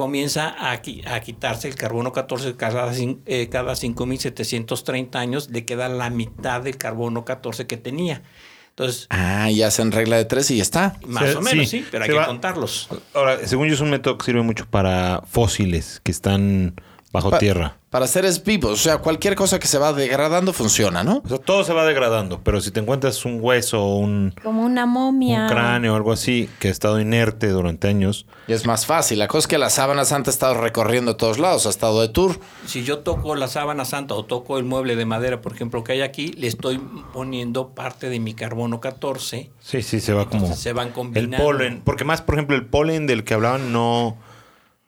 comienza 0.01 0.55
a, 0.57 0.81
qui- 0.81 1.05
a 1.07 1.19
quitarse 1.21 1.67
el 1.67 1.75
carbono 1.75 2.11
14 2.11 2.55
cada, 2.55 2.91
eh, 3.27 3.49
cada 3.51 3.75
5.730 3.75 5.15
años, 5.19 5.49
le 5.51 5.63
queda 5.63 5.89
la 5.89 6.09
mitad 6.09 6.61
del 6.61 6.77
carbono 6.77 7.23
14 7.23 7.67
que 7.67 7.77
tenía. 7.77 8.23
Entonces, 8.69 9.05
ah, 9.11 9.49
ya 9.51 9.67
hacen 9.67 9.91
regla 9.91 10.17
de 10.17 10.25
tres 10.25 10.49
y 10.49 10.57
ya 10.57 10.63
está. 10.63 10.95
más 11.05 11.29
Se- 11.29 11.35
o 11.35 11.41
menos, 11.41 11.69
sí, 11.69 11.79
sí, 11.81 11.87
pero 11.91 12.05
hay 12.05 12.09
que 12.09 12.15
va- 12.15 12.25
contarlos. 12.25 12.89
Ahora, 13.13 13.45
según 13.47 13.67
yo, 13.67 13.75
es 13.75 13.81
un 13.81 13.89
método 13.91 14.17
que 14.17 14.25
sirve 14.25 14.41
mucho 14.41 14.65
para 14.65 15.21
fósiles 15.29 15.99
que 16.03 16.11
están 16.11 16.73
bajo 17.11 17.29
Pa- 17.29 17.39
tierra. 17.39 17.77
Para 17.89 18.07
seres 18.07 18.41
vivos, 18.45 18.71
o 18.71 18.77
sea, 18.77 18.99
cualquier 18.99 19.35
cosa 19.35 19.59
que 19.59 19.67
se 19.67 19.77
va 19.77 19.91
degradando 19.91 20.53
funciona, 20.53 21.03
¿no? 21.03 21.21
O 21.25 21.27
sea, 21.27 21.39
todo 21.39 21.65
se 21.65 21.73
va 21.73 21.85
degradando, 21.85 22.39
pero 22.41 22.61
si 22.61 22.71
te 22.71 22.79
encuentras 22.79 23.25
un 23.25 23.39
hueso 23.41 23.83
o 23.83 23.97
un, 23.97 24.33
Como 24.41 24.63
una 24.63 24.85
momia. 24.85 25.41
un 25.43 25.49
cráneo 25.49 25.91
o 25.91 25.95
algo 25.97 26.13
así 26.13 26.49
que 26.59 26.69
ha 26.69 26.71
estado 26.71 27.01
inerte 27.01 27.49
durante 27.49 27.89
años, 27.89 28.25
Y 28.47 28.53
es 28.53 28.65
más 28.65 28.85
fácil. 28.85 29.19
La 29.19 29.27
cosa 29.27 29.39
es 29.39 29.47
que 29.47 29.57
la 29.57 29.69
sábana 29.69 30.05
santa 30.05 30.29
ha 30.29 30.33
estado 30.33 30.53
recorriendo 30.53 31.17
todos 31.17 31.37
lados, 31.37 31.65
ha 31.65 31.69
estado 31.69 31.99
de 31.99 32.07
tour. 32.07 32.39
Si 32.65 32.85
yo 32.85 32.99
toco 32.99 33.35
la 33.35 33.49
sábana 33.49 33.83
santa 33.83 34.13
o 34.15 34.23
toco 34.23 34.57
el 34.57 34.63
mueble 34.63 34.95
de 34.95 35.03
madera, 35.05 35.41
por 35.41 35.51
ejemplo, 35.51 35.83
que 35.83 35.91
hay 35.91 36.01
aquí, 36.01 36.27
le 36.37 36.47
estoy 36.47 36.77
poniendo 37.11 37.71
parte 37.75 38.07
de 38.09 38.19
mi 38.21 38.33
carbono 38.33 38.79
14. 38.79 39.51
sí, 39.59 39.81
sí, 39.81 39.99
se 39.99 40.13
va 40.13 40.29
como... 40.29 40.55
Se 40.55 40.71
van 40.71 40.87
El 40.87 40.93
combinando. 40.93 41.43
polen, 41.45 41.81
porque 41.83 42.05
más, 42.05 42.21
por 42.21 42.35
ejemplo, 42.35 42.55
el 42.55 42.65
polen 42.67 43.05
del 43.05 43.25
que 43.25 43.33
hablaban 43.33 43.73
no, 43.73 44.15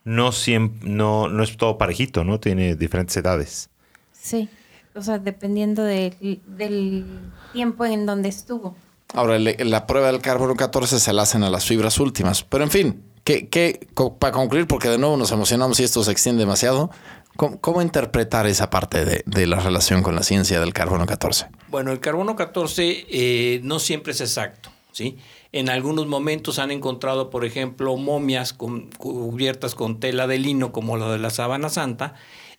no, 0.03 0.31
siempre, 0.31 0.89
no, 0.89 1.27
no 1.29 1.43
es 1.43 1.55
todo 1.57 1.77
parejito, 1.77 2.23
¿no? 2.23 2.39
Tiene 2.39 2.75
diferentes 2.75 3.15
edades. 3.17 3.69
Sí. 4.11 4.49
O 4.95 5.01
sea, 5.01 5.17
dependiendo 5.17 5.83
del, 5.83 6.41
del 6.45 7.05
tiempo 7.51 7.85
en 7.85 8.05
donde 8.05 8.29
estuvo. 8.29 8.75
Ahora, 9.13 9.39
le- 9.39 9.57
la 9.65 9.87
prueba 9.87 10.11
del 10.11 10.21
carbono 10.21 10.55
14 10.55 10.99
se 10.99 11.13
la 11.13 11.23
hacen 11.23 11.43
a 11.43 11.49
las 11.49 11.65
fibras 11.65 11.99
últimas. 11.99 12.43
Pero 12.43 12.63
en 12.63 12.69
fin, 12.71 13.03
¿qué, 13.23 13.47
qué, 13.49 13.87
co- 13.93 14.17
para 14.17 14.31
concluir, 14.33 14.67
porque 14.67 14.89
de 14.89 14.97
nuevo 14.97 15.17
nos 15.17 15.31
emocionamos 15.31 15.79
y 15.79 15.83
esto 15.83 16.03
se 16.03 16.11
extiende 16.11 16.41
demasiado, 16.41 16.91
¿cómo, 17.35 17.59
cómo 17.59 17.81
interpretar 17.81 18.45
esa 18.45 18.69
parte 18.69 19.03
de, 19.05 19.23
de 19.25 19.47
la 19.47 19.59
relación 19.59 20.03
con 20.03 20.15
la 20.15 20.23
ciencia 20.23 20.59
del 20.59 20.73
carbono 20.73 21.05
14? 21.07 21.47
Bueno, 21.69 21.91
el 21.91 21.99
carbono 21.99 22.35
14 22.35 23.05
eh, 23.09 23.61
no 23.63 23.79
siempre 23.79 24.11
es 24.13 24.21
exacto, 24.21 24.69
¿sí? 24.91 25.17
En 25.53 25.69
algunos 25.69 26.07
momentos 26.07 26.59
han 26.59 26.71
encontrado, 26.71 27.29
por 27.29 27.45
ejemplo, 27.45 27.95
momias 27.95 28.51
con- 28.53 28.89
cubiertas 28.97 29.75
con 29.75 29.99
tela 30.01 30.27
de 30.27 30.39
lino, 30.39 30.71
como 30.73 30.97
la 30.97 31.09
de 31.11 31.19
la 31.19 31.29
sábana 31.29 31.69
santa, 31.69 32.15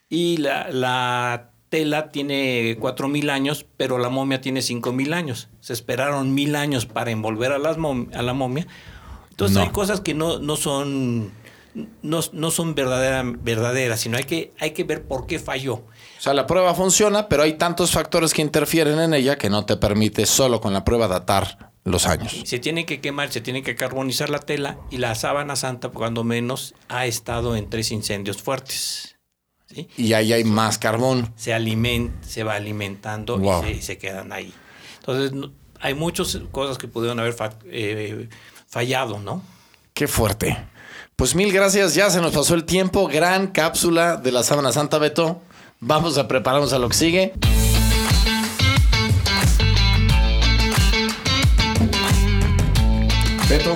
y 0.09 0.37
la, 0.39 0.71
la 0.71 1.51
tela 1.71 2.11
tiene 2.13 2.79
4.000 2.79 3.31
años, 3.31 3.67
pero 3.77 3.99
la 3.99 4.09
momia 4.11 4.41
tiene 4.41 4.61
5.000 4.61 5.13
años. 5.13 5.49
Se 5.61 5.73
esperaron 5.73 6.33
mil 6.35 6.55
años 6.55 6.87
para 6.87 7.11
envolver 7.11 7.51
a, 7.53 7.59
las 7.59 7.77
mom- 7.79 8.15
a 8.15 8.23
la 8.23 8.33
momia. 8.33 8.67
Entonces 9.31 9.57
No. 9.57 9.65
hay 9.65 9.71
cosas 9.71 10.01
que 10.01 10.15
no, 10.15 10.39
no 10.39 10.55
son... 10.57 11.33
No, 12.03 12.21
no 12.33 12.53
son 12.53 12.77
verdadera- 12.77 13.25
verdaderas, 13.43 13.99
sino 13.99 14.17
hay 14.17 14.23
que, 14.23 14.53
hay 14.61 14.71
que 14.71 14.85
ver 14.85 15.03
por 15.09 15.27
qué 15.27 15.41
falló. 15.41 15.75
O 15.75 16.21
sea, 16.21 16.33
la 16.33 16.47
prueba 16.47 16.73
funciona, 16.75 17.29
pero 17.29 17.43
hay 17.43 17.55
tantos 17.55 17.91
factores 17.91 18.33
que 18.33 18.43
interfieren 18.43 19.01
en 19.01 19.13
ella 19.13 19.37
que 19.37 19.51
no 19.51 19.67
te 19.67 19.77
permite 19.77 20.25
solo 20.27 20.61
con 20.61 20.73
la 20.73 20.85
prueba 20.85 21.09
datar 21.09 21.73
los 21.85 22.07
años. 22.07 22.42
Se 22.44 22.59
tiene 22.59 22.87
que 22.87 23.01
quemar, 23.01 23.31
se 23.31 23.40
tiene 23.40 23.62
que 23.62 23.77
carbonizar 23.77 24.31
la 24.31 24.38
tela 24.38 24.79
y 24.90 24.97
la 24.99 25.14
sábana 25.14 25.55
santa, 25.57 25.90
cuando 25.90 26.25
menos, 26.25 26.75
ha 26.88 27.07
estado 27.07 27.57
en 27.57 27.68
tres 27.70 27.90
incendios 27.92 28.42
fuertes. 28.42 29.16
¿sí? 29.68 29.88
Y 29.97 30.12
ahí 30.14 30.33
hay 30.33 30.44
más 30.44 30.79
carbón. 30.79 31.33
Se, 31.37 31.53
alimenta, 31.53 32.27
se 32.27 32.42
va 32.44 32.55
alimentando 32.55 33.38
Wow. 33.38 33.64
y 33.66 33.75
se, 33.77 33.83
se 33.83 33.99
quedan 33.99 34.33
ahí. 34.33 34.53
Entonces, 35.01 35.33
no- 35.33 35.53
hay 35.81 35.92
muchas 35.94 36.38
cosas 36.51 36.79
que 36.79 36.88
pudieron 36.88 37.20
haber 37.20 37.35
fa- 37.35 37.59
eh, 37.66 38.29
fallado, 38.66 39.18
¿no? 39.18 39.42
Qué 39.92 40.09
fuerte. 40.09 40.57
Pues 41.16 41.35
mil 41.35 41.53
gracias, 41.53 41.94
ya 41.94 42.09
se 42.11 42.20
nos 42.23 42.33
pasó 42.33 42.55
el 42.55 42.64
tiempo. 42.64 43.07
Gran 43.07 43.49
cápsula 43.49 44.16
de 44.16 44.33
la 44.33 44.42
sábana 44.42 44.73
santa, 44.73 44.99
Beto. 44.99 45.42
Vamos 45.81 46.16
a 46.16 46.27
prepararnos 46.27 46.73
a 46.73 46.79
lo 46.79 46.88
que 46.88 46.94
sigue. 46.97 47.35
Beto, 53.49 53.75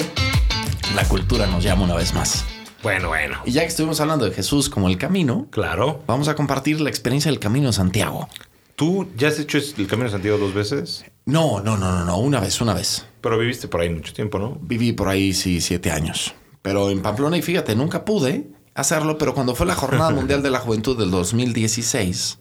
la 0.95 1.05
cultura 1.07 1.47
nos 1.47 1.63
llama 1.63 1.85
una 1.85 1.95
vez 1.95 2.15
más. 2.15 2.45
Bueno, 2.83 3.09
bueno. 3.09 3.39
Y 3.45 3.53
ya 3.53 3.63
que 3.63 3.67
estuvimos 3.69 4.01
hablando 4.01 4.25
de 4.25 4.31
Jesús 4.33 4.69
como 4.71 4.89
el 4.89 4.97
camino, 4.99 5.47
Claro. 5.51 6.03
vamos 6.07 6.29
a 6.29 6.35
compartir 6.35 6.81
la 6.81 6.89
experiencia 6.89 7.31
del 7.31 7.41
camino 7.41 7.69
de 7.69 7.73
Santiago. 7.73 8.29
¿Tú 8.77 9.09
ya 9.17 9.29
has 9.29 9.39
hecho 9.41 9.59
el 9.59 9.87
Camino 9.89 10.05
de 10.05 10.13
Santiago 10.13 10.39
dos 10.39 10.55
veces? 10.55 11.05
No, 11.27 11.61
no, 11.61 11.77
no, 11.77 11.91
no, 11.91 12.05
no, 12.05 12.19
una 12.19 12.39
vez, 12.39 12.61
una 12.61 12.75
vez. 12.75 13.07
Pero 13.21 13.37
viviste 13.37 13.67
por 13.67 13.81
ahí 13.81 13.91
mucho 13.91 14.13
tiempo, 14.13 14.39
¿no? 14.39 14.57
Viví 14.63 14.93
por 14.93 15.09
ahí, 15.09 15.33
sí, 15.35 15.61
siete 15.61 15.91
años. 15.91 16.33
Pero 16.63 16.89
en 16.91 17.03
Pamplona, 17.03 17.37
y 17.37 17.43
fíjate, 17.43 17.75
nunca 17.75 18.05
pude 18.05 18.47
hacerlo, 18.75 19.19
pero 19.19 19.35
cuando 19.35 19.57
fue 19.57 19.67
la 19.67 19.75
Jornada 19.75 20.11
Mundial 20.15 20.45
de 20.45 20.51
la 20.51 20.61
Juventud 20.61 20.97
del 20.97 21.11
2016, 21.11 22.39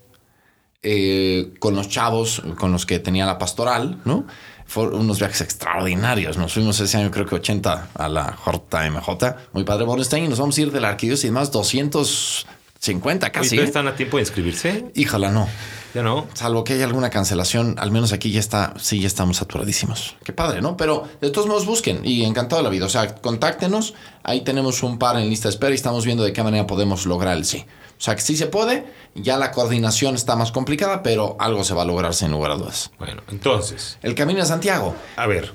eh, 0.83 1.53
con 1.59 1.75
los 1.75 1.89
chavos 1.89 2.43
con 2.59 2.71
los 2.71 2.85
que 2.85 2.99
tenía 2.99 3.25
la 3.25 3.39
pastoral, 3.39 3.99
¿no? 4.05 4.27
Fueron 4.67 4.99
unos 4.99 5.19
viajes 5.19 5.41
extraordinarios. 5.41 6.37
Nos 6.37 6.53
fuimos 6.53 6.79
ese 6.79 6.97
año, 6.97 7.09
creo 7.09 7.25
que 7.25 7.35
80 7.35 7.89
a 7.93 8.09
la 8.09 8.37
JMJ, 8.45 9.35
muy 9.53 9.63
padre 9.63 9.85
Bornstein, 9.85 10.25
y 10.25 10.27
nos 10.27 10.39
vamos 10.39 10.57
a 10.57 10.61
ir 10.61 10.71
de 10.71 10.81
la 10.81 10.89
arquidiócesis 10.89 11.31
más 11.31 11.51
250 11.51 13.27
¿Y 13.27 13.31
casi. 13.31 13.49
todavía 13.49 13.63
¿eh? 13.63 13.67
están 13.67 13.87
a 13.87 13.95
tiempo 13.95 14.17
de 14.17 14.23
inscribirse? 14.23 14.91
Híjala, 14.93 15.31
no. 15.31 15.47
Ya 15.93 16.03
no. 16.03 16.27
Salvo 16.33 16.63
que 16.63 16.73
haya 16.73 16.85
alguna 16.85 17.09
cancelación, 17.09 17.75
al 17.79 17.91
menos 17.91 18.11
aquí 18.11 18.29
ya 18.31 18.39
está, 18.39 18.73
sí, 18.77 18.99
ya 18.99 19.07
estamos 19.07 19.37
saturadísimos. 19.37 20.15
Qué 20.23 20.33
padre, 20.33 20.61
¿no? 20.61 20.77
Pero 20.77 21.07
de 21.21 21.31
todos 21.31 21.47
modos 21.47 21.65
busquen 21.65 22.01
y 22.03 22.23
encantado 22.25 22.61
de 22.61 22.63
la 22.65 22.69
vida. 22.69 22.85
O 22.85 22.89
sea, 22.89 23.15
contáctenos. 23.15 23.93
Ahí 24.23 24.41
tenemos 24.41 24.83
un 24.83 24.99
par 24.99 25.17
en 25.17 25.29
lista 25.29 25.47
de 25.47 25.53
espera 25.53 25.71
y 25.71 25.75
estamos 25.75 26.05
viendo 26.05 26.23
de 26.23 26.33
qué 26.33 26.43
manera 26.43 26.67
podemos 26.67 27.05
lograr 27.05 27.37
el 27.37 27.45
sí. 27.45 27.65
O 27.97 28.01
sea, 28.01 28.15
que 28.15 28.21
sí 28.21 28.37
se 28.37 28.45
puede. 28.47 28.85
Ya 29.15 29.37
la 29.37 29.51
coordinación 29.51 30.13
está 30.15 30.35
más 30.35 30.51
complicada, 30.51 31.01
pero 31.01 31.35
algo 31.39 31.63
se 31.63 31.73
va 31.73 31.81
a 31.81 31.85
lograr 31.85 32.13
sin 32.13 32.31
lugar 32.31 32.51
a 32.51 32.55
dudas. 32.55 32.91
Bueno, 32.99 33.23
entonces, 33.31 33.97
El 34.03 34.13
Camino 34.13 34.39
de 34.39 34.45
Santiago. 34.45 34.95
a 35.15 35.25
ver, 35.25 35.53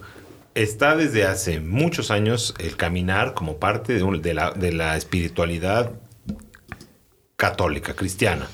está 0.54 0.96
desde 0.96 1.24
hace 1.24 1.60
muchos 1.60 2.10
años 2.10 2.54
el 2.58 2.76
caminar 2.76 3.34
como 3.34 3.56
parte 3.58 3.94
de, 3.94 4.02
un- 4.02 4.20
de 4.20 4.34
la, 4.34 4.50
de 4.50 4.72
la 4.72 4.96
espiritualidad 4.96 5.92
católica, 7.36 7.94
cristiana. 7.94 8.48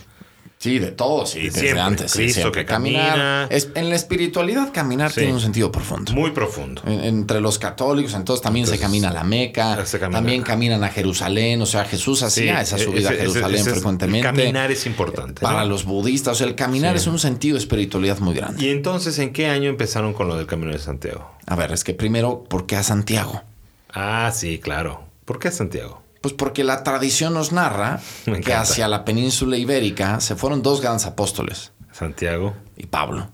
Sí, 0.61 0.81
de 0.81 0.91
todo, 0.91 1.25
sí, 1.25 1.43
desde 1.43 1.61
Siempre. 1.61 1.81
antes. 1.81 2.11
sí, 2.11 2.19
Cristo 2.19 2.41
siempre. 2.41 2.63
que 2.63 2.67
camina. 2.67 3.47
Es, 3.49 3.69
en 3.77 3.89
la 3.91 3.95
espiritualidad, 3.95 4.73
caminar 4.73 5.13
Sí. 5.13 5.21
tiene 5.21 5.33
un 5.35 5.41
sentido 5.41 5.71
profundo. 5.71 6.13
Muy 6.13 6.33
profundo. 6.33 6.83
En- 6.85 7.05
entre 7.05 7.41
los 7.41 7.61
católicos, 7.61 8.13
entonces 8.15 8.43
también 8.43 8.67
se 8.67 8.77
camina 8.77 9.11
a 9.11 9.13
la 9.13 9.23
Meca, 9.23 9.77
camina. 9.85 10.11
también 10.19 10.43
caminan 10.43 10.83
a 10.83 10.89
Jerusalén, 10.89 11.63
o 11.63 11.67
sea, 11.67 11.85
Jesús 11.85 12.25
hacía 12.25 12.61
esa 12.61 12.75
ese- 12.75 12.87
subida 12.87 13.11
a 13.11 13.13
Jerusalén 13.13 13.61
ese 13.61 13.71
frecuentemente. 13.71 14.27
Caminar 14.27 14.73
es 14.73 14.85
importante. 14.87 15.41
Para 15.43 15.61
¿no? 15.63 15.69
los 15.69 15.85
budistas, 15.85 16.33
o 16.33 16.35
sea, 16.39 16.49
el 16.49 16.57
caminar 16.57 16.97
Sí. 16.99 17.03
es 17.03 17.07
un 17.07 17.21
sentido 17.21 17.55
de 17.55 17.61
espiritualidad 17.61 18.19
muy 18.19 18.35
grande. 18.35 18.65
Y 18.65 18.71
entonces, 18.71 19.17
¿en 19.21 19.33
qué 19.33 19.47
año 19.47 19.71
empezaron 19.71 20.13
con 20.13 20.27
lo 20.27 20.37
del 20.37 20.47
Camino 20.47 20.73
de 20.73 20.81
Santiago? 20.81 21.31
A 21.47 21.55
ver, 21.55 21.71
es 21.71 21.85
que 21.85 21.95
primero, 21.95 22.43
¿por 22.49 22.67
qué 22.67 22.75
a 22.75 22.83
Santiago? 22.83 23.43
Ah, 23.93 24.33
sí, 24.35 24.59
claro. 24.59 25.05
¿Por 25.25 25.39
qué 25.39 25.53
Santiago? 25.53 26.03
Pues 26.21 26.35
porque 26.35 26.64
la 26.64 26.83
tradición 26.83 27.35
nos 27.35 27.53
narra 27.53 28.01
que 28.45 28.53
hacia 28.55 28.89
la 28.89 29.05
península 29.05 29.57
ibérica 29.57 30.21
se 30.21 30.35
fueron 30.37 30.62
dos 30.62 30.81
grandes 30.81 31.07
apóstoles 31.07 31.73
Santiago. 31.93 32.55
y 32.77 32.87
Pablo. 32.87 33.31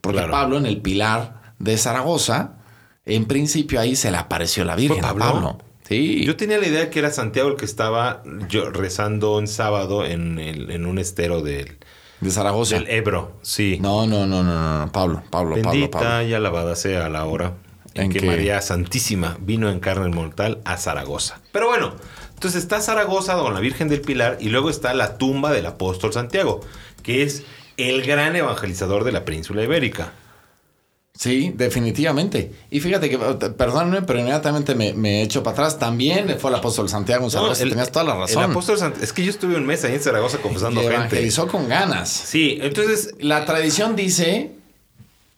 Porque 0.00 0.18
Claro. 0.18 0.32
Pablo 0.32 0.58
en 0.58 0.66
el 0.66 0.80
pilar 0.82 1.54
de 1.58 1.78
Zaragoza, 1.78 2.56
en 3.06 3.24
principio 3.24 3.80
ahí 3.80 3.96
se 3.96 4.10
le 4.10 4.18
apareció 4.18 4.64
la 4.64 4.76
Virgen 4.76 5.00
¿Fue 5.00 5.08
a 5.08 5.12
Pablo? 5.14 5.24
Pablo. 5.34 5.58
Sí. 5.88 6.24
Yo 6.24 6.36
tenía 6.36 6.58
la 6.58 6.66
idea 6.66 6.90
que 6.90 6.98
era 6.98 7.10
Santiago 7.10 7.48
el 7.50 7.56
que 7.56 7.64
estaba 7.66 8.22
yo, 8.48 8.70
rezando 8.70 9.38
en 9.38 9.46
sábado 9.48 10.04
en, 10.04 10.38
el- 10.38 10.70
en 10.70 10.86
un 10.86 10.98
estero 10.98 11.42
del, 11.42 11.78
de 12.20 12.30
Zaragoza. 12.30 12.74
del 12.76 12.88
Ebro. 12.88 13.38
Sí. 13.42 13.78
No, 13.82 14.06
no, 14.06 14.26
no, 14.26 14.42
no, 14.42 14.80
no, 14.80 14.92
Pablo, 14.92 15.22
Pablo, 15.30 15.56
Pablo, 15.56 15.70
Bendita 15.70 15.98
Pablo. 16.00 16.22
y 16.28 16.32
alabada 16.34 16.74
sea 16.76 17.08
la 17.10 17.24
hora 17.26 17.52
en, 17.94 18.04
¿En 18.04 18.12
que? 18.12 18.22
María 18.26 18.60
Santísima 18.60 19.36
vino 19.40 19.70
en 19.70 19.80
carne 19.80 20.08
mortal 20.08 20.60
a 20.64 20.76
Zaragoza. 20.76 21.40
Pero 21.52 21.68
bueno, 21.68 21.94
entonces 22.34 22.62
está 22.62 22.80
Zaragoza 22.80 23.34
con 23.36 23.54
la 23.54 23.60
Virgen 23.60 23.88
del 23.88 24.00
Pilar 24.00 24.38
y 24.40 24.48
luego 24.48 24.70
está 24.70 24.94
la 24.94 25.16
tumba 25.18 25.52
del 25.52 25.66
apóstol 25.66 26.12
Santiago, 26.12 26.60
que 27.02 27.22
es 27.22 27.42
el 27.76 28.02
gran 28.02 28.34
evangelizador 28.36 29.04
de 29.04 29.12
la 29.12 29.24
península 29.24 29.62
ibérica. 29.62 30.12
Sí, 31.16 31.52
definitivamente. 31.54 32.50
Y 32.72 32.80
fíjate 32.80 33.08
que, 33.08 33.16
perdóname, 33.18 34.02
pero 34.02 34.18
inmediatamente 34.18 34.74
me, 34.74 34.94
me 34.94 35.22
echo 35.22 35.44
para 35.44 35.52
atrás. 35.54 35.78
También 35.78 36.36
fue 36.40 36.50
el 36.50 36.56
apóstol 36.56 36.88
Santiago 36.88 37.24
en 37.26 37.30
Zaragoza. 37.30 37.62
el- 37.62 37.68
Tenías 37.70 37.92
toda 37.92 38.04
la 38.04 38.16
razón. 38.16 38.42
El 38.42 38.50
apóstol 38.50 38.78
Sant- 38.78 39.00
es 39.00 39.12
que 39.12 39.22
yo 39.24 39.30
estuve 39.30 39.54
un 39.54 39.64
mes 39.64 39.84
ahí 39.84 39.94
en 39.94 40.00
Zaragoza 40.00 40.38
confesando 40.38 40.80
gente. 40.80 40.96
evangelizó 40.96 41.46
con 41.46 41.68
ganas. 41.68 42.08
Sí, 42.10 42.58
entonces 42.60 43.14
La 43.20 43.44
tradición 43.46 43.94
dice 43.94 44.50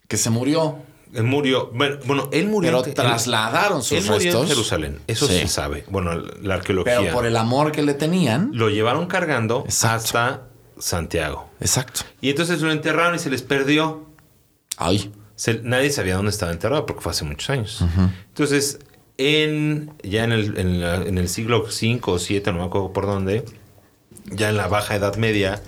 que 0.09 0.17
se 0.17 0.31
murió, 0.31 0.79
él 1.15 1.23
murió. 1.25 1.71
Bueno, 1.73 2.29
él 2.33 2.49
murió. 2.49 2.83
pero 2.83 2.95
trasladaron 2.95 3.83
sus 3.83 3.99
Él 3.99 4.05
murió 4.05 4.19
restos. 4.19 4.43
en 4.43 4.49
Jerusalén. 4.49 4.99
Eso 5.07 5.27
Sí. 5.27 5.39
se 5.41 5.49
sabe. 5.49 5.85
Bueno, 5.89 6.15
la 6.43 6.55
arqueología. 6.55 6.99
Pero 7.01 7.13
por 7.15 7.27
el 7.27 7.37
amor 7.37 7.73
que 7.73 7.83
le 7.83 7.95
tenían. 7.95 8.51
Lo 8.53 8.69
llevaron 8.69 9.07
cargando 9.07 9.63
Exacto. 9.67 9.97
hasta 9.97 10.43
Santiago. 10.79 11.49
Exacto. 11.61 12.01
Y 12.21 12.31
entonces 12.31 12.61
lo 12.61 12.71
enterraron 12.71 13.15
y 13.15 13.19
se 13.19 13.31
les 13.31 13.43
perdió. 13.43 14.07
Ay. 14.77 15.11
Se- 15.37 15.61
nadie 15.63 15.91
sabía 15.91 16.17
dónde 16.17 16.31
estaba 16.31 16.53
enterrado 16.53 16.87
porque 16.87 17.03
fue 17.03 17.13
hace 17.13 17.25
muchos 17.25 17.49
años. 17.51 17.85
Entonces, 18.29 18.79
en, 19.19 19.93
ya 20.03 20.25
en 20.25 20.33
el, 20.33 20.59
en 20.59 20.81
la- 20.81 20.97
en 20.97 21.19
el 21.19 21.29
siglo 21.29 21.61
V 21.65 22.01
o 22.07 22.19
VII, 22.19 22.43
no 22.47 22.53
me 22.55 22.65
acuerdo 22.65 22.93
por 22.93 23.07
dónde, 23.07 23.45
ya 24.31 24.49
en 24.51 24.57
la 24.57 24.67
Baja 24.69 24.97
Edad 24.97 25.17
Media, 25.17 25.63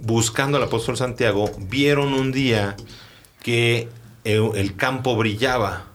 buscando 0.00 0.56
al 0.58 0.64
apóstol 0.64 0.96
Santiago, 0.96 1.50
vieron 1.58 2.12
un 2.14 2.32
día 2.32 2.76
que 3.42 3.88
el, 4.24 4.76
campo 4.76 5.16
brillaba. 5.16 5.86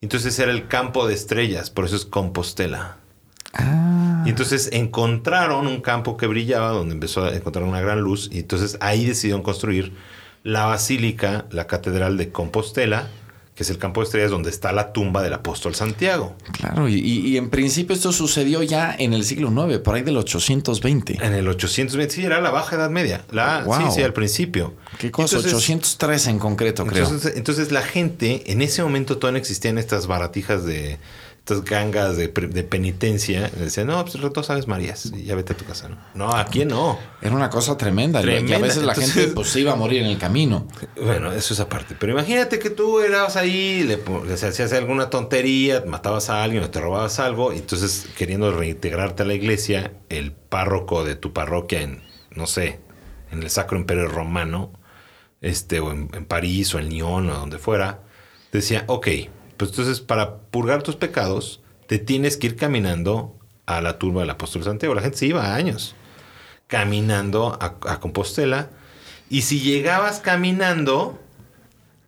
Entonces 0.00 0.38
era 0.38 0.52
el 0.52 0.68
campo 0.68 1.06
de 1.06 1.14
estrellas, 1.14 1.70
por 1.70 1.84
eso 1.84 1.96
es 1.96 2.04
Compostela. 2.04 2.98
Y 4.26 4.30
entonces 4.30 4.70
encontraron 4.72 5.66
un 5.66 5.80
campo 5.80 6.16
que 6.16 6.26
brillaba, 6.26 6.70
donde 6.70 6.94
empezó 6.94 7.24
a 7.24 7.34
encontrar 7.34 7.64
una 7.64 7.80
gran 7.80 8.00
luz, 8.00 8.28
y 8.32 8.40
entonces 8.40 8.76
ahí 8.80 9.04
decidieron 9.04 9.42
construir 9.42 9.92
la 10.42 10.66
basílica, 10.66 11.46
la 11.50 11.66
catedral 11.66 12.16
de 12.16 12.30
Compostela, 12.30 13.08
que 13.54 13.62
es 13.62 13.70
el 13.70 13.78
campo 13.78 14.00
de 14.00 14.06
estrellas 14.06 14.30
donde 14.32 14.50
está 14.50 14.72
la 14.72 14.92
tumba 14.92 15.22
del 15.22 15.32
apóstol 15.32 15.74
Santiago. 15.76 16.34
Claro, 16.52 16.88
y, 16.88 16.94
y- 16.96 17.36
en 17.36 17.50
principio 17.50 17.94
esto 17.94 18.12
sucedió 18.12 18.62
ya 18.64 18.94
en 18.98 19.12
el 19.14 19.24
siglo 19.24 19.48
IX, 19.68 19.78
por 19.78 19.94
ahí 19.94 20.02
del 20.02 20.16
820. 20.16 21.18
En 21.24 21.34
el 21.34 21.46
820, 21.46 22.12
sí, 22.14 22.24
era 22.24 22.40
la 22.40 22.50
Baja 22.50 22.74
Edad 22.76 22.90
Media. 22.90 23.24
La, 23.30 23.62
Wow. 23.64 23.76
Sí, 23.90 23.96
sí, 23.96 24.02
al 24.02 24.12
principio. 24.12 24.74
¿Qué 24.98 25.10
cosa? 25.12 25.36
Entonces- 25.36 25.54
803 25.62 26.26
en 26.26 26.38
concreto, 26.40 26.84
creo. 26.84 27.04
Entonces, 27.04 27.34
entonces 27.36 27.70
la 27.70 27.82
gente, 27.82 28.50
en 28.52 28.60
ese 28.60 28.82
momento 28.82 29.18
todavía 29.18 29.38
no 29.38 29.38
existían 29.42 29.78
estas 29.78 30.06
baratijas 30.08 30.64
de 30.64 30.98
estas 31.44 31.62
gangas 31.62 32.16
de, 32.16 32.28
de 32.28 32.62
penitencia. 32.62 33.50
Decían, 33.50 33.88
no, 33.88 34.02
pues 34.02 34.16
tú 34.32 34.42
sabes 34.42 34.66
Marías, 34.66 35.12
y 35.14 35.24
ya 35.24 35.34
vete 35.34 35.52
a 35.52 35.56
tu 35.56 35.66
casa. 35.66 35.90
No, 35.90 35.98
no 36.14 36.34
aquí 36.34 36.64
no. 36.64 36.98
Era 37.20 37.34
una 37.36 37.50
cosa 37.50 37.76
tremenda. 37.76 38.20
Y 38.20 38.22
a 38.22 38.26
Tremenda. 38.26 38.58
veces 38.58 38.82
la 38.82 38.94
gente 38.94 39.28
pues, 39.28 39.48
se 39.50 39.60
iba 39.60 39.72
a 39.72 39.76
morir 39.76 40.00
en 40.00 40.06
el 40.06 40.16
camino. 40.16 40.66
Bueno, 40.96 41.32
eso 41.32 41.52
es 41.52 41.60
aparte. 41.60 41.96
Pero 42.00 42.12
imagínate 42.12 42.58
que 42.58 42.70
tú 42.70 43.00
eras 43.00 43.36
ahí, 43.36 43.82
le, 43.82 43.98
le 44.26 44.32
hacías 44.32 44.72
alguna 44.72 45.10
tontería, 45.10 45.84
matabas 45.86 46.30
a 46.30 46.42
alguien 46.42 46.62
o 46.62 46.70
te 46.70 46.80
robabas 46.80 47.18
algo, 47.18 47.52
y 47.52 47.58
entonces 47.58 48.06
queriendo 48.16 48.50
reintegrarte 48.50 49.24
a 49.24 49.26
la 49.26 49.34
iglesia, 49.34 49.92
el 50.08 50.32
párroco 50.32 51.04
de 51.04 51.14
tu 51.14 51.34
parroquia 51.34 51.82
en, 51.82 52.02
no 52.30 52.46
sé, 52.46 52.80
en 53.30 53.42
el 53.42 53.50
Sacro 53.50 53.76
Imperio 53.76 54.08
Romano, 54.08 54.72
este, 55.42 55.80
o 55.80 55.92
en, 55.92 56.08
en 56.14 56.24
París 56.24 56.74
o 56.74 56.78
en 56.78 56.88
Lyon 56.88 57.28
o 57.28 57.34
donde 57.34 57.58
fuera, 57.58 58.00
decía, 58.50 58.84
ok, 58.86 59.08
pues 59.56 59.70
entonces 59.70 60.00
para 60.00 60.38
purgar 60.38 60.82
tus 60.82 60.96
pecados, 60.96 61.62
te 61.86 61.98
tienes 61.98 62.36
que 62.36 62.48
ir 62.48 62.56
caminando 62.56 63.36
a 63.66 63.80
la 63.80 63.98
tumba 63.98 64.20
del 64.20 64.30
apóstol 64.30 64.64
Santiago. 64.64 64.94
La 64.94 65.02
gente 65.02 65.18
se 65.18 65.26
iba 65.26 65.54
años 65.54 65.94
caminando 66.66 67.56
a, 67.60 67.76
a 67.88 68.00
Compostela. 68.00 68.70
Y 69.30 69.42
si 69.42 69.60
llegabas 69.60 70.20
caminando, 70.20 71.18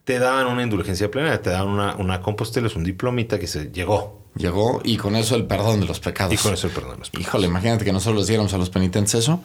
te 0.03 0.19
daban 0.19 0.47
una 0.47 0.63
indulgencia 0.63 1.09
plena, 1.11 1.41
te 1.41 1.49
daban 1.49 1.69
una, 1.69 1.95
una 1.95 2.21
Compostela, 2.21 2.67
es 2.67 2.75
un 2.75 2.83
diplomita 2.83 3.39
que 3.39 3.47
se 3.47 3.71
llegó. 3.71 4.25
Llegó 4.35 4.81
y 4.83 4.97
con 4.97 5.15
eso 5.15 5.35
el 5.35 5.45
perdón 5.45 5.79
de 5.79 5.87
los 5.87 5.99
pecados. 5.99 6.33
Y 6.33 6.37
con 6.37 6.53
eso 6.53 6.67
el 6.67 6.73
perdón. 6.73 6.93
de 6.93 6.99
los 6.99 7.09
pecados. 7.09 7.27
Híjole, 7.27 7.47
imagínate 7.47 7.85
que 7.85 7.91
nosotros 7.91 8.19
les 8.19 8.27
diéramos 8.27 8.53
a 8.53 8.57
los 8.57 8.69
penitentes 8.69 9.15
eso. 9.15 9.41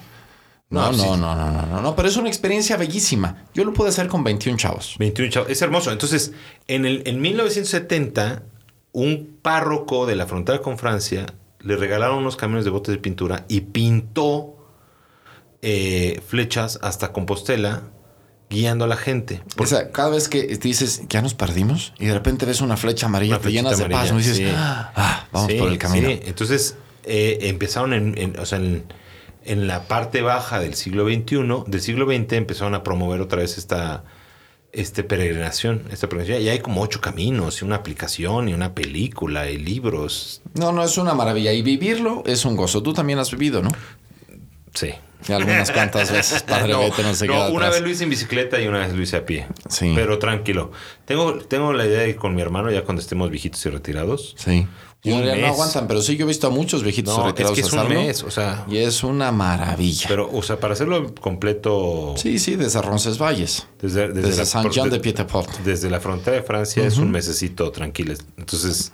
No, 0.73 0.91
No, 0.91 0.93
no, 0.93 1.03
sí. 1.15 1.21
no, 1.21 1.35
no, 1.37 1.51
no, 1.53 1.67
no, 1.67 1.81
no, 1.83 1.95
pero 1.95 2.09
es 2.09 2.17
una 2.17 2.29
experiencia 2.29 2.77
bellísima. 2.77 3.45
Yo 3.55 3.65
lo 3.65 3.73
pude 3.73 3.91
hacer 3.91 4.09
con 4.09 4.25
21 4.25 4.57
chavos. 4.59 4.97
21 4.99 5.31
chavos. 5.31 5.51
Es 5.51 5.61
hermoso. 5.63 5.93
Entonces, 5.93 6.33
en, 6.67 6.87
el, 6.87 7.03
en 7.07 7.21
1970, 7.21 8.43
un 8.93 9.39
párroco 9.43 10.07
de 10.07 10.17
la 10.17 10.27
frontera 10.27 10.61
con 10.63 10.79
Francia 10.79 11.27
le 11.61 11.77
regalaron 11.77 12.19
unos 12.19 12.37
camiones 12.37 12.65
de 12.65 12.71
botes 12.71 12.93
de 12.95 12.99
pintura 13.01 13.45
y 13.49 13.61
pintó 13.61 14.57
eh, 15.63 16.21
flechas 16.27 16.79
hasta 16.83 17.13
Compostela 17.13 17.83
guiando 18.51 18.85
a 18.85 18.89
la 18.89 18.97
gente. 18.97 19.43
O 19.59 19.67
sea, 19.67 19.91
cada 19.93 20.11
vez 20.11 20.29
que 20.29 20.43
dices, 20.59 21.03
ya 21.09 21.23
nos 21.23 21.35
perdimos, 21.35 21.95
y 21.99 22.07
de 22.07 22.15
repente 22.15 22.45
ves 22.45 22.61
una 22.61 22.77
flecha 22.77 23.07
amarilla, 23.07 23.37
Una 23.37 23.43
te 23.45 23.53
llenas 23.53 23.79
de 23.79 23.89
paz, 23.89 24.13
¿no? 24.13 24.19
Dices, 24.19 24.37
sí. 24.37 24.47
ah, 24.55 25.27
vamos 25.33 25.51
Sí, 25.53 25.59
por 25.59 25.69
el 25.69 25.79
camino. 25.79 26.09
sí. 26.09 26.21
Entonces, 26.25 26.77
eh, 27.05 27.39
empezaron 27.43 27.95
en, 27.95 28.19
en- 28.19 28.39
o 28.39 28.45
sea, 28.45 28.59
en, 28.59 28.85
en 29.45 29.67
la 29.67 29.89
parte 29.89 30.23
baja 30.23 30.61
del 30.61 30.75
siglo 30.75 31.07
XXI, 31.07 31.65
del 31.67 31.81
siglo 31.81 32.07
XX, 32.07 32.33
empezaron 32.33 32.75
a 32.75 32.83
promover 32.83 33.21
otra 33.21 33.39
vez 33.41 33.59
esta 33.59 34.05
este 34.73 35.05
peregrinación, 35.05 35.83
esta 35.91 36.09
peregrinación. 36.09 36.47
Y 36.47 36.49
hay 36.49 36.61
como 36.61 36.81
ocho 36.81 37.01
caminos, 37.01 37.61
y 37.61 37.65
una 37.65 37.77
aplicación, 37.77 38.49
y 38.49 38.55
una 38.55 38.75
película, 38.75 39.51
y 39.51 39.59
libros. 39.59 40.43
No, 40.55 40.73
no, 40.73 40.83
es 40.83 40.97
una 40.97 41.15
maravilla. 41.15 41.53
Y 41.53 41.63
vivirlo 41.63 42.23
es 42.27 42.45
un 42.45 42.57
gozo. 42.57 42.83
Tú 42.83 42.93
también 42.95 43.19
has 43.19 43.31
vivido, 43.31 43.63
¿no? 43.63 43.71
Sí. 44.75 44.93
Algunas 45.29 45.71
cuantas 45.71 46.11
veces, 46.11 46.43
padre 46.49 46.73
no, 46.73 46.81
Vete 46.81 47.03
no 47.03 47.15
se 47.15 47.27
no, 47.27 47.35
una 47.35 47.67
atrás. 47.67 47.75
vez 47.75 47.83
lo 47.83 47.91
hice 47.91 48.05
en 48.05 48.11
bicicleta 48.11 48.61
y 48.61 48.67
una 48.67 48.79
vez 48.79 48.93
lo 48.93 49.03
hice 49.03 49.19
a 49.19 49.27
pie. 49.27 49.47
Sí. 49.69 49.93
Pero 49.95 50.19
tranquilo. 50.19 50.73
Tengo, 51.05 51.35
tengo 51.35 51.73
la 51.73 51.87
idea 51.87 52.01
de 52.01 52.09
ir 52.11 52.17
con 52.17 52.35
mi 52.35 52.43
hermano 52.43 52.71
ya 52.71 52.83
cuando 52.83 53.03
estemos 53.03 53.31
viejitos 53.31 53.65
y 53.67 53.69
retirados. 53.69 54.35
Sí. 54.37 54.67
Yo 55.05 55.17
Un 55.17 55.25
ya 55.25 55.35
no 55.35 55.41
mes. 55.43 55.51
aguantan, 55.51 55.89
pero 55.89 56.01
sí, 56.01 56.17
yo 56.17 56.25
he 56.25 56.29
visto 56.29 56.47
a 56.47 56.51
muchos 56.51 56.85
viejitos 56.85 57.15
No, 57.17 57.23
es 57.23 57.27
retirados 57.27 57.55
que 57.57 57.63
es 57.63 57.73
un 57.73 57.89
mes, 57.89 58.23
o 58.23 58.31
sea. 58.31 58.65
Y 58.69 58.77
es 58.79 59.03
una 59.03 59.33
maravilla. 59.33 60.07
Pero, 60.09 60.31
o 60.33 60.43
sea, 60.45 60.61
para 60.61 60.75
hacerlo 60.75 61.13
completo. 61.17 62.15
sí, 62.17 62.39
sí, 62.39 62.55
desde 62.55 62.81
Roncesvalles. 62.83 63.67
Desde, 63.81 64.09
desde, 64.09 64.23
Desde 64.29 64.37
la- 64.43 64.47
Saint 64.47 64.71
Jean 64.71 64.91
de- 64.91 65.01
Pietaport. 65.01 65.51
Desde 65.65 65.91
la 65.91 65.99
frontera 65.99 66.37
de 66.37 66.43
Francia 66.45 66.87
es 66.87 66.99
un 66.99 67.11
mesecito 67.11 67.73
tranquilo. 67.73 68.15
Entonces, 68.37 68.93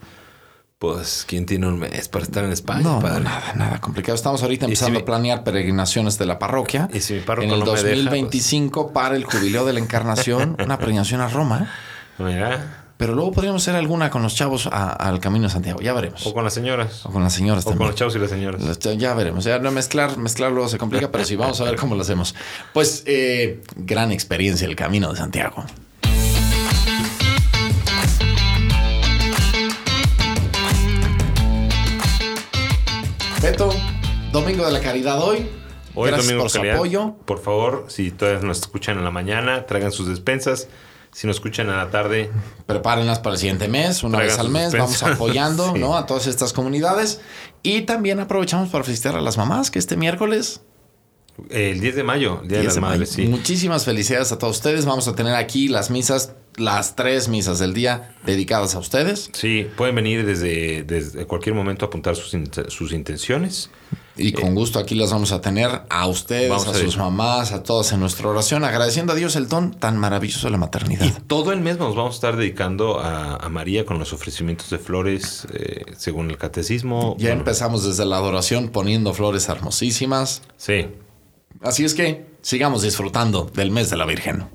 pues, 0.78 1.24
¿quién 1.28 1.44
tiene 1.44 1.66
un 1.66 1.78
mes 1.78 2.08
para 2.08 2.24
estar 2.24 2.42
en 2.44 2.52
España, 2.52 2.82
No, 2.84 2.94
no, 2.94 3.00
padre? 3.02 3.24
nada, 3.24 3.52
nada 3.56 3.78
complicado. 3.80 4.14
Estamos 4.14 4.42
ahorita 4.42 4.64
si 4.64 4.70
empezando 4.72 4.98
mi- 5.00 5.02
a 5.02 5.04
planear 5.04 5.44
peregrinaciones 5.44 6.16
de 6.18 6.24
la 6.24 6.38
parroquia. 6.38 6.88
Y 6.94 7.00
si 7.00 7.14
mi 7.14 7.18
en 7.18 7.26
el 7.26 7.26
no 7.28 7.36
me 7.36 7.42
deja, 7.42 7.82
pues. 7.82 7.82
2025 7.82 8.92
para 8.94 9.14
el 9.14 9.24
jubileo 9.24 9.66
de 9.66 9.74
la 9.74 9.80
encarnación, 9.80 10.56
una 10.64 10.78
peregrinación 10.78 11.20
a 11.20 11.28
Roma. 11.28 11.70
Mira, 12.18 12.77
Pero 12.98 13.14
luego 13.14 13.30
podríamos 13.30 13.62
hacer 13.62 13.76
alguna 13.76 14.10
con 14.10 14.22
los 14.22 14.34
chavos 14.34 14.68
al 14.72 15.20
Camino 15.20 15.44
de 15.44 15.50
Santiago. 15.50 15.80
Ya 15.80 15.92
veremos. 15.92 16.26
o 16.26 16.34
con 16.34 16.42
las 16.42 16.52
señoras. 16.52 17.06
O 17.06 17.10
con 17.10 17.22
las 17.22 17.32
señoras 17.32 17.64
O 17.64 17.68
con 17.68 17.74
también. 17.74 17.90
los 17.90 17.96
chavos 17.96 18.16
y 18.16 18.18
las 18.18 18.28
señoras. 18.28 18.60
Los 18.60 18.78
Ya 18.98 19.14
veremos. 19.14 19.44
Ya 19.44 19.60
no 19.60 19.70
mezclar, 19.70 20.18
mezclar 20.18 20.50
luego 20.50 20.68
se 20.68 20.78
complica, 20.78 21.12
pero 21.12 21.24
sí, 21.24 21.36
vamos 21.36 21.60
a 21.60 21.64
ver 21.64 21.76
cómo 21.76 21.94
lo 21.94 22.02
hacemos. 22.02 22.34
Pues, 22.74 23.04
eh, 23.06 23.62
gran 23.76 24.10
experiencia 24.10 24.66
el 24.66 24.74
Camino 24.74 25.12
de 25.12 25.18
Santiago. 25.18 25.64
Beto, 33.40 33.70
Domingo 34.32 34.66
de 34.66 34.72
la 34.72 34.80
Caridad 34.80 35.22
hoy. 35.22 35.48
Hoy 35.94 36.08
Gracias 36.08 36.26
domingo 36.26 36.42
por 36.42 36.50
su 36.50 36.60
apoyo. 36.60 37.14
Por 37.24 37.38
favor, 37.40 37.84
si 37.86 38.10
todavía 38.10 38.40
nos 38.40 38.58
escuchan 38.58 38.98
en 38.98 39.04
la 39.04 39.12
mañana, 39.12 39.66
traigan 39.66 39.92
sus 39.92 40.08
despensas. 40.08 40.66
Si 41.12 41.26
nos 41.26 41.36
escuchan 41.36 41.68
en 41.68 41.76
la 41.76 41.90
tarde, 41.90 42.30
Prepárenlas 42.66 43.18
para 43.18 43.34
el 43.34 43.38
siguiente 43.40 43.68
mes, 43.68 44.02
una 44.02 44.18
vez 44.18 44.38
al 44.38 44.50
mes, 44.50 44.72
vamos 44.72 45.02
apoyando 45.02 45.72
Sí. 45.74 45.78
¿no? 45.80 45.96
a 45.96 46.06
todas 46.06 46.26
estas 46.26 46.52
comunidades. 46.52 47.20
Y 47.62 47.82
también 47.82 48.20
aprovechamos 48.20 48.68
para 48.68 48.84
felicitar 48.84 49.16
a 49.16 49.20
las 49.20 49.36
mamás 49.38 49.70
que 49.70 49.78
este 49.78 49.96
miércoles 49.96 50.60
el 51.50 51.80
10 51.80 51.96
de 51.96 52.02
mayo, 52.04 52.40
Día 52.44 52.58
de 52.58 52.62
10 52.62 52.64
las 52.64 52.74
de. 52.74 52.80
Madres, 52.80 53.08
sí. 53.10 53.22
Muchísimas 53.26 53.84
felicidades 53.84 54.32
a 54.32 54.38
todos 54.38 54.56
ustedes. 54.56 54.84
Vamos 54.86 55.08
a 55.08 55.14
tener 55.14 55.34
aquí 55.34 55.68
las 55.68 55.90
misas, 55.90 56.32
las 56.56 56.96
tres 56.96 57.28
misas 57.28 57.58
del 57.58 57.74
día 57.74 58.14
dedicadas 58.24 58.74
a 58.74 58.78
ustedes. 58.78 59.30
Sí, 59.32 59.66
pueden 59.76 59.94
venir 59.94 60.24
desde, 60.26 60.82
desde 60.84 61.26
cualquier 61.26 61.54
momento 61.54 61.84
a 61.84 61.88
apuntar 61.88 62.16
sus, 62.16 62.36
sus 62.68 62.92
intenciones. 62.92 63.70
Y 64.20 64.32
con 64.32 64.56
gusto 64.56 64.80
aquí 64.80 64.96
las 64.96 65.12
vamos 65.12 65.30
a 65.30 65.40
tener 65.40 65.82
a 65.88 66.06
ustedes, 66.08 66.46
Eh, 66.46 66.48
Vamos 66.48 66.66
a 66.66 66.70
a 66.72 66.74
sus 66.74 66.96
mamás, 66.96 67.52
a 67.52 67.62
todos 67.62 67.92
en 67.92 68.00
nuestra 68.00 68.28
oración, 68.28 68.64
agradeciendo 68.64 69.12
a 69.12 69.14
Dios 69.14 69.36
el 69.36 69.46
don 69.46 69.72
tan 69.78 69.96
maravilloso 69.96 70.48
de 70.48 70.50
la 70.50 70.58
maternidad. 70.58 71.06
Y 71.06 71.12
todo 71.28 71.52
el 71.52 71.60
mes 71.60 71.78
nos 71.78 71.94
vamos 71.94 72.14
a 72.14 72.16
estar 72.16 72.36
dedicando 72.36 72.98
a, 72.98 73.36
a 73.36 73.48
María 73.48 73.86
con 73.86 74.00
los 74.00 74.12
ofrecimientos 74.12 74.70
de 74.70 74.78
flores 74.78 75.46
eh, 75.54 75.84
según 75.96 76.30
el 76.30 76.36
catecismo. 76.36 77.14
Ya 77.16 77.28
Bueno, 77.28 77.40
empezamos 77.42 77.84
desde 77.84 78.04
la 78.06 78.16
adoración 78.16 78.70
poniendo 78.70 79.14
flores 79.14 79.48
hermosísimas. 79.48 80.42
Sí. 80.56 80.88
Así 81.60 81.84
es 81.84 81.94
que 81.94 82.26
sigamos 82.40 82.82
disfrutando 82.82 83.50
del 83.54 83.70
mes 83.70 83.90
de 83.90 83.96
la 83.96 84.06
Virgen. 84.06 84.46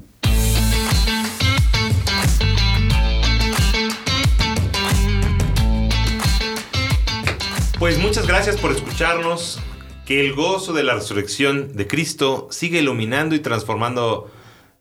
Pues 7.80 7.99
muchas 7.99 8.26
gracias 8.26 8.56
por 8.58 8.72
escucharnos. 8.72 9.60
Que 10.06 10.20
el 10.20 10.34
gozo 10.34 10.74
de 10.74 10.84
la 10.84 10.95
resurrección 10.95 11.78
de 11.78 11.88
Cristo 11.88 12.49
siga 12.51 12.78
iluminando 12.78 13.36
y 13.36 13.39
transformando 13.39 14.30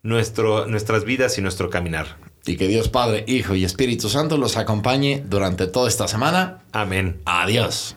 nuestro, 0.02 0.66
nuestras 0.66 1.04
vidas 1.04 1.38
y 1.38 1.42
nuestro 1.42 1.70
caminar. 1.70 2.16
Y 2.44 2.56
que 2.56 2.66
Dios 2.66 2.88
Padre, 2.88 3.24
Hijo 3.28 3.54
y 3.54 3.64
Espíritu 3.64 4.08
Santo 4.08 4.36
los 4.36 4.56
acompañe 4.56 5.22
durante 5.24 5.68
toda 5.68 5.88
esta 5.88 6.08
semana. 6.08 6.62
Amén. 6.72 7.20
Adiós. 7.24 7.94